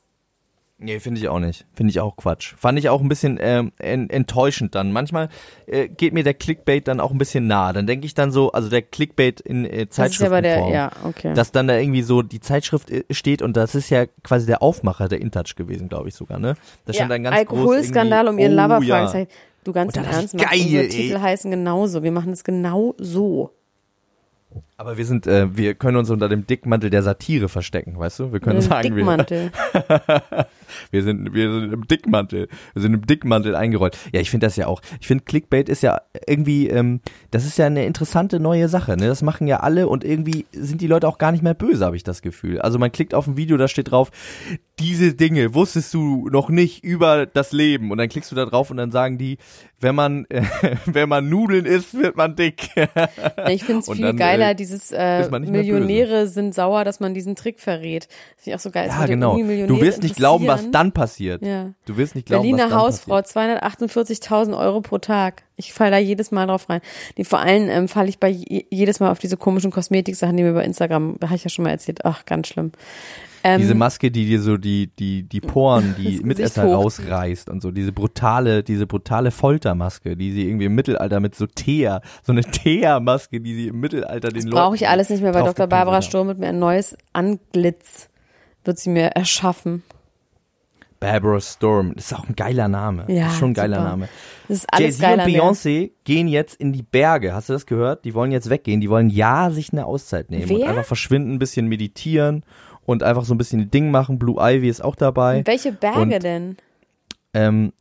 Nee, 0.85 0.99
finde 0.99 1.19
ich 1.19 1.27
auch 1.27 1.39
nicht. 1.39 1.65
Finde 1.73 1.89
ich 1.89 1.99
auch 1.99 2.15
Quatsch. 2.15 2.53
Fand 2.57 2.77
ich 2.77 2.89
auch 2.89 3.01
ein 3.01 3.09
bisschen 3.09 3.39
ähm, 3.41 3.71
en 3.79 4.07
enttäuschend 4.07 4.75
dann. 4.75 4.91
Manchmal 4.91 5.29
äh, 5.65 5.87
geht 5.87 6.13
mir 6.13 6.23
der 6.23 6.35
Clickbait 6.35 6.87
dann 6.87 6.99
auch 6.99 7.09
ein 7.09 7.17
bisschen 7.17 7.47
nah. 7.47 7.73
Dann 7.73 7.87
denke 7.87 8.05
ich 8.05 8.13
dann 8.13 8.31
so, 8.31 8.51
also 8.51 8.69
der 8.69 8.83
Clickbait 8.83 9.41
in 9.41 9.65
äh, 9.65 9.87
Das 9.87 10.11
ist 10.11 10.19
ja 10.19 10.29
bei 10.29 10.41
Zeitschriftenform. 10.41 10.43
der, 10.43 10.69
ja, 10.69 10.91
okay. 11.03 11.33
Dass 11.33 11.51
dann 11.51 11.67
da 11.67 11.75
irgendwie 11.75 12.03
so 12.03 12.21
die 12.21 12.39
Zeitschrift 12.39 12.91
äh, 12.91 13.03
steht 13.09 13.41
und 13.41 13.57
das 13.57 13.73
ist 13.73 13.89
ja 13.89 14.05
quasi 14.23 14.45
der 14.45 14.61
Aufmacher 14.61 15.07
der 15.07 15.21
InTouch 15.21 15.55
gewesen, 15.55 15.89
glaube 15.89 16.09
ich 16.09 16.13
sogar, 16.13 16.37
ne? 16.37 16.53
Da 16.85 16.91
ja, 16.91 16.97
stand 16.97 17.11
dann 17.11 17.23
ganz 17.23 17.35
Alkoholskandal 17.35 18.27
um 18.27 18.37
ihren 18.37 18.53
oh, 18.53 18.81
ja. 18.83 19.07
Fragezeichen. 19.07 19.31
Du 19.63 19.73
ganz 19.73 19.95
im 19.95 20.03
Ernst, 20.03 20.37
geil, 20.37 20.47
unsere 20.53 20.83
ey. 20.83 20.89
Titel 20.89 21.19
heißen 21.19 21.49
genauso. 21.49 22.03
Wir 22.03 22.11
machen 22.11 22.31
es 22.31 22.43
genau 22.43 22.93
so. 22.99 23.49
Aber 24.77 24.97
wir 24.97 25.05
sind, 25.05 25.25
äh, 25.25 25.55
wir 25.55 25.73
können 25.73 25.95
uns 25.95 26.09
unter 26.09 26.27
dem 26.27 26.47
Dickmantel 26.47 26.89
der 26.89 27.01
Satire 27.01 27.47
verstecken, 27.47 27.97
weißt 27.97 28.19
du? 28.19 28.33
Wir 28.33 28.41
können 28.41 28.57
Mit 28.57 28.65
sagen, 28.65 28.89
wir, 28.89 28.95
Dickmantel. 28.95 29.51
wir 30.91 31.03
sind, 31.03 31.33
wir 31.33 31.49
sind 31.49 31.73
im 31.73 31.87
Dickmantel, 31.87 32.49
wir 32.73 32.81
sind 32.81 32.93
im 32.93 33.05
Dickmantel 33.05 33.55
eingerollt. 33.55 33.97
Ja, 34.11 34.19
ich 34.19 34.29
finde 34.29 34.47
das 34.47 34.57
ja 34.57 34.67
auch. 34.67 34.81
Ich 34.99 35.07
finde 35.07 35.23
Clickbait 35.23 35.69
ist 35.69 35.81
ja 35.81 36.01
irgendwie, 36.27 36.67
ähm, 36.67 36.99
das 37.31 37.45
ist 37.45 37.57
ja 37.57 37.67
eine 37.67 37.85
interessante 37.85 38.41
neue 38.41 38.67
Sache. 38.67 38.97
Ne? 38.97 39.07
Das 39.07 39.21
machen 39.21 39.47
ja 39.47 39.61
alle 39.61 39.87
und 39.87 40.03
irgendwie 40.03 40.45
sind 40.51 40.81
die 40.81 40.87
Leute 40.87 41.07
auch 41.07 41.19
gar 41.19 41.31
nicht 41.31 41.43
mehr 41.43 41.53
böse, 41.53 41.85
habe 41.85 41.95
ich 41.95 42.03
das 42.03 42.21
Gefühl. 42.21 42.59
Also 42.59 42.77
man 42.77 42.91
klickt 42.91 43.13
auf 43.13 43.27
ein 43.27 43.37
Video, 43.37 43.55
da 43.55 43.69
steht 43.69 43.91
drauf, 43.91 44.11
diese 44.79 45.13
Dinge 45.13 45.53
wusstest 45.53 45.93
du 45.93 46.27
noch 46.29 46.49
nicht 46.49 46.83
über 46.83 47.25
das 47.25 47.53
Leben 47.53 47.91
und 47.91 47.97
dann 47.97 48.09
klickst 48.09 48.29
du 48.29 48.35
da 48.35 48.45
drauf 48.45 48.71
und 48.71 48.77
dann 48.77 48.91
sagen 48.91 49.17
die, 49.17 49.37
wenn 49.79 49.95
man, 49.95 50.25
äh, 50.29 50.43
wenn 50.85 51.07
man 51.07 51.29
Nudeln 51.29 51.65
isst, 51.65 51.93
wird 51.93 52.17
man 52.17 52.35
dick. 52.35 52.69
Ich 53.47 53.63
finde 53.63 53.79
es 53.79 53.91
viel 53.91 54.01
dann, 54.01 54.17
geiler, 54.17 54.51
äh, 54.51 54.55
dieses 54.65 54.91
äh, 54.91 55.21
ist 55.21 55.31
Millionäre 55.31 56.27
sind 56.27 56.53
sauer, 56.53 56.83
dass 56.83 56.99
man 56.99 57.13
diesen 57.13 57.35
Trick 57.35 57.59
verrät. 57.59 58.07
Das 58.37 58.47
ich 58.47 58.55
auch 58.55 58.59
so 58.59 58.71
geil. 58.71 58.87
Ja, 58.87 59.05
genau. 59.05 59.37
Du 59.37 59.81
wirst 59.81 60.03
nicht 60.03 60.15
glauben, 60.15 60.47
was 60.47 60.71
dann 60.71 60.91
passiert. 60.91 61.41
Ja. 61.41 61.73
Du 61.85 61.97
wirst 61.97 62.15
nicht 62.15 62.27
glauben, 62.27 62.41
Berliner 62.43 62.65
was 62.65 62.69
dann 62.69 62.79
Hausfrau, 62.79 63.21
passiert. 63.21 63.63
248.000 63.63 64.57
Euro 64.57 64.81
pro 64.81 64.97
Tag. 64.97 65.43
Ich 65.57 65.73
fall 65.73 65.91
da 65.91 65.97
jedes 65.97 66.31
Mal 66.31 66.47
drauf 66.47 66.69
rein. 66.69 66.81
Nee, 67.17 67.23
vor 67.23 67.39
allem 67.39 67.69
ähm, 67.69 67.87
falle 67.87 68.09
ich 68.09 68.19
bei 68.19 68.29
je, 68.29 68.65
jedes 68.69 68.99
Mal 68.99 69.11
auf 69.11 69.19
diese 69.19 69.37
komischen 69.37 69.71
Kosmetiksachen, 69.71 70.35
die 70.35 70.43
mir 70.43 70.53
bei 70.53 70.65
Instagram, 70.65 71.17
habe 71.23 71.35
ich 71.35 71.43
ja 71.43 71.49
schon 71.49 71.63
mal 71.63 71.71
erzählt. 71.71 72.03
Ach, 72.03 72.25
ganz 72.25 72.47
schlimm. 72.47 72.71
Ähm, 73.45 73.61
Diese 73.61 73.75
Maske, 73.75 74.09
die 74.09 74.25
dir 74.25 74.41
so 74.41 74.57
die, 74.57 74.87
die, 74.97 75.21
die 75.21 75.39
Poren, 75.39 75.93
die 75.99 76.15
Das 76.17 76.25
Mitesser 76.25 76.65
rausreißt 76.65 77.47
und 77.49 77.61
so, 77.61 77.69
diese 77.69 77.91
brutale, 77.91 78.63
diese 78.63 78.87
brutale 78.87 79.29
Foltermaske, 79.29 80.17
die 80.17 80.31
sie 80.31 80.47
irgendwie 80.47 80.65
im 80.65 80.73
Mittelalter 80.73 81.19
mit 81.19 81.35
so 81.35 81.45
Teer, 81.45 82.01
so 82.23 82.31
eine 82.31 82.41
Teer-Maske, 82.41 83.39
die 83.39 83.53
sie 83.53 83.67
im 83.67 83.79
Mittelalter 83.79 84.29
den 84.29 84.45
Leuten. 84.45 84.55
brauche 84.55 84.75
ich 84.75 84.87
alles 84.87 85.09
nicht 85.11 85.21
mehr 85.21 85.31
bei 85.31 85.43
Dr. 85.43 85.67
Barbara. 85.67 86.01
Sturm 86.01 86.25
mit 86.25 86.39
mir 86.39 86.47
ein 86.47 86.57
neues 86.59 86.97
Anglitz 87.13 88.09
wird 88.63 88.79
sie 88.79 88.89
mir 88.89 89.09
erschaffen. 89.09 89.83
Barbara 91.05 91.39
Storm, 91.41 91.93
das 91.95 92.05
ist 92.05 92.13
auch 92.13 92.27
ein 92.27 92.35
geiler 92.35 92.67
Name. 92.67 93.05
Ja, 93.07 93.25
das 93.25 93.33
ist 93.33 93.39
schon 93.39 93.51
ein 93.51 93.53
geiler 93.53 93.77
super. 93.77 93.89
Name. 93.89 94.09
Das 94.47 94.57
ist 94.57 94.67
alles 94.73 94.99
Jay-Z 94.99 95.19
und 95.19 95.25
Beyoncé 95.25 95.91
gehen 96.03 96.27
jetzt 96.27 96.55
in 96.59 96.73
die 96.73 96.83
Berge. 96.83 97.33
Hast 97.33 97.49
du 97.49 97.53
das 97.53 97.65
gehört? 97.65 98.05
Die 98.05 98.13
wollen 98.13 98.31
jetzt 98.31 98.49
weggehen. 98.49 98.81
Die 98.81 98.89
wollen 98.89 99.09
ja 99.09 99.49
sich 99.51 99.71
eine 99.71 99.85
Auszeit 99.85 100.29
nehmen 100.29 100.49
und 100.49 100.59
Wer? 100.59 100.69
einfach 100.69 100.85
verschwinden, 100.85 101.33
ein 101.33 101.39
bisschen 101.39 101.67
meditieren 101.67 102.43
und 102.85 103.03
einfach 103.03 103.25
so 103.25 103.33
ein 103.33 103.37
bisschen 103.37 103.71
Ding 103.71 103.91
machen. 103.91 104.19
Blue 104.19 104.35
Ivy 104.39 104.67
ist 104.69 104.83
auch 104.83 104.95
dabei. 104.95 105.41
Welche 105.45 105.71
Berge 105.71 105.99
Und- 106.01 106.23
denn? 106.23 106.57
Ähm, 107.33 107.73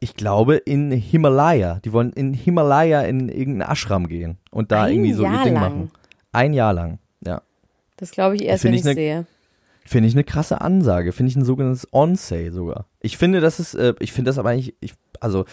ich 0.00 0.14
glaube 0.14 0.56
in 0.56 0.90
Himalaya. 0.90 1.80
Die 1.84 1.92
wollen 1.92 2.12
in 2.12 2.32
Himalaya 2.32 3.02
in 3.02 3.28
irgendeinen 3.28 3.70
Ashram 3.70 4.08
gehen 4.08 4.38
und 4.50 4.72
da 4.72 4.84
Ein 4.84 4.92
irgendwie 4.94 5.12
so 5.12 5.24
ihr 5.24 5.32
Jahr 5.32 5.44
Ding 5.44 5.54
lang? 5.54 5.62
machen. 5.62 5.90
Ein 6.32 6.52
Jahr 6.54 6.72
lang, 6.72 6.98
ja. 7.24 7.42
Das 7.96 8.10
glaube 8.12 8.36
ich 8.36 8.44
erst, 8.44 8.64
wenn 8.64 8.72
ich 8.72 8.80
ich 8.80 8.86
ne- 8.86 8.94
sehe. 8.94 9.26
Finde 9.90 10.06
ich 10.06 10.14
eine 10.14 10.22
krasse 10.22 10.60
Ansage. 10.60 11.10
Finde 11.10 11.30
ich 11.30 11.36
ein 11.36 11.44
sogenanntes 11.44 11.88
On-Say 11.92 12.50
sogar. 12.50 12.86
Ich 13.00 13.16
finde, 13.18 13.40
das 13.40 13.58
ist, 13.58 13.74
äh, 13.74 13.92
ich 13.98 14.12
finde 14.12 14.28
das 14.28 14.38
aber 14.38 14.50
eigentlich, 14.50 14.76
ich, 14.78 14.92
also, 15.18 15.46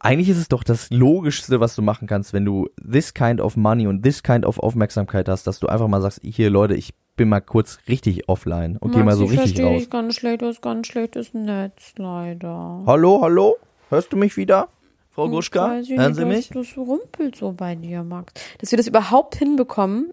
eigentlich 0.00 0.28
ist 0.28 0.38
es 0.38 0.48
doch 0.48 0.64
das 0.64 0.90
Logischste, 0.90 1.60
was 1.60 1.76
du 1.76 1.82
machen 1.82 2.08
kannst, 2.08 2.32
wenn 2.32 2.44
du 2.44 2.68
this 2.84 3.14
kind 3.14 3.40
of 3.40 3.56
money 3.56 3.86
und 3.86 4.02
this 4.02 4.24
kind 4.24 4.44
of 4.44 4.58
Aufmerksamkeit 4.58 5.28
hast, 5.28 5.46
dass 5.46 5.60
du 5.60 5.68
einfach 5.68 5.86
mal 5.86 6.02
sagst, 6.02 6.18
hier 6.24 6.50
Leute, 6.50 6.74
ich 6.74 6.94
bin 7.14 7.28
mal 7.28 7.38
kurz 7.38 7.78
richtig 7.86 8.28
offline 8.28 8.76
und 8.76 8.90
geh 8.90 9.04
mal 9.04 9.14
so 9.14 9.26
ich 9.26 9.30
richtig 9.30 9.50
verstehe 9.50 9.66
raus. 9.66 9.82
dich 9.82 9.90
ganz 9.90 10.16
schlecht, 10.16 10.42
du 10.42 10.46
hast 10.46 10.60
ganz 10.60 10.88
schlechtes 10.88 11.32
Netz, 11.32 11.92
leider. 11.96 12.82
Hallo, 12.86 13.20
hallo? 13.22 13.56
Hörst 13.88 14.12
du 14.12 14.16
mich 14.16 14.36
wieder? 14.36 14.68
Frau 15.12 15.28
Gruschka? 15.28 15.70
Weiß 15.70 15.88
ich 15.88 15.96
Hören 15.96 16.14
Sie 16.14 16.24
mich? 16.24 16.48
Das 16.48 16.76
rumpelt 16.76 17.36
so 17.36 17.52
bei 17.52 17.76
dir, 17.76 18.02
Max. 18.02 18.32
Dass 18.58 18.72
wir 18.72 18.78
das 18.78 18.88
überhaupt 18.88 19.36
hinbekommen, 19.36 20.12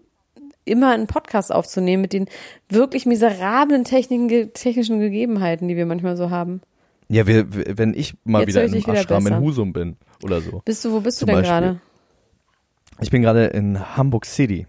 immer 0.66 0.90
einen 0.92 1.06
Podcast 1.06 1.52
aufzunehmen 1.52 2.02
mit 2.02 2.12
den 2.12 2.26
wirklich 2.68 3.06
miserablen 3.06 3.84
Techniken, 3.84 4.52
technischen 4.52 5.00
Gegebenheiten, 5.00 5.68
die 5.68 5.76
wir 5.76 5.86
manchmal 5.86 6.16
so 6.16 6.30
haben. 6.30 6.60
Ja, 7.08 7.26
wir, 7.26 7.46
wenn 7.78 7.94
ich 7.94 8.14
mal 8.24 8.40
Jetzt 8.40 8.48
wieder 8.48 8.64
in 8.64 8.74
einem 8.74 8.96
Ashram 8.96 9.26
in. 9.26 9.40
Husum 9.40 9.72
bin 9.72 9.96
oder 10.22 10.40
so. 10.40 10.60
Bist 10.64 10.84
du, 10.84 10.92
wo 10.92 11.00
bist 11.00 11.18
Zum 11.18 11.26
du 11.26 11.34
denn 11.34 11.42
Beispiel. 11.42 11.60
gerade? 11.60 11.80
Ich 13.00 13.10
bin 13.10 13.22
gerade 13.22 13.46
in 13.46 13.96
Hamburg 13.96 14.26
City. 14.26 14.66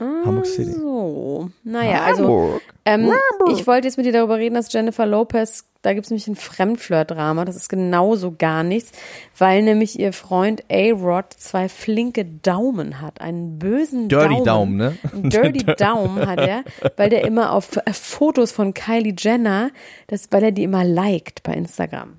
Hamburg 0.00 0.46
City. 0.46 0.72
So. 0.72 0.95
So, 1.06 1.50
naja, 1.62 2.02
also 2.02 2.60
ähm, 2.84 3.12
ich 3.52 3.66
wollte 3.68 3.86
jetzt 3.86 3.96
mit 3.96 4.06
dir 4.06 4.12
darüber 4.12 4.38
reden, 4.38 4.56
dass 4.56 4.72
Jennifer 4.72 5.06
Lopez, 5.06 5.64
da 5.82 5.94
gibt 5.94 6.06
es 6.06 6.10
nämlich 6.10 6.26
ein 6.26 6.34
Fremdflirt-Drama, 6.34 7.44
das 7.44 7.54
ist 7.54 7.68
genauso 7.68 8.34
gar 8.36 8.64
nichts, 8.64 8.90
weil 9.38 9.62
nämlich 9.62 10.00
ihr 10.00 10.12
Freund 10.12 10.64
A-Rod 10.68 11.32
zwei 11.32 11.68
flinke 11.68 12.24
Daumen 12.24 13.00
hat, 13.00 13.20
einen 13.20 13.60
bösen 13.60 14.08
Dirty 14.08 14.42
Daumen. 14.42 14.44
Daumen, 14.44 14.76
ne? 14.76 14.96
Dirty 15.30 15.64
Daumen 15.78 16.26
hat 16.26 16.40
er, 16.40 16.64
weil 16.96 17.08
der 17.08 17.24
immer 17.24 17.52
auf 17.52 17.76
äh, 17.76 17.92
Fotos 17.92 18.50
von 18.50 18.74
Kylie 18.74 19.14
Jenner, 19.16 19.70
das, 20.08 20.26
weil 20.32 20.42
er 20.42 20.52
die 20.52 20.64
immer 20.64 20.82
liked 20.82 21.44
bei 21.44 21.54
Instagram. 21.54 22.16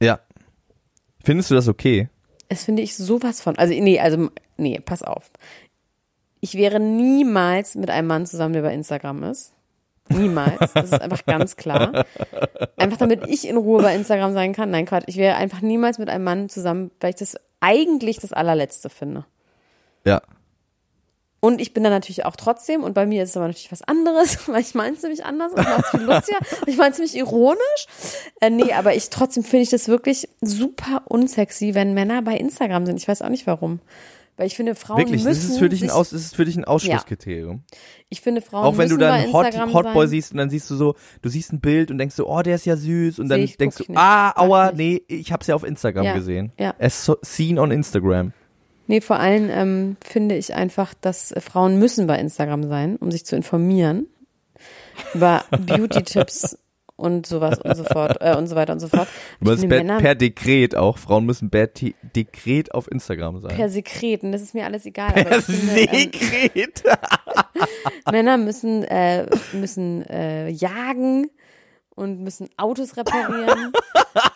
Ja. 0.00 0.20
Findest 1.24 1.50
du 1.50 1.56
das 1.56 1.66
okay? 1.66 2.08
Das 2.48 2.62
finde 2.62 2.82
ich 2.82 2.96
sowas 2.96 3.40
von. 3.40 3.58
Also, 3.58 3.74
nee, 3.74 3.98
also, 3.98 4.30
nee, 4.56 4.78
pass 4.78 5.02
auf. 5.02 5.30
Ich 6.40 6.54
wäre 6.54 6.80
niemals 6.80 7.74
mit 7.74 7.90
einem 7.90 8.08
Mann 8.08 8.26
zusammen, 8.26 8.54
der 8.54 8.62
bei 8.62 8.74
Instagram 8.74 9.24
ist. 9.24 9.52
Niemals. 10.08 10.72
Das 10.74 10.92
ist 10.92 11.00
einfach 11.00 11.24
ganz 11.24 11.56
klar. 11.56 12.04
Einfach 12.76 12.98
damit 12.98 13.26
ich 13.28 13.46
in 13.46 13.56
Ruhe 13.56 13.82
bei 13.82 13.94
Instagram 13.94 14.32
sein 14.32 14.52
kann. 14.54 14.70
Nein, 14.70 14.86
Quatsch. 14.86 15.04
Ich 15.06 15.16
wäre 15.16 15.36
einfach 15.36 15.60
niemals 15.60 15.98
mit 15.98 16.08
einem 16.08 16.24
Mann 16.24 16.48
zusammen, 16.48 16.90
weil 17.00 17.10
ich 17.10 17.16
das 17.16 17.36
eigentlich 17.60 18.18
das 18.18 18.32
allerletzte 18.32 18.90
finde. 18.90 19.24
Ja. 20.04 20.22
Und 21.42 21.60
ich 21.60 21.72
bin 21.72 21.82
da 21.82 21.90
natürlich 21.90 22.26
auch 22.26 22.36
trotzdem, 22.36 22.84
und 22.84 22.92
bei 22.92 23.06
mir 23.06 23.22
ist 23.22 23.30
es 23.30 23.36
aber 23.36 23.46
natürlich 23.46 23.72
was 23.72 23.82
anderes, 23.82 24.36
weil 24.48 24.60
ich 24.60 24.74
meine 24.74 24.96
es 24.96 25.02
nämlich 25.02 25.24
anders 25.24 25.52
und 25.52 25.64
mache 25.64 25.82
es 25.82 25.90
viel 25.90 26.02
lustiger. 26.02 26.38
Ich 26.66 26.76
meine 26.76 26.90
es 26.90 26.98
nämlich 26.98 27.16
ironisch. 27.16 27.86
Äh, 28.40 28.50
nee, 28.50 28.72
aber 28.72 28.94
ich 28.94 29.10
trotzdem 29.10 29.44
finde 29.44 29.62
ich 29.62 29.70
das 29.70 29.88
wirklich 29.88 30.28
super 30.40 31.02
unsexy, 31.06 31.74
wenn 31.74 31.94
Männer 31.94 32.22
bei 32.22 32.36
Instagram 32.36 32.84
sind. 32.84 32.96
Ich 32.98 33.08
weiß 33.08 33.22
auch 33.22 33.30
nicht 33.30 33.46
warum. 33.46 33.80
Weil 34.40 34.46
ich 34.46 34.56
finde, 34.56 34.74
Frauen 34.74 34.96
Wirklich, 34.96 35.22
müssen 35.22 35.50
ist 35.50 35.58
für 35.58 35.68
dich 35.68 35.82
ein, 35.82 35.90
Aus, 35.90 36.08
das 36.08 36.22
ist 36.22 36.34
für 36.34 36.46
dich 36.46 36.56
ein 36.56 36.64
Ausschlusskriterium. 36.64 37.62
ich 38.08 38.22
finde, 38.22 38.40
Frauen 38.40 38.64
Auch 38.64 38.78
wenn 38.78 38.88
du 38.88 38.94
müssen 38.94 39.00
bei 39.10 39.24
dann 39.24 39.32
Hot, 39.34 39.74
Hotboy 39.74 40.08
siehst 40.08 40.32
und 40.32 40.38
dann 40.38 40.48
siehst 40.48 40.70
du 40.70 40.76
so, 40.76 40.94
du 41.20 41.28
siehst 41.28 41.52
ein 41.52 41.60
Bild 41.60 41.90
und 41.90 41.98
denkst 41.98 42.14
so, 42.14 42.26
oh, 42.26 42.40
der 42.40 42.54
ist 42.54 42.64
ja 42.64 42.74
süß 42.74 43.18
und 43.18 43.26
Seh 43.26 43.34
dann 43.34 43.40
ich, 43.42 43.58
denkst 43.58 43.76
du, 43.76 43.84
ah, 43.96 44.32
aua, 44.40 44.72
nee, 44.72 45.02
ich 45.08 45.30
hab's 45.30 45.46
ja 45.46 45.54
auf 45.54 45.62
Instagram 45.62 46.06
Ja, 46.06 46.14
gesehen. 46.14 46.52
ja. 46.58 46.74
Es 46.78 47.04
so, 47.04 47.18
seen 47.20 47.58
on 47.58 47.70
Instagram. 47.70 48.32
Nee, 48.86 49.02
vor 49.02 49.18
allem 49.20 49.50
ähm, 49.50 49.96
finde 50.02 50.38
ich 50.38 50.54
einfach, 50.54 50.94
dass 50.94 51.34
Frauen 51.38 51.78
müssen 51.78 52.06
bei 52.06 52.18
Instagram 52.18 52.66
sein, 52.66 52.96
um 52.96 53.10
sich 53.10 53.26
zu 53.26 53.36
informieren 53.36 54.06
über 55.12 55.44
Beauty-Tipps 55.50 56.56
und 57.00 57.26
sowas 57.26 57.58
und 57.58 57.74
so 57.76 57.84
fort 57.84 58.18
äh, 58.20 58.36
und 58.36 58.46
so 58.46 58.54
weiter 58.56 58.74
und 58.74 58.80
so 58.80 58.88
fort. 58.88 59.08
Aber 59.40 59.56
finde, 59.56 59.82
per, 59.82 59.98
per 59.98 60.14
Dekret 60.14 60.76
auch, 60.76 60.98
Frauen 60.98 61.24
müssen 61.24 61.50
per 61.50 61.72
Te 61.72 61.94
Dekret 62.14 62.74
auf 62.74 62.90
Instagram 62.90 63.40
sein. 63.40 63.56
per 63.56 63.70
Sekreten, 63.70 64.32
das 64.32 64.42
ist 64.42 64.54
mir 64.54 64.66
alles 64.66 64.84
egal. 64.84 65.12
Per 65.12 65.32
ähm, 65.32 65.40
Sekret. 65.40 66.84
Männer 68.10 68.36
müssen 68.36 68.84
äh, 68.84 69.26
müssen 69.52 70.04
äh, 70.08 70.50
jagen 70.50 71.30
und 71.94 72.20
müssen 72.20 72.48
Autos 72.56 72.96
reparieren. 72.96 73.72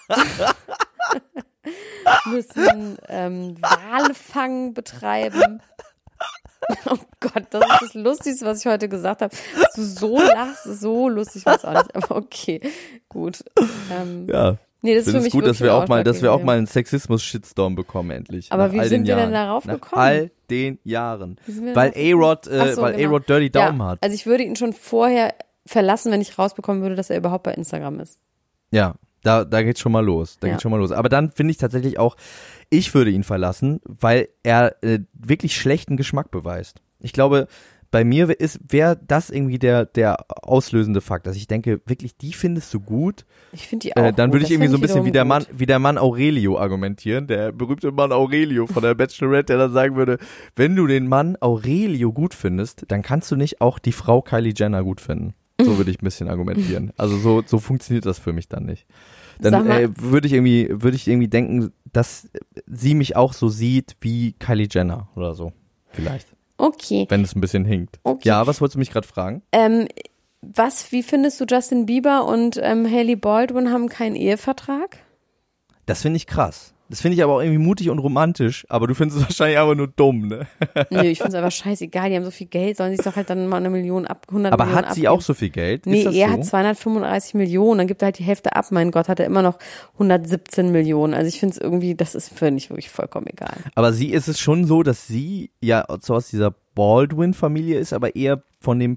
müssen 2.26 2.96
ähm, 3.08 3.56
Walfang 3.60 4.74
betreiben. 4.74 5.60
Oh 6.86 6.96
Gott, 7.20 7.44
das 7.50 7.62
ist 7.62 7.80
das 7.82 7.94
Lustigste, 7.94 8.44
was 8.46 8.60
ich 8.60 8.66
heute 8.66 8.88
gesagt 8.88 9.22
habe. 9.22 9.34
Dass 9.58 9.72
du 9.74 9.82
so 9.82 10.18
lachst, 10.18 10.64
so 10.64 11.08
lustig, 11.08 11.46
was 11.46 11.64
auch 11.64 11.72
nicht. 11.72 11.94
Aber 11.96 12.16
okay, 12.16 12.60
gut. 13.08 13.44
Ähm, 13.90 14.26
Ja. 14.30 14.56
nee, 14.82 14.94
das 14.94 15.06
ist 15.06 15.12
für 15.12 15.18
mich 15.18 15.28
es 15.28 15.32
gut, 15.32 15.46
dass 15.46 15.60
wir 15.60 15.74
auch 15.74 15.88
mal, 15.88 16.04
dass 16.04 16.22
wir 16.22 16.32
auch 16.32 16.42
mal 16.42 16.56
einen 16.58 16.66
Sexismus-Shitstorm 16.66 17.74
bekommen 17.74 18.10
endlich. 18.10 18.52
Aber 18.52 18.66
nach 18.68 18.72
wie 18.72 18.84
sind 18.88 19.06
wir 19.06 19.16
denn 19.16 19.32
Jahren. 19.32 19.32
darauf 19.32 19.64
nach 19.64 19.74
gekommen? 19.74 20.02
all 20.02 20.30
den 20.50 20.78
Jahren. 20.84 21.38
Weil 21.46 21.92
darauf 21.92 21.96
A-Rod, 21.96 22.46
äh, 22.46 22.74
so, 22.74 22.82
weil 22.82 22.94
genau. 22.94 23.08
A-Rod 23.10 23.28
Dirty 23.28 23.50
Daumen 23.50 23.80
ja, 23.80 23.86
hat. 23.86 24.02
Also 24.02 24.14
ich 24.14 24.26
würde 24.26 24.44
ihn 24.44 24.56
schon 24.56 24.72
vorher 24.72 25.34
verlassen, 25.66 26.12
wenn 26.12 26.20
ich 26.20 26.38
rausbekommen 26.38 26.82
würde, 26.82 26.94
dass 26.94 27.08
er 27.10 27.16
überhaupt 27.16 27.44
bei 27.44 27.54
Instagram 27.54 28.00
ist. 28.00 28.18
Ja, 28.70 28.94
da, 29.24 29.44
da 29.44 29.62
geht's 29.62 29.80
schon 29.80 29.92
mal 29.92 30.04
los. 30.04 30.38
Da 30.38 30.46
Ja. 30.46 30.52
geht's 30.52 30.62
schon 30.62 30.70
mal 30.70 30.78
los. 30.78 30.92
Aber 30.92 31.08
dann 31.08 31.30
finde 31.32 31.50
ich 31.50 31.58
tatsächlich 31.58 31.98
auch, 31.98 32.16
ich 32.70 32.94
würde 32.94 33.10
ihn 33.10 33.24
verlassen, 33.24 33.80
weil 33.84 34.28
er 34.42 34.76
äh, 34.82 35.00
wirklich 35.12 35.56
schlechten 35.56 35.96
Geschmack 35.96 36.30
beweist. 36.30 36.80
Ich 37.00 37.12
glaube, 37.12 37.48
bei 37.90 38.02
mir 38.02 38.28
ist 38.40 38.58
wäre 38.68 38.98
das 39.06 39.30
irgendwie 39.30 39.60
der 39.60 39.84
der 39.84 40.16
auslösende 40.28 41.00
Fakt, 41.00 41.28
dass 41.28 41.36
ich 41.36 41.46
denke, 41.46 41.80
wirklich, 41.86 42.16
die 42.16 42.32
findest 42.32 42.74
du 42.74 42.80
gut. 42.80 43.24
Ich 43.52 43.68
finde 43.68 43.84
die 43.84 43.96
auch 43.96 44.02
Äh, 44.02 44.12
dann 44.12 44.32
würde 44.32 44.44
ich 44.44 44.50
irgendwie 44.50 44.68
so 44.70 44.76
ein 44.78 44.80
bisschen 44.80 45.04
wie 45.04 45.12
der 45.12 45.24
Mann, 45.24 45.46
wie 45.52 45.66
der 45.66 45.78
Mann 45.78 45.96
Aurelio 45.96 46.58
argumentieren, 46.58 47.28
der 47.28 47.52
berühmte 47.52 47.92
Mann 47.92 48.10
Aurelio 48.10 48.66
von 48.66 48.82
der 48.82 48.94
Bachelorette, 48.94 49.52
der 49.52 49.58
dann 49.58 49.72
sagen 49.72 49.94
würde, 49.94 50.18
wenn 50.56 50.74
du 50.74 50.88
den 50.88 51.06
Mann 51.06 51.36
Aurelio 51.40 52.12
gut 52.12 52.34
findest, 52.34 52.84
dann 52.88 53.02
kannst 53.02 53.30
du 53.30 53.36
nicht 53.36 53.60
auch 53.60 53.78
die 53.78 53.92
Frau 53.92 54.22
Kylie 54.22 54.54
Jenner 54.56 54.82
gut 54.82 55.00
finden. 55.00 55.34
So 55.60 55.76
würde 55.78 55.90
ich 55.90 56.00
ein 56.00 56.04
bisschen 56.04 56.28
argumentieren. 56.28 56.92
Also 56.96 57.16
so, 57.16 57.42
so 57.46 57.58
funktioniert 57.58 58.06
das 58.06 58.18
für 58.18 58.32
mich 58.32 58.48
dann 58.48 58.64
nicht. 58.64 58.86
Dann 59.40 59.68
äh, 59.68 59.88
würde 59.98 60.26
ich 60.26 60.32
irgendwie, 60.32 60.68
würde 60.70 60.96
ich 60.96 61.08
irgendwie 61.08 61.28
denken, 61.28 61.72
dass 61.92 62.28
sie 62.66 62.94
mich 62.94 63.16
auch 63.16 63.32
so 63.32 63.48
sieht 63.48 63.96
wie 64.00 64.32
Kylie 64.32 64.68
Jenner 64.70 65.08
oder 65.16 65.34
so. 65.34 65.52
Vielleicht. 65.90 66.28
Okay. 66.56 67.06
Wenn 67.08 67.22
es 67.22 67.34
ein 67.34 67.40
bisschen 67.40 67.64
hinkt. 67.64 67.98
Okay. 68.04 68.28
Ja, 68.28 68.46
was 68.46 68.60
wolltest 68.60 68.76
du 68.76 68.78
mich 68.78 68.90
gerade 68.90 69.06
fragen? 69.06 69.42
Ähm, 69.52 69.88
was, 70.40 70.92
wie 70.92 71.02
findest 71.02 71.40
du 71.40 71.46
Justin 71.48 71.86
Bieber 71.86 72.26
und 72.26 72.58
ähm, 72.62 72.88
Haley 72.90 73.16
Baldwin 73.16 73.70
haben 73.70 73.88
keinen 73.88 74.14
Ehevertrag? 74.16 74.98
Das 75.86 76.02
finde 76.02 76.18
ich 76.18 76.26
krass. 76.26 76.73
Das 76.90 77.00
finde 77.00 77.16
ich 77.16 77.24
aber 77.24 77.34
auch 77.34 77.40
irgendwie 77.40 77.58
mutig 77.58 77.88
und 77.88 77.98
romantisch, 77.98 78.66
aber 78.68 78.86
du 78.86 78.94
findest 78.94 79.18
es 79.20 79.24
wahrscheinlich 79.28 79.58
aber 79.58 79.74
nur 79.74 79.88
dumm, 79.88 80.28
ne? 80.28 80.46
Nö, 80.90 81.02
ich 81.02 81.18
finde 81.18 81.30
es 81.30 81.34
einfach 81.34 81.50
scheißegal. 81.50 82.10
Die 82.10 82.16
haben 82.16 82.24
so 82.24 82.30
viel 82.30 82.46
Geld, 82.46 82.76
sollen 82.76 82.94
sich 82.94 83.04
doch 83.04 83.16
halt 83.16 83.30
dann 83.30 83.48
mal 83.48 83.56
eine 83.56 83.70
Million 83.70 84.06
ab, 84.06 84.26
100 84.28 84.52
Aber 84.52 84.64
Millionen 84.64 84.86
hat 84.86 84.94
sie 84.94 85.08
abgeben. 85.08 85.18
auch 85.18 85.22
so 85.22 85.34
viel 85.34 85.50
Geld? 85.50 85.86
Nee, 85.86 86.04
er 86.04 86.28
so? 86.28 86.32
hat 86.34 86.44
235 86.44 87.34
Millionen, 87.34 87.78
dann 87.78 87.86
gibt 87.86 88.02
er 88.02 88.06
halt 88.06 88.18
die 88.18 88.24
Hälfte 88.24 88.54
ab. 88.54 88.66
Mein 88.70 88.90
Gott, 88.90 89.08
hat 89.08 89.18
er 89.18 89.26
immer 89.26 89.42
noch 89.42 89.58
117 89.94 90.70
Millionen. 90.72 91.14
Also 91.14 91.28
ich 91.28 91.40
finde 91.40 91.54
es 91.54 91.60
irgendwie, 91.60 91.94
das 91.94 92.14
ist 92.14 92.36
für 92.36 92.50
mich 92.50 92.70
wirklich 92.70 92.90
vollkommen 92.90 93.26
egal. 93.28 93.56
Aber 93.74 93.92
sie 93.92 94.10
ist 94.12 94.28
es 94.28 94.38
schon 94.38 94.64
so, 94.66 94.82
dass 94.82 95.06
sie 95.06 95.50
ja 95.60 95.84
so 96.00 96.14
aus 96.14 96.28
dieser 96.28 96.54
Baldwin-Familie 96.74 97.78
ist, 97.78 97.92
aber 97.92 98.14
eher 98.16 98.42
von 98.60 98.78
dem 98.78 98.96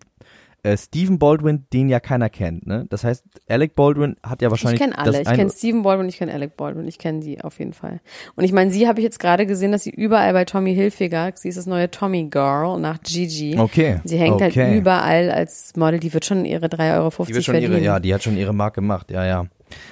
äh, 0.67 0.77
Stephen 0.77 1.17
Baldwin, 1.17 1.65
den 1.71 1.87
ja 1.87 1.99
keiner 1.99 2.29
kennt, 2.29 2.67
ne? 2.67 2.85
Das 2.89 3.03
heißt, 3.03 3.23
Alec 3.47 3.75
Baldwin 3.75 4.17
hat 4.21 4.41
ja 4.41 4.47
Ich 4.47 4.51
wahrscheinlich 4.51 4.81
kenne 4.81 4.97
alle. 4.97 5.21
Ich 5.21 5.27
kenne 5.27 5.49
Stephen 5.49 5.83
Baldwin, 5.83 6.09
ich 6.09 6.17
kenne 6.17 6.33
Alec 6.33 6.57
Baldwin, 6.57 6.87
ich 6.87 6.97
kenne 6.97 7.21
die 7.21 7.41
auf 7.41 7.59
jeden 7.59 7.73
Fall. 7.73 8.01
Und 8.35 8.43
ich 8.43 8.51
meine, 8.51 8.71
sie 8.71 8.87
habe 8.87 8.99
ich 8.99 9.03
jetzt 9.03 9.19
gerade 9.19 9.45
gesehen, 9.45 9.71
dass 9.71 9.83
sie 9.83 9.91
überall 9.91 10.33
bei 10.33 10.45
Tommy 10.45 10.75
Hilfiger, 10.75 11.31
sie 11.35 11.49
ist 11.49 11.57
das 11.57 11.67
neue 11.67 11.89
Tommy 11.89 12.25
Girl 12.25 12.79
nach 12.79 13.01
Gigi. 13.01 13.57
Okay. 13.57 14.01
Sie 14.03 14.17
hängt 14.17 14.41
okay. 14.41 14.51
halt 14.51 14.75
überall 14.75 15.31
als 15.31 15.73
Model, 15.75 15.99
die 15.99 16.13
wird 16.13 16.25
schon 16.25 16.43
ihre 16.43 16.67
3,50 16.67 16.97
Euro 16.97 17.25
Die 17.25 17.33
wird 17.33 17.45
schon 17.45 17.53
verdienen. 17.53 17.73
ihre, 17.73 17.83
ja, 17.83 17.99
die 17.99 18.13
hat 18.13 18.23
schon 18.23 18.37
ihre 18.37 18.53
Mark 18.53 18.73
gemacht, 18.73 19.09
ja, 19.11 19.25
ja. 19.25 19.45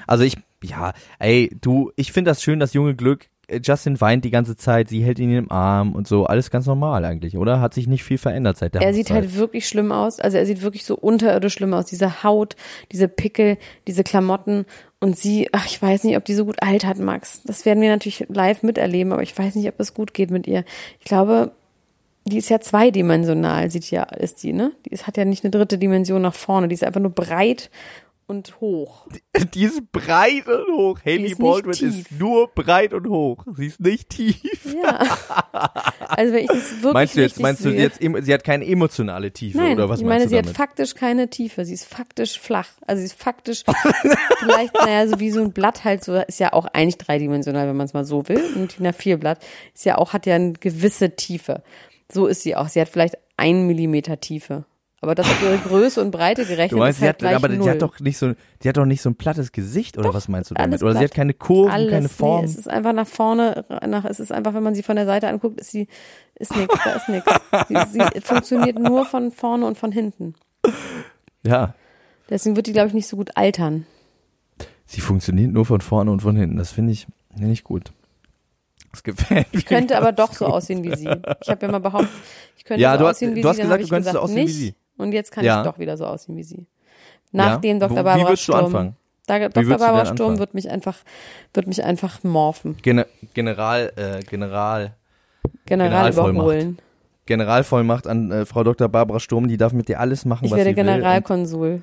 Also 0.08 0.24
ich, 0.24 0.38
ja, 0.64 0.94
ey, 1.20 1.56
du, 1.62 1.92
ich 1.96 2.12
finde 2.12 2.32
das 2.32 2.42
schön, 2.42 2.60
das 2.60 2.74
junge 2.74 2.96
Glück. 2.96 3.28
Äh, 3.48 3.60
Justin 3.64 4.00
weint 4.02 4.26
die 4.26 4.32
ganze 4.32 4.56
Zeit, 4.56 4.90
sie 4.90 5.04
hält 5.04 5.20
ihn 5.20 5.36
im 5.36 5.52
Arm 5.52 5.94
und 5.94 6.08
so, 6.08 6.26
alles 6.26 6.52
ganz 6.52 6.66
normal 6.66 7.06
eigentlich, 7.06 7.38
oder? 7.38 7.62
Hat 7.62 7.74
sich 7.74 7.88
nicht 7.88 8.04
viel 8.04 8.18
verändert 8.18 8.58
seit 8.58 8.74
der 8.74 8.82
Er 8.82 8.94
sieht 8.94 9.10
Hochzeit. 9.10 9.24
halt 9.24 9.36
wirklich 9.36 9.68
schlimm 9.68 9.92
aus. 9.92 10.20
Also 10.20 10.38
er 10.38 10.46
sieht 10.46 10.62
wirklich 10.62 10.86
so 10.86 10.96
unterirdisch 10.96 11.54
schlimm 11.54 11.74
aus. 11.74 11.86
Diese 11.86 12.24
Haut, 12.24 12.56
diese 12.92 13.08
Pickel, 13.08 13.58
diese 13.88 14.04
Klamotten. 14.04 14.66
Und 15.00 15.18
sie, 15.18 15.50
ach, 15.52 15.66
ich 15.66 15.82
weiß 15.82 16.04
nicht, 16.04 16.18
ob 16.18 16.26
die 16.26 16.34
so 16.34 16.46
gut 16.46 16.62
altert, 16.62 17.00
Max. 17.00 17.42
Das 17.44 17.66
werden 17.66 17.82
wir 17.82 17.90
natürlich 17.90 18.26
live 18.30 18.64
miterleben, 18.64 19.14
aber 19.14 19.24
ich 19.24 19.38
weiß 19.38 19.56
nicht, 19.56 19.68
ob 19.68 19.80
es 19.80 19.94
gut 19.94 20.14
geht 20.14 20.32
mit 20.32 20.48
ihr. 20.48 20.64
Ich 21.00 21.06
glaube, 21.06 21.52
die 22.28 22.38
ist 22.38 22.50
ja 22.50 22.60
zweidimensional, 22.60 23.70
sieht 23.70 23.92
ja, 23.92 24.04
ist 24.04 24.42
die, 24.42 24.52
ne? 24.52 24.72
Die 24.86 24.90
ist, 24.90 25.06
hat 25.06 25.16
ja 25.16 25.26
nicht 25.26 25.44
eine 25.44 25.52
dritte 25.52 25.78
Dimension 25.78 26.24
nach 26.24 26.34
vorne. 26.34 26.68
Die 26.68 26.74
ist 26.74 26.84
einfach 26.84 27.02
nur 27.02 27.12
breit 27.12 27.70
und 28.28 28.60
hoch. 28.60 29.08
Die 29.54 29.64
ist 29.64 29.92
breit 29.92 30.48
und 30.48 30.76
hoch. 30.76 31.00
Haley 31.06 31.32
ist 31.32 31.40
Baldwin 31.40 31.72
ist 31.72 32.12
nur 32.12 32.48
breit 32.48 32.94
und 32.94 33.08
hoch. 33.08 33.46
Sie 33.56 33.68
ist 33.68 33.80
nicht 33.80 34.10
tief. 34.10 34.76
Ja. 34.84 35.06
Also 36.08 36.34
wenn 36.34 36.44
ich 36.44 36.48
das 36.48 36.72
wirklich 36.72 36.94
Meinst 36.94 37.16
du 37.18 37.22
jetzt, 37.22 37.40
meinst 37.40 37.66
du 37.66 37.70
jetzt, 37.70 38.00
sie 38.00 38.34
hat 38.34 38.44
keine 38.44 38.66
emotionale 38.66 39.32
Tiefe 39.32 39.58
Nein, 39.58 39.74
oder 39.74 39.90
was 39.90 40.00
ich 40.00 40.06
meine, 40.06 40.26
sie 40.26 40.30
du 40.30 40.38
hat 40.38 40.46
damit? 40.46 40.58
faktisch 40.58 40.96
keine 40.96 41.30
Tiefe. 41.30 41.66
Sie 41.66 41.74
ist 41.74 41.86
faktisch 41.86 42.40
flach. 42.40 42.70
Also 42.86 43.00
sie 43.02 43.08
ist 43.08 43.22
faktisch 43.22 43.64
vielleicht, 44.40 44.74
naja, 44.76 45.08
so 45.08 45.20
wie 45.20 45.32
so 45.32 45.42
ein 45.42 45.52
Blatt 45.52 45.84
halt 45.84 46.04
so, 46.04 46.16
ist 46.16 46.40
ja 46.40 46.54
auch 46.54 46.68
eigentlich 46.68 46.98
dreidimensional, 46.98 47.68
wenn 47.68 47.76
man 47.76 47.86
es 47.86 47.94
mal 47.94 48.06
so 48.06 48.28
will. 48.30 48.42
Und 48.56 48.78
die 48.80 48.84
A4-Blatt 48.84 49.40
ist 49.74 49.84
ja 49.86 49.98
auch, 49.98 50.14
hat 50.14 50.26
ja 50.26 50.36
eine 50.36 50.54
gewisse 50.54 51.16
Tiefe. 51.16 51.64
So 52.12 52.28
ist 52.28 52.44
sie 52.44 52.56
auch. 52.56 52.70
Sie 52.70 52.80
hat 52.80 52.88
vielleicht 52.88 53.18
einen 53.36 53.68
Millimeter 53.68 54.20
Tiefe. 54.20 54.66
Aber 55.02 55.14
das 55.14 55.28
auf 55.28 55.44
ihre 55.44 55.58
Größe 55.58 56.02
und 56.02 56.10
Breite 56.12 56.46
gerechnet 56.46 56.72
Du 56.72 56.78
meinst, 56.78 56.98
ist 56.98 57.02
sie 57.02 57.06
halt 57.06 57.16
hat, 57.16 57.20
gleich 57.20 57.36
aber 57.36 57.50
die 57.50 57.70
hat 57.70 57.82
doch 57.82 58.00
nicht 58.00 58.18
so, 58.18 58.34
die 58.64 58.70
hat 58.70 58.78
doch 58.78 58.86
nicht 58.86 59.02
so 59.02 59.10
ein 59.10 59.16
plattes 59.16 59.52
Gesicht 59.52 59.98
oder 59.98 60.14
was 60.14 60.28
meinst 60.28 60.50
du 60.52 60.56
damit? 60.56 60.82
Oder 60.82 60.94
sie 60.96 61.04
hat 61.04 61.14
keine 61.14 61.34
Kurven, 61.34 61.72
Alles, 61.72 61.92
keine 61.92 62.10
Form. 62.10 62.46
Nee, 62.46 62.50
es 62.52 62.56
ist 62.58 62.70
einfach 62.70 62.94
nach 62.94 63.06
vorne, 63.08 63.66
nach, 63.86 64.06
es 64.06 64.20
ist 64.20 64.32
einfach, 64.32 64.54
wenn 64.54 64.64
man 64.64 64.74
sie 64.74 64.84
von 64.84 64.96
der 64.96 65.06
Seite 65.06 65.28
anguckt, 65.28 65.60
ist 65.60 65.70
sie, 65.72 65.88
ist 66.36 66.56
nix, 66.56 66.74
da 66.84 66.92
ist 66.94 67.10
nix. 67.10 67.26
Sie, 67.68 67.78
sie 67.92 68.22
funktioniert 68.22 68.80
nur 68.80 69.06
von 69.06 69.32
vorne 69.32 69.66
und 69.68 69.78
von 69.78 69.92
hinten. 69.92 70.34
ja. 71.44 71.74
Deswegen 72.30 72.56
wird 72.56 72.66
die, 72.66 72.74
glaube 72.74 72.88
ich, 72.88 72.94
nicht 72.96 73.08
so 73.08 73.18
gut 73.18 73.30
altern. 73.38 73.86
Sie 74.88 75.02
funktioniert 75.02 75.52
nur 75.52 75.66
von 75.66 75.82
vorne 75.82 76.10
und 76.10 76.22
von 76.22 76.36
hinten. 76.36 76.58
Das 76.58 76.72
finde 76.72 76.92
ich, 76.94 77.06
finde 77.38 77.52
ich 77.52 77.64
gut. 77.64 77.92
Das 78.92 79.04
gefällt 79.04 79.54
mir. 79.54 79.60
Ich 79.60 79.66
könnte 79.68 79.96
aber 79.98 80.12
doch 80.12 80.34
so 80.34 80.46
gut. 80.46 80.54
aussehen 80.56 80.84
wie 80.84 80.96
sie. 80.96 81.08
Ich 81.42 81.50
habe 81.50 81.64
ja 81.66 81.72
mal 81.72 81.80
behauptet, 81.80 82.10
ich 82.58 82.64
könnte 82.64 82.82
Ja, 82.82 82.94
so 82.94 83.00
du 83.00 83.08
hast, 83.08 83.18
aussehen 83.18 83.36
wie 83.36 83.42
du 83.42 83.50
hast 83.50 83.58
sie. 83.58 83.62
dann 83.62 83.70
gesagt, 83.70 83.82
du 83.82 83.86
ich 83.86 83.90
könntest 83.92 84.14
so 84.14 84.20
gesagt, 84.20 84.24
aussehen 84.24 84.38
wie 84.38 84.44
nicht. 84.46 84.56
sie. 84.56 84.76
Und 84.98 85.12
jetzt 85.12 85.32
kann 85.32 85.44
Ja. 85.44 85.60
ich 85.62 85.68
doch 85.68 85.80
wieder 85.80 85.98
so 85.98 86.06
aussehen 86.06 86.36
wie 86.38 86.44
sie. 86.44 86.66
Nachdem 87.32 87.80
Ja. 87.80 87.88
Dr. 87.88 87.96
Barbara 88.04 88.18
Wie 88.18 88.24
würdest 88.30 88.48
du 88.48 88.54
Sturm. 88.54 88.66
anfangen? 88.66 88.96
Da, 89.28 89.40
Dr. 89.50 89.64
Barbara 89.78 90.06
Sturm 90.06 90.38
wird 90.40 90.54
mich 90.54 90.70
einfach, 90.70 90.98
wird 91.54 91.68
mich 91.68 91.84
einfach 91.84 92.24
morphen. 92.24 92.78
Gene 92.82 93.08
General, 93.34 93.92
äh, 93.96 94.24
General, 94.24 94.94
General 95.66 95.90
Generalvollmacht. 95.90 96.36
überholen. 96.36 96.80
Generalvollmacht 97.26 98.06
an 98.08 98.32
äh, 98.32 98.46
Frau 98.46 98.64
Dr. 98.64 98.88
Barbara 98.88 99.20
Sturm, 99.20 99.48
die 99.48 99.58
darf 99.58 99.74
mit 99.74 99.88
dir 99.90 100.00
alles 100.00 100.26
machen, 100.26 100.46
Ich 100.46 100.52
was 100.52 100.58
werde 100.58 100.70
sie 100.72 100.76
will. 100.78 100.88
Und 100.88 100.94
Generalkonsul. 100.96 101.82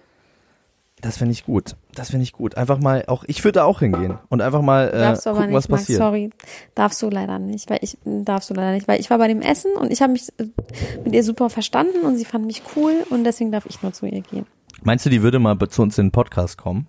Das 1.03 1.17
finde 1.19 1.33
ich 1.33 1.45
gut. 1.45 1.75
Das 1.97 2.11
finde 2.11 2.23
ich 2.23 2.33
gut. 2.33 2.57
Einfach 2.57 2.79
mal, 2.79 3.05
auch 3.09 3.25
ich 3.27 3.43
würde 3.43 3.59
da 3.59 3.65
auch 3.65 3.81
hingehen 3.81 4.19
und 4.29 4.41
einfach 4.41 4.63
mal 4.63 4.89
äh, 4.89 4.99
Darfst 5.01 5.27
du 5.27 5.31
aber 5.31 5.41
gucken, 5.41 5.51
nicht, 5.51 5.57
was 5.59 5.69
Max, 5.69 5.83
passiert. 5.83 5.99
sorry. 5.99 6.31
Darfst 6.77 7.03
du 7.03 7.11
leider 7.11 7.41
nicht, 7.41 7.69
weil 7.69 7.81
ich 7.83 7.99
darfst 8.05 8.49
du 8.49 8.55
leider 8.55 8.71
nicht, 8.71 8.87
weil 8.87 9.01
ich 9.01 9.11
war 9.11 9.19
bei 9.19 9.27
dem 9.27 9.43
Essen 9.43 9.73
und 9.73 9.93
ich 9.93 10.01
habe 10.01 10.13
mich 10.13 10.29
äh, 10.39 10.45
mit 11.05 11.13
ihr 11.13 11.25
super 11.25 11.51
verstanden 11.51 12.07
und 12.07 12.17
sie 12.19 12.25
fand 12.25 12.47
mich 12.47 12.63
cool 12.77 13.05
und 13.11 13.25
deswegen 13.25 13.51
darf 13.51 13.67
ich 13.67 13.83
nur 13.83 13.93
zu 13.93 14.07
ihr 14.07 14.21
gehen. 14.21 14.47
Meinst 14.85 15.05
du, 15.05 15.11
die 15.11 15.23
würde 15.23 15.41
mal 15.41 15.59
zu 15.69 15.83
uns 15.83 15.99
in 15.99 16.07
den 16.07 16.13
Podcast 16.13 16.57
kommen? 16.57 16.87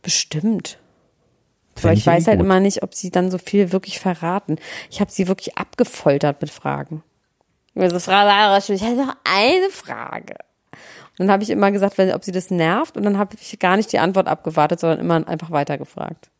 Bestimmt. 0.00 0.78
Aber 1.74 1.88
Fänd 1.88 1.98
ich 1.98 2.06
weiß 2.06 2.26
halt 2.26 2.38
gut. 2.38 2.46
immer 2.46 2.58
nicht, 2.58 2.82
ob 2.82 2.94
sie 2.94 3.10
dann 3.10 3.30
so 3.30 3.36
viel 3.36 3.70
wirklich 3.70 4.00
verraten. 4.00 4.56
Ich 4.90 5.02
habe 5.02 5.10
sie 5.10 5.28
wirklich 5.28 5.58
abgefoltert 5.58 6.40
mit 6.40 6.50
Fragen. 6.50 7.02
Also 7.76 7.98
Frau 7.98 8.56
ich 8.56 8.82
habe 8.82 8.96
noch 8.96 9.14
eine 9.24 9.70
Frage. 9.70 10.36
Dann 11.18 11.30
habe 11.30 11.42
ich 11.42 11.50
immer 11.50 11.70
gesagt, 11.72 11.98
wenn, 11.98 12.12
ob 12.12 12.24
sie 12.24 12.32
das 12.32 12.50
nervt 12.50 12.96
und 12.96 13.02
dann 13.02 13.18
habe 13.18 13.36
ich 13.40 13.58
gar 13.58 13.76
nicht 13.76 13.92
die 13.92 13.98
Antwort 13.98 14.28
abgewartet, 14.28 14.80
sondern 14.80 15.00
immer 15.00 15.26
einfach 15.26 15.50
weitergefragt. 15.50 16.30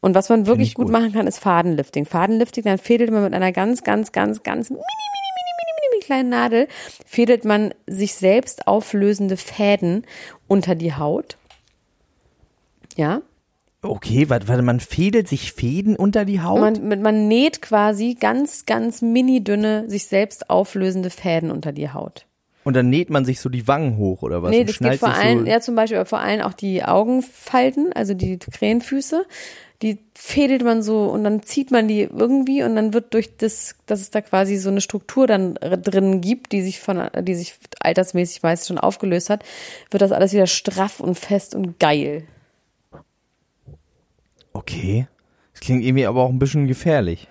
Und 0.00 0.14
was 0.14 0.28
man 0.28 0.46
wirklich 0.46 0.68
ich 0.68 0.74
gut, 0.74 0.86
gut. 0.86 0.92
machen 0.92 1.12
kann, 1.12 1.26
ist 1.26 1.38
Fadenlifting. 1.38 2.06
Fadenlifting, 2.06 2.64
dann 2.64 2.78
fädelt 2.78 3.10
man 3.10 3.22
mit 3.24 3.34
einer 3.34 3.52
ganz, 3.52 3.82
ganz, 3.82 4.12
ganz, 4.12 4.42
ganz 4.42 4.70
mini, 4.70 4.80
mini, 4.80 5.32
mini, 5.36 5.52
mini, 5.58 5.88
mini 5.92 6.04
kleinen 6.04 6.28
Nadel, 6.28 6.68
fädelt 7.04 7.44
man 7.44 7.74
sich 7.86 8.14
selbst 8.14 8.66
auflösende 8.66 9.36
Fäden 9.36 10.06
unter 10.46 10.74
die 10.74 10.94
Haut. 10.94 11.36
Ja, 12.96 13.22
Okay, 13.80 14.28
warte, 14.28 14.60
man 14.62 14.80
fädelt 14.80 15.28
sich 15.28 15.52
Fäden 15.52 15.94
unter 15.94 16.24
die 16.24 16.40
Haut? 16.42 16.82
Man, 16.82 17.00
man 17.00 17.28
näht 17.28 17.62
quasi 17.62 18.16
ganz, 18.18 18.66
ganz 18.66 19.02
mini 19.02 19.44
dünne, 19.44 19.88
sich 19.88 20.06
selbst 20.06 20.50
auflösende 20.50 21.10
Fäden 21.10 21.52
unter 21.52 21.70
die 21.70 21.90
Haut. 21.90 22.26
Und 22.68 22.74
dann 22.74 22.90
näht 22.90 23.08
man 23.08 23.24
sich 23.24 23.40
so 23.40 23.48
die 23.48 23.66
Wangen 23.66 23.96
hoch 23.96 24.20
oder 24.20 24.42
was? 24.42 24.50
nee, 24.50 24.62
das 24.62 24.78
geht 24.78 24.96
vor 24.96 25.08
allem, 25.08 25.40
so, 25.40 25.46
ja 25.46 25.58
zum 25.60 25.74
Beispiel 25.74 26.04
vor 26.04 26.18
allem 26.18 26.42
auch 26.42 26.52
die 26.52 26.84
Augenfalten, 26.84 27.94
also 27.94 28.12
die 28.12 28.38
Krähenfüße, 28.38 29.24
die 29.80 30.00
fädelt 30.12 30.62
man 30.62 30.82
so 30.82 31.06
und 31.06 31.24
dann 31.24 31.42
zieht 31.42 31.70
man 31.70 31.88
die 31.88 32.02
irgendwie 32.02 32.62
und 32.62 32.76
dann 32.76 32.92
wird 32.92 33.14
durch 33.14 33.38
das, 33.38 33.74
dass 33.86 34.02
es 34.02 34.10
da 34.10 34.20
quasi 34.20 34.58
so 34.58 34.68
eine 34.68 34.82
Struktur 34.82 35.26
dann 35.26 35.54
drin 35.54 36.20
gibt, 36.20 36.52
die 36.52 36.60
sich 36.60 36.78
von, 36.78 37.08
die 37.22 37.34
sich 37.34 37.54
altersmäßig 37.80 38.42
meist 38.42 38.68
schon 38.68 38.76
aufgelöst 38.76 39.30
hat, 39.30 39.42
wird 39.90 40.02
das 40.02 40.12
alles 40.12 40.34
wieder 40.34 40.46
straff 40.46 41.00
und 41.00 41.18
fest 41.18 41.54
und 41.54 41.78
geil. 41.78 42.24
Okay. 44.52 45.08
Das 45.54 45.60
klingt 45.62 45.84
irgendwie 45.84 46.04
aber 46.04 46.22
auch 46.22 46.28
ein 46.28 46.38
bisschen 46.38 46.66
gefährlich. 46.66 47.28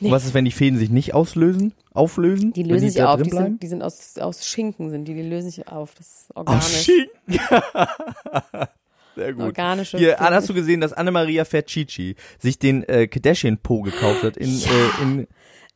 Nee. 0.00 0.10
Was 0.10 0.24
ist, 0.24 0.34
wenn 0.34 0.44
die 0.44 0.52
Fäden 0.52 0.78
sich 0.78 0.90
nicht 0.90 1.14
auslösen? 1.14 1.72
Auflösen? 1.92 2.52
Die 2.52 2.62
lösen 2.62 2.90
sich 2.90 3.02
auf, 3.02 3.20
die 3.20 3.30
sind, 3.30 3.62
die 3.62 3.66
sind 3.66 3.82
aus, 3.82 4.16
aus 4.18 4.46
Schinken 4.46 4.90
sind 4.90 5.06
die, 5.06 5.14
die 5.14 5.22
lösen 5.22 5.50
sich 5.50 5.66
auf, 5.66 5.94
das 5.94 6.06
ist 6.06 6.36
Aus 6.36 6.46
organisch. 6.46 6.84
Schinken. 6.84 7.10
Sehr 9.16 9.32
gut. 9.32 9.44
Organische 9.46 9.98
Hier, 9.98 10.16
Fäden. 10.16 10.34
Hast 10.34 10.48
du 10.48 10.54
gesehen, 10.54 10.80
dass 10.80 10.92
Annemaria 10.92 11.44
Fercici 11.44 12.14
sich 12.38 12.60
den 12.60 12.84
äh, 12.84 13.08
Kardashian-Po 13.08 13.82
gekauft 13.82 14.22
hat 14.22 14.36
in, 14.36 14.48
äh, 14.48 15.02
in, 15.02 15.26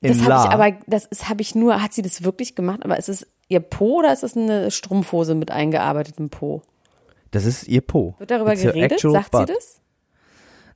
in 0.01 0.19
Das 0.19 0.21
habe 0.29 0.47
ich 0.47 0.53
aber, 0.53 0.79
das 0.87 1.09
habe 1.29 1.43
ich 1.43 1.57
nur, 1.57 1.83
hat 1.83 1.93
sie 1.93 2.03
das 2.03 2.23
wirklich 2.23 2.55
gemacht? 2.55 2.85
Aber 2.85 2.97
ist 2.99 3.09
es 3.09 3.27
ihr 3.49 3.59
Po 3.59 3.99
oder 3.99 4.13
ist 4.13 4.23
es 4.23 4.37
eine 4.37 4.71
Strumpfhose 4.71 5.35
mit 5.35 5.51
eingearbeitetem 5.51 6.31
Po? 6.31 6.63
das 7.33 7.47
ist 7.47 7.67
ihr 7.67 7.81
Po. 7.81 8.15
Wird 8.19 8.31
darüber 8.31 8.53
It's 8.53 8.63
geredet? 8.63 9.01
Sagt 9.01 9.33
sie 9.33 9.39
butt. 9.39 9.49
das? 9.49 9.81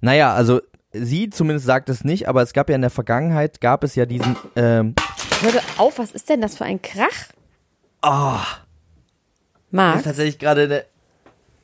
Naja, 0.00 0.34
also 0.34 0.60
sie 1.04 1.30
zumindest 1.30 1.66
sagt 1.66 1.88
es 1.88 2.04
nicht, 2.04 2.28
aber 2.28 2.42
es 2.42 2.52
gab 2.52 2.68
ja 2.68 2.74
in 2.74 2.80
der 2.82 2.90
Vergangenheit, 2.90 3.60
gab 3.60 3.84
es 3.84 3.94
ja 3.94 4.06
diesen, 4.06 4.36
ähm, 4.56 4.94
Hörte 5.40 5.60
auf, 5.76 5.98
was 5.98 6.12
ist 6.12 6.28
denn 6.28 6.40
das 6.40 6.56
für 6.56 6.64
ein 6.64 6.80
Krach? 6.80 7.32
ah, 8.02 8.44
mir 9.70 9.82
Marc? 9.82 9.96
ist 9.98 10.04
tatsächlich 10.04 10.38
gerade 10.38 10.62
eine 10.62 10.84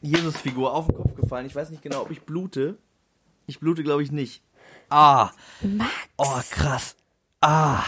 Jesus-Figur 0.02 0.74
auf 0.74 0.86
den 0.86 0.96
Kopf 0.96 1.14
gefallen. 1.14 1.46
Ich 1.46 1.54
weiß 1.54 1.70
nicht 1.70 1.82
genau, 1.82 2.02
ob 2.02 2.10
ich 2.10 2.22
blute. 2.22 2.76
Ich 3.46 3.60
blute, 3.60 3.82
glaube 3.82 4.02
ich, 4.02 4.10
nicht. 4.10 4.42
Ah, 4.90 5.30
Max? 5.62 5.90
oh, 6.16 6.40
krass. 6.50 6.96
Ah, 7.40 7.82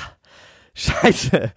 scheiße. 0.74 1.52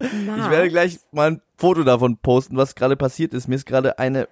Ich 0.00 0.26
werde 0.50 0.68
gleich 0.68 0.98
mal 1.12 1.32
ein 1.32 1.42
Foto 1.56 1.84
davon 1.84 2.16
posten, 2.18 2.56
was 2.56 2.74
gerade 2.74 2.96
passiert 2.96 3.34
ist. 3.34 3.48
Mir 3.48 3.56
ist 3.56 3.66
gerade 3.66 3.98
eine 3.98 4.28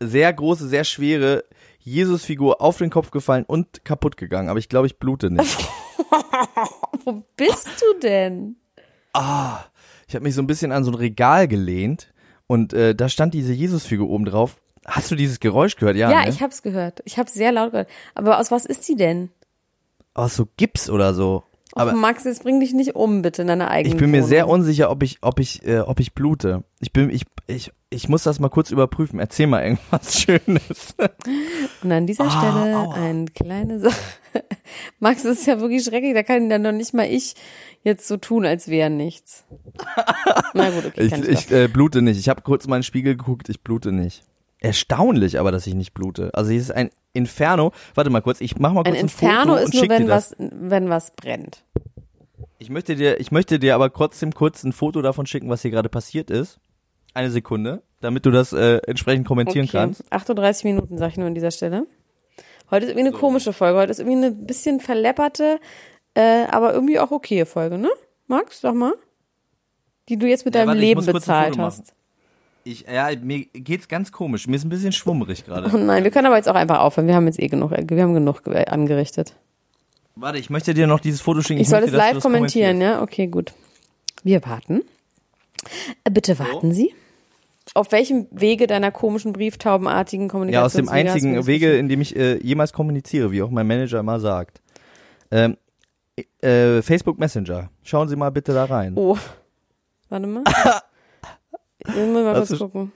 sehr 0.00 0.32
große, 0.32 0.68
sehr 0.68 0.84
schwere 0.84 1.44
Jesus-Figur 1.84 2.60
auf 2.60 2.78
den 2.78 2.90
Kopf 2.90 3.10
gefallen 3.10 3.44
und 3.46 3.84
kaputt 3.84 4.16
gegangen. 4.16 4.48
Aber 4.48 4.58
ich 4.58 4.68
glaube, 4.68 4.86
ich 4.86 4.98
blute 4.98 5.30
nicht. 5.30 5.58
Wo 7.04 7.22
bist 7.36 7.68
du 7.80 7.98
denn? 8.00 8.56
Ich 9.14 10.14
habe 10.14 10.20
mich 10.22 10.34
so 10.34 10.42
ein 10.42 10.46
bisschen 10.46 10.72
an 10.72 10.84
so 10.84 10.90
ein 10.90 10.94
Regal 10.96 11.48
gelehnt 11.48 12.12
und 12.46 12.72
äh, 12.72 12.94
da 12.94 13.08
stand 13.08 13.34
diese 13.34 13.52
Jesus-Figur 13.52 14.08
oben 14.08 14.24
drauf. 14.24 14.56
Hast 14.86 15.10
du 15.10 15.14
dieses 15.14 15.40
Geräusch 15.40 15.76
gehört? 15.76 15.96
Ja, 15.96 16.10
Ja, 16.10 16.22
ne? 16.24 16.30
ich 16.30 16.42
hab's 16.42 16.62
gehört. 16.62 17.00
Ich 17.04 17.18
hab's 17.18 17.34
sehr 17.34 17.52
laut 17.52 17.70
gehört. 17.70 17.88
Aber 18.14 18.38
aus 18.38 18.50
was 18.50 18.64
ist 18.64 18.84
sie 18.84 18.96
denn? 18.96 19.30
Aus 20.14 20.34
so 20.36 20.48
Gips 20.56 20.90
oder 20.90 21.14
so. 21.14 21.44
Aber 21.74 21.92
Max, 21.94 22.24
jetzt 22.24 22.42
bring 22.42 22.60
dich 22.60 22.72
nicht 22.74 22.94
um, 22.96 23.22
bitte, 23.22 23.42
in 23.42 23.48
deiner 23.48 23.70
eigenen 23.70 23.94
ich 23.96 24.00
bin 24.00 24.10
mir 24.10 24.18
Wohnung. 24.18 24.28
sehr 24.28 24.48
unsicher, 24.48 24.90
ob 24.90 25.02
ich, 25.02 25.18
ob 25.22 25.40
ich, 25.40 25.66
äh, 25.66 25.80
ob 25.80 26.00
ich 26.00 26.12
blute. 26.14 26.64
Ich 26.80 26.92
bin, 26.92 27.08
ich, 27.10 27.22
ich, 27.46 27.72
ich 27.90 28.08
muss 28.08 28.22
das 28.24 28.40
mal 28.40 28.48
kurz 28.50 28.70
überprüfen. 28.70 29.18
Erzähl 29.20 29.46
mal 29.46 29.62
irgendwas 29.62 30.18
Schönes. 30.20 30.94
Und 31.82 31.92
an 31.92 32.06
dieser 32.06 32.24
Ah, 32.24 32.30
Stelle 32.30 32.76
aua. 32.78 32.94
eine 32.94 33.24
kleine 33.26 33.80
Sache. 33.80 33.96
Max, 35.00 35.22
das 35.22 35.38
ist 35.40 35.46
ja 35.46 35.60
wirklich 35.60 35.84
schrecklich. 35.84 36.14
Da 36.14 36.22
kann 36.22 36.48
dann 36.48 36.62
noch 36.62 36.72
nicht 36.72 36.94
mal 36.94 37.06
ich 37.06 37.34
jetzt 37.82 38.06
so 38.08 38.16
tun, 38.16 38.46
als 38.46 38.68
wäre 38.68 38.90
nichts. 38.90 39.44
Na 40.54 40.70
gut, 40.70 40.86
okay, 40.86 41.04
Ich, 41.06 41.12
ich, 41.12 41.28
ich 41.28 41.50
äh, 41.50 41.68
blute 41.68 42.02
nicht. 42.02 42.18
Ich 42.18 42.28
habe 42.28 42.42
kurz 42.42 42.66
mal 42.66 42.76
in 42.76 42.80
den 42.80 42.84
Spiegel 42.84 43.16
geguckt. 43.16 43.48
Ich 43.48 43.62
blute 43.62 43.92
nicht. 43.92 44.22
Erstaunlich, 44.62 45.40
aber 45.40 45.50
dass 45.50 45.66
ich 45.66 45.74
nicht 45.74 45.92
blute. 45.92 46.30
Also 46.34 46.50
hier 46.50 46.60
ist 46.60 46.70
ein 46.70 46.90
Inferno. 47.12 47.72
Warte 47.96 48.10
mal 48.10 48.20
kurz. 48.22 48.40
Ich 48.40 48.58
mach 48.58 48.72
mal 48.72 48.84
kurz 48.84 48.94
Ein 48.94 48.94
ein, 48.94 49.00
Inferno 49.00 49.54
Foto 49.54 49.56
ist 49.56 49.74
und 49.74 49.80
nur, 49.80 49.88
wenn 49.88 50.08
was, 50.08 50.36
wenn 50.38 50.88
was 50.88 51.10
brennt. 51.10 51.64
Ich 52.58 52.70
möchte 52.70 52.94
dir, 52.94 53.18
ich 53.18 53.32
möchte 53.32 53.58
dir 53.58 53.74
aber 53.74 53.92
trotzdem 53.92 54.32
kurz 54.32 54.62
ein 54.62 54.72
Foto 54.72 55.02
davon 55.02 55.26
schicken, 55.26 55.48
was 55.50 55.62
hier 55.62 55.72
gerade 55.72 55.88
passiert 55.88 56.30
ist. 56.30 56.60
Eine 57.12 57.32
Sekunde, 57.32 57.82
damit 58.00 58.24
du 58.24 58.30
das 58.30 58.52
äh, 58.52 58.76
entsprechend 58.86 59.26
kommentieren 59.26 59.64
Okay, 59.64 59.78
kannst. 59.78 60.04
38 60.12 60.62
Minuten, 60.62 60.96
sag 60.96 61.10
ich 61.10 61.16
nur 61.16 61.26
an 61.26 61.34
dieser 61.34 61.50
Stelle. 61.50 61.88
Heute 62.70 62.86
ist 62.86 62.92
irgendwie 62.92 63.08
eine 63.08 63.18
komische 63.18 63.52
Folge. 63.52 63.80
Heute 63.80 63.90
ist 63.90 63.98
irgendwie 63.98 64.18
eine 64.24 64.30
bisschen 64.30 64.78
verlepperte, 64.78 65.58
äh, 66.14 66.44
aber 66.44 66.72
irgendwie 66.72 67.00
auch 67.00 67.10
okaye 67.10 67.46
Folge, 67.46 67.78
ne? 67.78 67.90
Max, 68.28 68.60
sag 68.60 68.74
mal. 68.76 68.94
Die 70.08 70.16
du 70.16 70.28
jetzt 70.28 70.44
mit 70.44 70.54
Ja, 70.54 70.60
deinem 70.60 70.68
warte, 70.68 70.80
Leben 70.80 71.04
bezahlt 71.04 71.58
hast. 71.58 71.94
Ich, 72.64 72.82
ja, 72.92 73.10
mir 73.20 73.44
geht's 73.52 73.88
ganz 73.88 74.12
komisch. 74.12 74.46
Mir 74.46 74.56
ist 74.56 74.64
ein 74.64 74.68
bisschen 74.68 74.92
schwummerig 74.92 75.42
Oh 75.46 75.50
gerade. 75.50 75.76
nein, 75.78 76.04
wir 76.04 76.10
können 76.10 76.26
aber 76.26 76.36
jetzt 76.36 76.48
auch 76.48 76.54
einfach 76.54 76.78
aufhören. 76.80 77.06
Wir 77.08 77.14
haben 77.14 77.26
jetzt 77.26 77.40
eh 77.40 77.48
genug, 77.48 77.72
äh, 77.72 77.84
wir 77.88 78.02
haben 78.02 78.14
genug 78.14 78.44
ge- 78.44 78.66
angerichtet. 78.66 79.34
Warte, 80.14 80.38
ich 80.38 80.50
möchte 80.50 80.74
dir 80.74 80.86
noch 80.86 81.00
dieses 81.00 81.20
Foto 81.20 81.40
schicken. 81.42 81.60
Ich 81.60 81.68
soll 81.68 81.80
möchte, 81.80 81.92
du 81.92 81.98
live 81.98 82.14
das 82.14 82.22
kommentieren, 82.22 82.80
ja? 82.80 83.02
Okay, 83.02 83.26
gut. 83.26 83.52
Wir 84.22 84.44
warten. 84.44 84.82
Äh, 86.04 86.10
Bitte 86.10 86.38
warten 86.38 86.72
Sie. 86.72 86.94
Auf 87.74 87.90
welchem 87.92 88.26
Wege 88.30 88.66
deiner 88.66 88.90
komischen 88.90 89.32
brieftaubenartigen 89.32 90.28
Ja, 90.50 90.64
aus 90.64 90.74
dem 90.74 90.88
einzigen 90.88 91.34
das 91.34 91.46
Wege, 91.46 91.76
in 91.78 91.88
dem 91.88 92.00
ich 92.00 92.14
äh, 92.16 92.36
jemals 92.42 92.72
kommuniziere, 92.72 93.30
wie 93.32 93.42
auch 93.42 93.50
mein 93.50 93.66
Manager 93.66 94.00
immer 94.00 94.20
sagt. 94.20 94.60
Ähm, 95.30 95.56
äh, 96.42 96.82
Facebook 96.82 97.18
Messenger. 97.18 97.70
Schauen 97.82 98.08
Sie 98.08 98.16
mal 98.16 98.30
bitte 98.30 98.52
da 98.52 98.64
rein. 98.66 98.92
Oh. 98.96 99.16
Warte 100.08 100.26
mal. 100.26 100.44
Ich 101.86 101.94
muss 101.94 102.08
mal 102.08 102.34
Hast 102.34 102.48
kurz 102.48 102.60
gucken. 102.60 102.92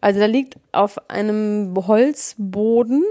Also 0.00 0.20
da 0.20 0.26
liegt 0.26 0.56
auf 0.72 1.10
einem 1.10 1.74
Holzboden. 1.76 3.04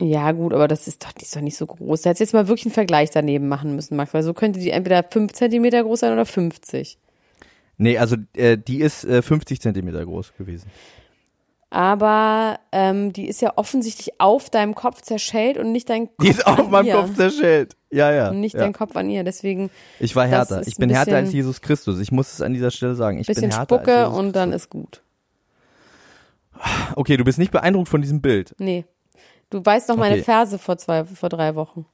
Ja, 0.00 0.30
gut, 0.32 0.52
aber 0.52 0.68
das 0.68 0.86
ist 0.86 1.04
doch, 1.04 1.12
die 1.12 1.24
ist 1.24 1.34
doch 1.34 1.40
nicht 1.40 1.56
so 1.56 1.66
groß. 1.66 2.02
Da 2.02 2.10
hättest 2.10 2.20
jetzt 2.20 2.32
mal 2.32 2.46
wirklich 2.46 2.66
einen 2.66 2.74
Vergleich 2.74 3.10
daneben 3.10 3.48
machen 3.48 3.74
müssen, 3.74 3.96
Max, 3.96 4.14
weil 4.14 4.22
so 4.22 4.32
könnte 4.32 4.60
die 4.60 4.70
entweder 4.70 5.02
5 5.02 5.32
Zentimeter 5.32 5.82
groß 5.82 6.00
sein 6.00 6.12
oder 6.12 6.24
50. 6.24 6.98
Nee, 7.78 7.98
also 7.98 8.16
äh, 8.34 8.58
die 8.58 8.80
ist 8.80 9.04
äh, 9.04 9.22
50 9.22 9.60
Zentimeter 9.60 10.04
groß 10.04 10.34
gewesen. 10.36 10.70
Aber 11.70 12.58
ähm, 12.72 13.12
die 13.12 13.28
ist 13.28 13.42
ja 13.42 13.52
offensichtlich 13.56 14.18
auf 14.20 14.48
deinem 14.48 14.74
Kopf 14.74 15.02
zerschellt 15.02 15.58
und 15.58 15.70
nicht 15.70 15.90
dein 15.90 16.06
Kopf 16.06 16.16
Die 16.22 16.28
ist 16.28 16.46
auf 16.46 16.70
meinem 16.70 16.86
ihr. 16.86 16.94
Kopf 16.94 17.14
zerschellt. 17.14 17.76
Ja, 17.90 18.10
ja. 18.10 18.30
Und 18.30 18.40
nicht 18.40 18.54
ja. 18.54 18.60
dein 18.60 18.72
Kopf 18.72 18.96
an 18.96 19.10
ihr. 19.10 19.22
Deswegen 19.22 19.70
Ich 20.00 20.16
war 20.16 20.26
härter. 20.26 20.66
Ich 20.66 20.76
bin 20.76 20.88
härter 20.88 21.16
als 21.16 21.32
Jesus 21.32 21.60
Christus. 21.60 22.00
Ich 22.00 22.10
muss 22.10 22.32
es 22.32 22.40
an 22.40 22.54
dieser 22.54 22.70
Stelle 22.70 22.94
sagen. 22.94 23.18
Ich 23.18 23.26
bisschen 23.26 23.42
bin 23.42 23.50
härter 23.50 23.76
Spucke 23.76 23.96
als 23.96 24.06
Jesus 24.08 24.18
und 24.18 24.32
dann 24.36 24.52
ist 24.52 24.70
gut. 24.70 25.02
Okay, 26.96 27.16
du 27.16 27.24
bist 27.24 27.38
nicht 27.38 27.52
beeindruckt 27.52 27.88
von 27.88 28.00
diesem 28.00 28.20
Bild. 28.20 28.54
Nee. 28.58 28.84
Du 29.50 29.64
weißt 29.64 29.88
noch 29.88 29.96
meine 29.96 30.16
Okay. 30.16 30.24
Verse 30.24 30.58
vor 30.58 30.76
zwei, 30.78 31.04
vor 31.04 31.28
drei 31.28 31.54
Wochen. 31.54 31.86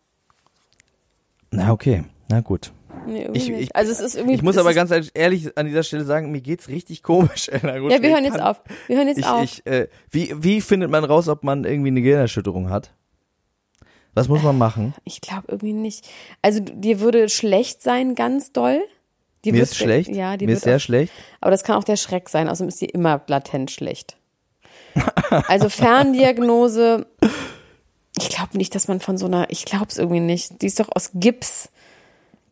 Na, 1.51 1.73
okay. 1.73 2.05
Na 2.29 2.41
gut. 2.41 2.73
Nee, 3.07 3.29
Ich- 3.35 3.49
ich- 3.51 3.77
also 3.77 3.93
es 3.93 4.01
ist 4.01 4.15
irgendwie. 4.15 4.35
Ich 4.37 4.43
muss 4.43 4.57
aber 4.57 4.73
ganz 4.75 4.91
ehrlich 5.15 5.57
an 5.59 5.67
dieser 5.67 5.83
Stelle 5.83 6.05
sagen, 6.05 6.31
mir 6.33 6.41
geht's 6.41 6.69
richtig 6.69 7.03
komisch. 7.03 7.49
Elena 7.53 7.79
Gruschka. 7.79 7.97
Ja, 7.97 8.03
wir 8.03 8.11
hören 8.11 8.25
jetzt 8.25 8.41
auf. 8.41 8.63
Wir 8.87 8.97
hören 8.97 9.09
jetzt 9.09 9.19
Ich, 9.19 9.27
auf. 9.27 9.43
ich, 9.43 9.67
äh, 9.67 9.89
wie, 10.11 10.33
wie 10.39 10.61
findet 10.61 10.91
man 10.91 11.05
raus, 11.05 11.29
ob 11.29 11.45
man 11.45 11.65
irgendwie 11.65 11.89
eine 11.89 12.03
Gehirnerschütterung 12.03 12.71
hat? 12.71 12.93
Was 14.15 14.29
muss 14.29 14.43
man 14.43 14.57
machen? 14.57 14.95
Ich 15.05 15.21
glaube 15.21 15.45
irgendwie 15.49 15.73
nicht. 15.73 16.09
Also 16.41 16.61
dir 16.61 17.01
würde 17.01 17.29
schlecht 17.29 17.83
sein, 17.83 18.15
ganz 18.15 18.53
doll. 18.53 18.81
Die 19.45 19.53
Mir 19.53 19.59
wird- 19.59 19.71
ist 19.71 19.77
schlecht. 19.77 20.09
Ja, 20.15 20.37
die 20.37 20.47
Mir 20.47 20.53
ist 20.53 20.63
sehr 20.63 20.77
auch, 20.77 20.81
schlecht. 20.81 21.13
Aber 21.41 21.51
das 21.51 21.65
kann 21.65 21.77
auch 21.77 21.85
der 21.85 21.97
Schreck 21.97 22.29
sein. 22.29 22.49
Außerdem 22.49 22.69
ist 22.69 22.81
die 22.81 22.87
immer 22.87 23.21
latent 23.27 23.71
schlecht. 23.71 24.17
Also 25.49 25.69
Ferndiagnose. 25.69 27.07
Ich 28.17 28.29
glaube 28.29 28.57
nicht, 28.57 28.73
dass 28.77 28.87
man 28.87 29.01
von 29.01 29.19
so 29.19 29.27
einer. 29.27 29.51
Ich 29.51 29.65
glaube 29.65 29.87
es 29.89 29.99
irgendwie 29.99 30.21
nicht. 30.21 30.63
Die 30.63 30.67
ist 30.67 30.79
doch 30.79 30.89
aus 30.95 31.11
Gips. 31.15 31.69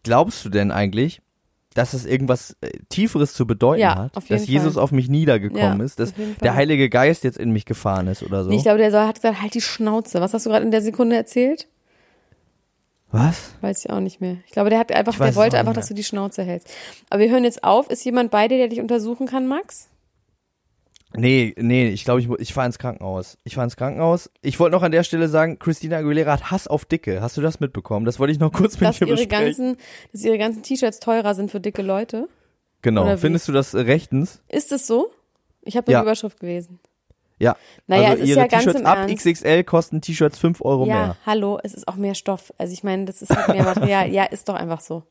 Glaubst 0.02 0.44
du 0.44 0.48
denn 0.48 0.70
eigentlich, 0.70 1.20
dass 1.74 1.94
es 1.94 2.04
irgendwas 2.04 2.56
äh, 2.60 2.70
Tieferes 2.88 3.32
zu 3.34 3.46
bedeuten 3.46 3.80
Ja, 3.80 3.94
hat? 3.96 4.16
dass 4.28 4.46
Jesus 4.46 4.74
Fall. 4.74 4.82
auf 4.82 4.92
mich 4.92 5.08
niedergekommen 5.08 5.78
Ja, 5.78 5.84
ist, 5.84 5.98
dass 6.00 6.12
der. 6.42 6.54
Heilige 6.54 6.88
Geist 6.90 7.24
jetzt 7.24 7.38
in 7.38 7.50
mich 7.50 7.64
gefahren 7.64 8.08
ist 8.08 8.22
oder 8.22 8.44
so? 8.44 8.50
Nee, 8.50 8.56
Ich 8.56 8.62
glaube, 8.62 8.78
der 8.78 9.06
hat 9.06 9.14
gesagt, 9.16 9.40
halt 9.40 9.54
die 9.54 9.60
Schnauze. 9.60 10.20
Was 10.20 10.34
hast 10.34 10.44
du 10.46 10.50
gerade 10.50 10.64
in 10.64 10.70
der 10.70 10.82
Sekunde 10.82 11.16
erzählt? 11.16 11.68
Was? 13.10 13.52
Weiß 13.60 13.84
ich 13.84 13.90
auch 13.90 14.00
nicht 14.00 14.20
mehr. 14.20 14.38
Ich 14.46 14.52
glaube, 14.52 14.70
der 14.70 14.78
hat 14.78 14.90
einfach, 14.90 15.16
der 15.18 15.34
wollte 15.34 15.58
einfach, 15.58 15.74
dass 15.74 15.86
du 15.88 15.94
die 15.94 16.04
Schnauze 16.04 16.42
hältst. 16.42 16.68
Aber 17.10 17.20
wir 17.20 17.30
hören 17.30 17.44
jetzt 17.44 17.62
auf. 17.62 17.90
Ist 17.90 18.04
jemand 18.04 18.30
bei 18.30 18.48
dir, 18.48 18.56
der 18.56 18.68
dich 18.68 18.80
untersuchen 18.80 19.26
kann, 19.26 19.46
Max? 19.46 19.88
Nee, 21.16 21.54
nee, 21.58 21.88
ich 21.88 22.04
glaube, 22.04 22.20
ich, 22.20 22.28
ich 22.38 22.52
fahre 22.54 22.66
ins 22.66 22.78
Krankenhaus. 22.78 23.38
Ich 23.44 23.54
fahre 23.54 23.64
ins 23.66 23.76
Krankenhaus. 23.76 24.30
Ich 24.40 24.58
wollte 24.60 24.74
noch 24.76 24.82
an 24.82 24.92
der 24.92 25.02
Stelle 25.04 25.28
sagen, 25.28 25.58
Christina 25.58 25.98
Aguilera 25.98 26.32
hat 26.32 26.50
Hass 26.50 26.66
auf 26.68 26.84
Dicke. 26.84 27.20
Hast 27.20 27.36
du 27.36 27.40
das 27.40 27.60
mitbekommen? 27.60 28.06
Das 28.06 28.18
wollte 28.18 28.32
ich 28.32 28.38
noch 28.38 28.52
kurz 28.52 28.74
mit 28.80 28.88
Dass 28.88 28.98
dir 28.98 29.06
ihre 29.06 29.16
besprechen. 29.16 29.46
ganzen, 29.46 29.76
dass 30.12 30.22
ihre 30.24 30.38
ganzen 30.38 30.62
T-Shirts 30.62 31.00
teurer 31.00 31.34
sind 31.34 31.50
für 31.50 31.60
dicke 31.60 31.82
Leute? 31.82 32.28
genau. 32.82 33.16
Findest 33.16 33.46
du 33.48 33.52
das 33.52 33.74
äh, 33.74 33.80
rechtens? 33.80 34.42
Ist 34.48 34.72
es 34.72 34.86
so? 34.86 35.10
Ich 35.62 35.76
habe 35.76 35.90
nur 35.90 35.92
Ja. 35.92 36.00
die 36.00 36.06
Überschrift 36.06 36.40
gelesen. 36.40 36.80
Ja. 37.38 37.56
Naja, 37.88 38.10
also 38.10 38.16
es 38.18 38.22
ist 38.22 38.28
ihre 38.30 38.40
ja 38.40 38.46
ganz 38.46 38.64
T-Shirts 38.64 38.80
im 38.80 38.86
ab 38.86 38.98
Ernst. 38.98 39.24
XXL 39.24 39.64
kosten 39.64 40.00
T-Shirts 40.00 40.38
5 40.38 40.60
Euro 40.62 40.86
ja, 40.86 40.94
mehr. 40.94 41.16
hallo, 41.26 41.58
es 41.62 41.74
ist 41.74 41.88
auch 41.88 41.96
mehr 41.96 42.14
Stoff. 42.14 42.52
Also 42.58 42.72
ich 42.72 42.84
meine, 42.84 43.04
das 43.04 43.20
ist 43.22 43.30
halt 43.34 43.48
mehr 43.48 43.64
Material. 43.64 44.08
ja, 44.12 44.24
ist 44.24 44.48
doch 44.48 44.54
einfach 44.54 44.80
so. 44.80 45.02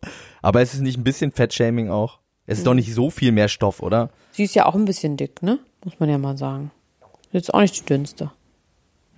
Aber 0.42 0.62
es 0.62 0.74
ist 0.74 0.80
nicht 0.82 0.98
ein 0.98 1.04
bisschen 1.04 1.32
Fettshaming 1.32 1.90
auch? 1.90 2.20
Es 2.48 2.58
ist 2.58 2.68
doch 2.68 2.74
nicht 2.74 2.94
so 2.94 3.10
viel 3.10 3.32
mehr 3.32 3.48
Stoff, 3.48 3.82
oder? 3.82 4.10
Sie 4.32 4.44
ist 4.44 4.56
ja 4.56 4.66
auch 4.66 4.76
ein 4.76 4.86
bisschen 4.86 5.16
dick, 5.16 5.42
ne? 5.42 5.60
Muss 5.84 6.00
man 6.00 6.10
ja 6.10 6.18
mal 6.18 6.38
sagen. 6.38 6.72
Ist 7.02 7.34
Jetzt 7.34 7.54
auch 7.54 7.62
nicht 7.62 7.80
die 7.80 7.86
dünnste. 7.86 8.32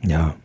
Ja. 0.02 0.36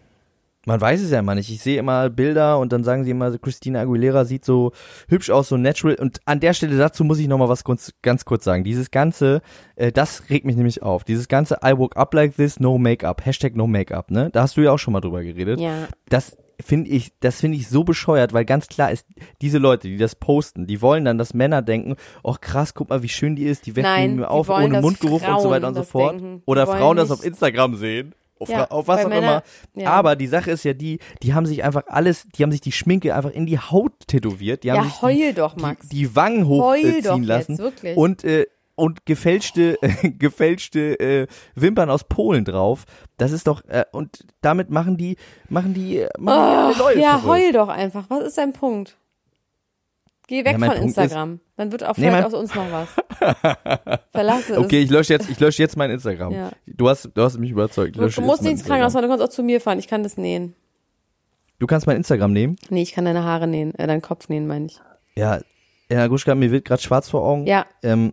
Man 0.66 0.80
weiß 0.80 1.00
es 1.00 1.10
ja 1.10 1.20
immer 1.20 1.34
nicht. 1.34 1.50
Ich 1.50 1.62
sehe 1.62 1.78
immer 1.78 2.10
Bilder 2.10 2.58
und 2.58 2.72
dann 2.72 2.84
sagen 2.84 3.04
sie 3.04 3.12
immer, 3.12 3.36
Christina 3.38 3.80
Aguilera 3.80 4.26
sieht 4.26 4.44
so 4.44 4.72
hübsch 5.08 5.30
aus, 5.30 5.48
so 5.48 5.56
natural. 5.56 5.94
Und 5.94 6.20
an 6.26 6.40
der 6.40 6.52
Stelle 6.52 6.76
dazu 6.76 7.04
muss 7.04 7.18
ich 7.18 7.26
noch 7.26 7.38
mal 7.38 7.48
was 7.48 7.64
ganz 8.02 8.24
kurz 8.26 8.44
sagen. 8.44 8.64
Dieses 8.64 8.90
ganze, 8.90 9.40
äh, 9.76 9.92
das 9.92 10.28
regt 10.28 10.44
mich 10.44 10.56
nämlich 10.56 10.82
auf. 10.82 11.04
Dieses 11.04 11.28
ganze 11.28 11.60
I 11.64 11.78
woke 11.78 11.96
up 11.96 12.12
like 12.12 12.36
this, 12.36 12.60
no 12.60 12.76
makeup, 12.76 13.24
Hashtag 13.24 13.56
no 13.56 13.66
makeup, 13.66 14.10
ne? 14.10 14.28
Da 14.30 14.42
hast 14.42 14.58
du 14.58 14.60
ja 14.60 14.72
auch 14.72 14.78
schon 14.78 14.92
mal 14.92 15.00
drüber 15.00 15.22
geredet. 15.22 15.58
Ja. 15.58 15.88
Das 16.10 16.36
finde 16.61 16.90
ich, 16.90 17.12
das 17.20 17.40
finde 17.40 17.56
ich 17.56 17.68
so 17.68 17.84
bescheuert, 17.84 18.32
weil 18.32 18.44
ganz 18.44 18.66
klar 18.66 18.90
ist, 18.90 19.06
diese 19.42 19.59
Leute, 19.59 19.88
die 19.88 19.96
das 19.96 20.14
posten, 20.16 20.66
die 20.66 20.82
wollen 20.82 21.04
dann, 21.04 21.18
dass 21.18 21.34
Männer 21.34 21.62
denken, 21.62 21.96
oh 22.22 22.34
krass, 22.40 22.74
guck 22.74 22.88
mal, 22.90 23.02
wie 23.02 23.09
schön 23.09 23.36
die 23.36 23.44
ist, 23.44 23.66
die 23.66 23.76
weckt 23.76 23.86
mir 24.16 24.30
auf 24.30 24.48
wollen, 24.48 24.64
ohne 24.72 24.80
Mundgeruch 24.80 25.22
und 25.22 25.40
so 25.40 25.40
Frauen 25.42 25.50
weiter 25.50 25.68
und 25.68 25.74
so 25.74 25.82
fort. 25.84 26.14
denken. 26.20 26.42
Oder 26.46 26.66
Frauen 26.66 26.96
das 26.96 27.11
auf 27.11 27.24
Instagram 27.24 27.76
sehen. 27.76 28.14
Auf, 28.40 28.48
Ja, 28.48 28.68
auf 28.70 28.86
was 28.86 29.04
auch 29.04 29.09
Männer- 29.09 29.42
immer. 29.74 29.82
ja. 29.82 29.90
Aber 29.90 30.14
die 30.14 30.28
Sache 30.28 30.52
ist 30.52 30.64
ja 30.64 30.72
die, 30.72 31.00
die 31.24 31.34
haben 31.34 31.44
sich 31.44 31.64
einfach 31.64 31.82
alles, 31.88 32.24
die 32.36 32.44
haben 32.44 32.52
sich 32.52 32.61
die 32.61 32.70
Schminke 32.70 33.12
einfach 33.14 33.30
in 33.32 33.46
die 33.46 33.59
Haut 33.59 33.92
tätowiert. 34.06 34.62
Die 34.62 34.70
haben 34.70 34.84
Ja, 34.84 34.84
sich 34.84 35.02
heul 35.02 35.14
die, 35.14 35.32
doch, 35.34 35.56
Max. 35.56 35.88
Die, 35.88 35.96
die 35.96 36.14
Wangen 36.16 36.46
Heul 36.48 36.78
hochziehen 36.84 37.02
doch 37.02 37.18
lassen. 37.20 37.52
jetzt, 37.52 37.59
wirklich. 37.61 37.96
Und, 37.96 38.22
äh, 38.22 38.46
und 38.79 39.05
gefälschte, 39.07 39.79
gefälschte 40.18 40.99
äh, 41.01 41.26
Wimpern 41.55 41.91
aus 41.91 42.05
Polen 42.05 42.45
drauf. 42.45 42.85
Das 43.16 43.33
ist 43.33 43.47
doch, 43.47 43.64
äh, 43.66 43.85
und 43.93 44.24
damit 44.41 44.70
machen 44.70 44.97
die, 44.97 45.16
machen 45.49 45.74
die, 45.74 45.99
äh, 45.99 46.09
machen 46.18 46.74
die 46.76 46.81
Oh, 46.83 46.89
ja, 46.99 47.18
verrückt. 47.18 47.26
heul 47.26 47.53
doch 47.53 47.68
einfach. 47.68 48.05
Was 48.09 48.24
ist 48.24 48.39
dein 48.39 48.53
Punkt? 48.53 48.97
Geh 50.26 50.45
weg 50.45 50.53
Ja, 50.53 50.59
von 50.59 50.68
Punkt 50.68 50.83
Instagram. 50.83 51.41
Dann 51.57 51.72
wird 51.72 51.85
auch 51.85 51.97
Nee, 51.97 52.05
vielleicht 52.11 52.12
mein- 52.22 52.24
aus 52.24 52.35
uns 52.35 52.55
noch 52.55 52.70
was. 52.70 52.89
Verlasse 54.12 54.53
es. 54.53 54.59
Okay, 54.59 54.81
ich 54.83 54.91
lösche 54.91 55.12
jetzt, 55.14 55.29
ich 55.31 55.41
lösche 55.41 55.62
jetzt 55.62 55.76
mein 55.76 55.91
Instagram. 55.91 56.33
Ja. 56.33 56.51
Du 56.66 56.89
hast, 56.89 57.11
du 57.14 57.22
hast 57.22 57.39
mich 57.39 57.51
überzeugt. 57.51 57.97
Du, 57.97 58.07
du 58.07 58.20
musst 58.22 58.43
nicht 58.43 58.53
ins 58.53 58.64
Krankenhaus 58.64 58.93
fahren, 58.93 59.03
du 59.05 59.09
kannst 59.09 59.24
auch 59.24 59.29
zu 59.31 59.43
mir 59.43 59.61
fahren. 59.61 59.79
Ich 59.79 59.89
kann 59.89 60.03
das 60.03 60.16
nähen. 60.18 60.55
Du 61.59 61.66
kannst 61.66 61.87
mein 61.87 61.97
Instagram 61.97 62.33
nehmen. 62.33 62.57
Nee, 62.70 62.83
ich 62.83 62.93
kann 62.93 63.05
deine 63.07 63.24
Haare 63.24 63.47
nähen, 63.49 63.74
äh, 63.74 63.87
deinen 63.87 64.03
Kopf 64.03 64.29
nähen, 64.29 64.47
meine 64.47 64.66
ich. 64.66 64.79
Ja, 65.16 65.41
Elena 65.89 66.07
Gruschka, 66.07 66.35
mir 66.35 66.51
wird 66.53 66.66
gerade 66.66 66.83
schwarz 66.83 67.09
vor 67.09 67.22
Augen. 67.24 67.47
Ja, 67.47 67.64
Ähm, 67.83 68.12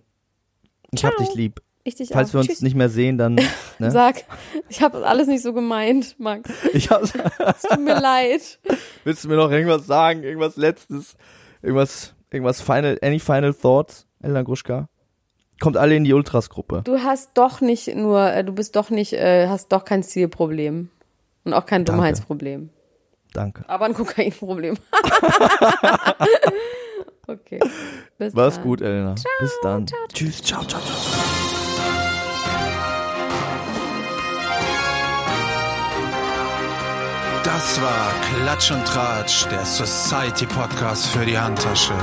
ich 0.91 1.03
hab 1.05 1.15
Ciao. 1.15 1.25
dich 1.25 1.35
lieb. 1.35 1.61
ich 1.83 1.95
dich 1.95 2.09
Falls 2.09 2.29
auch. 2.29 2.33
wir 2.33 2.39
uns 2.41 2.47
Tschüss. 2.49 2.61
nicht 2.61 2.75
mehr 2.75 2.89
sehen, 2.89 3.17
dann. 3.17 3.39
Ne? 3.77 3.91
Sag, 3.91 4.23
ich 4.69 4.81
habe 4.81 5.05
alles 5.05 5.27
nicht 5.27 5.41
so 5.43 5.51
gemeint, 5.51 6.15
Max. 6.17 6.49
Ich 6.73 6.89
hab's, 6.89 7.11
Es 7.13 7.61
tut 7.63 7.79
mir 7.81 7.99
leid. 7.99 8.59
willst 9.03 9.23
du 9.25 9.27
mir 9.27 9.35
noch 9.35 9.51
irgendwas 9.51 9.85
sagen? 9.85 10.23
Irgendwas 10.23 10.55
Letztes? 10.55 11.15
Irgendwas, 11.61 12.13
irgendwas 12.31 12.61
Final, 12.61 12.97
any 13.01 13.19
final 13.19 13.53
thoughts, 13.53 14.07
Elena 14.23 14.43
Gruschka? 14.43 14.87
Kommt 15.59 15.75
alle 15.77 15.95
in 15.95 16.03
die 16.05 16.13
Ultras-Gruppe. 16.13 16.81
Du 16.85 16.99
hast 16.99 17.31
doch 17.37 17.59
nicht 17.61 17.93
nur, 17.95 18.31
äh, 18.31 18.43
du 18.45 18.53
bist 18.53 18.75
doch 18.77 18.89
nicht, 18.89 19.11
äh, 19.13 19.47
hast 19.49 19.71
doch 19.73 19.83
kein 19.85 20.03
Zielproblem. 20.03 20.89
Und 21.43 21.53
auch 21.53 21.65
kein 21.65 21.83
Danke. 21.85 21.97
Dummheitsproblem. 21.97 22.69
Danke. 23.33 23.63
Aber 23.67 23.85
ein 23.85 23.93
Kokainproblem. 23.93 24.77
okay. 27.27 27.59
Bis 28.17 28.33
Mach's 28.33 28.55
dann. 28.55 28.63
gut, 28.63 28.81
Elena. 28.81 29.15
Bis 29.39 29.59
dann. 29.61 29.85
Tschüss, 30.13 30.41
ciao, 30.41 30.63
ciao, 30.63 30.81
ciao. 30.81 30.95
Das 37.43 37.81
war 37.81 38.11
Klatsch 38.41 38.71
und 38.71 38.85
Tratsch, 38.85 39.45
der 39.49 39.65
Society 39.65 40.45
Podcast 40.45 41.07
für 41.07 41.25
die 41.25 41.37
Handtasche 41.37 41.93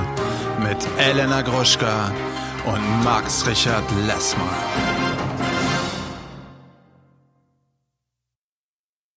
mit 0.60 0.78
Elena 0.98 1.42
Gruschka 1.42 2.10
und 2.64 3.04
Max 3.04 3.46
Richard 3.46 3.84
Lessmann. 4.06 4.91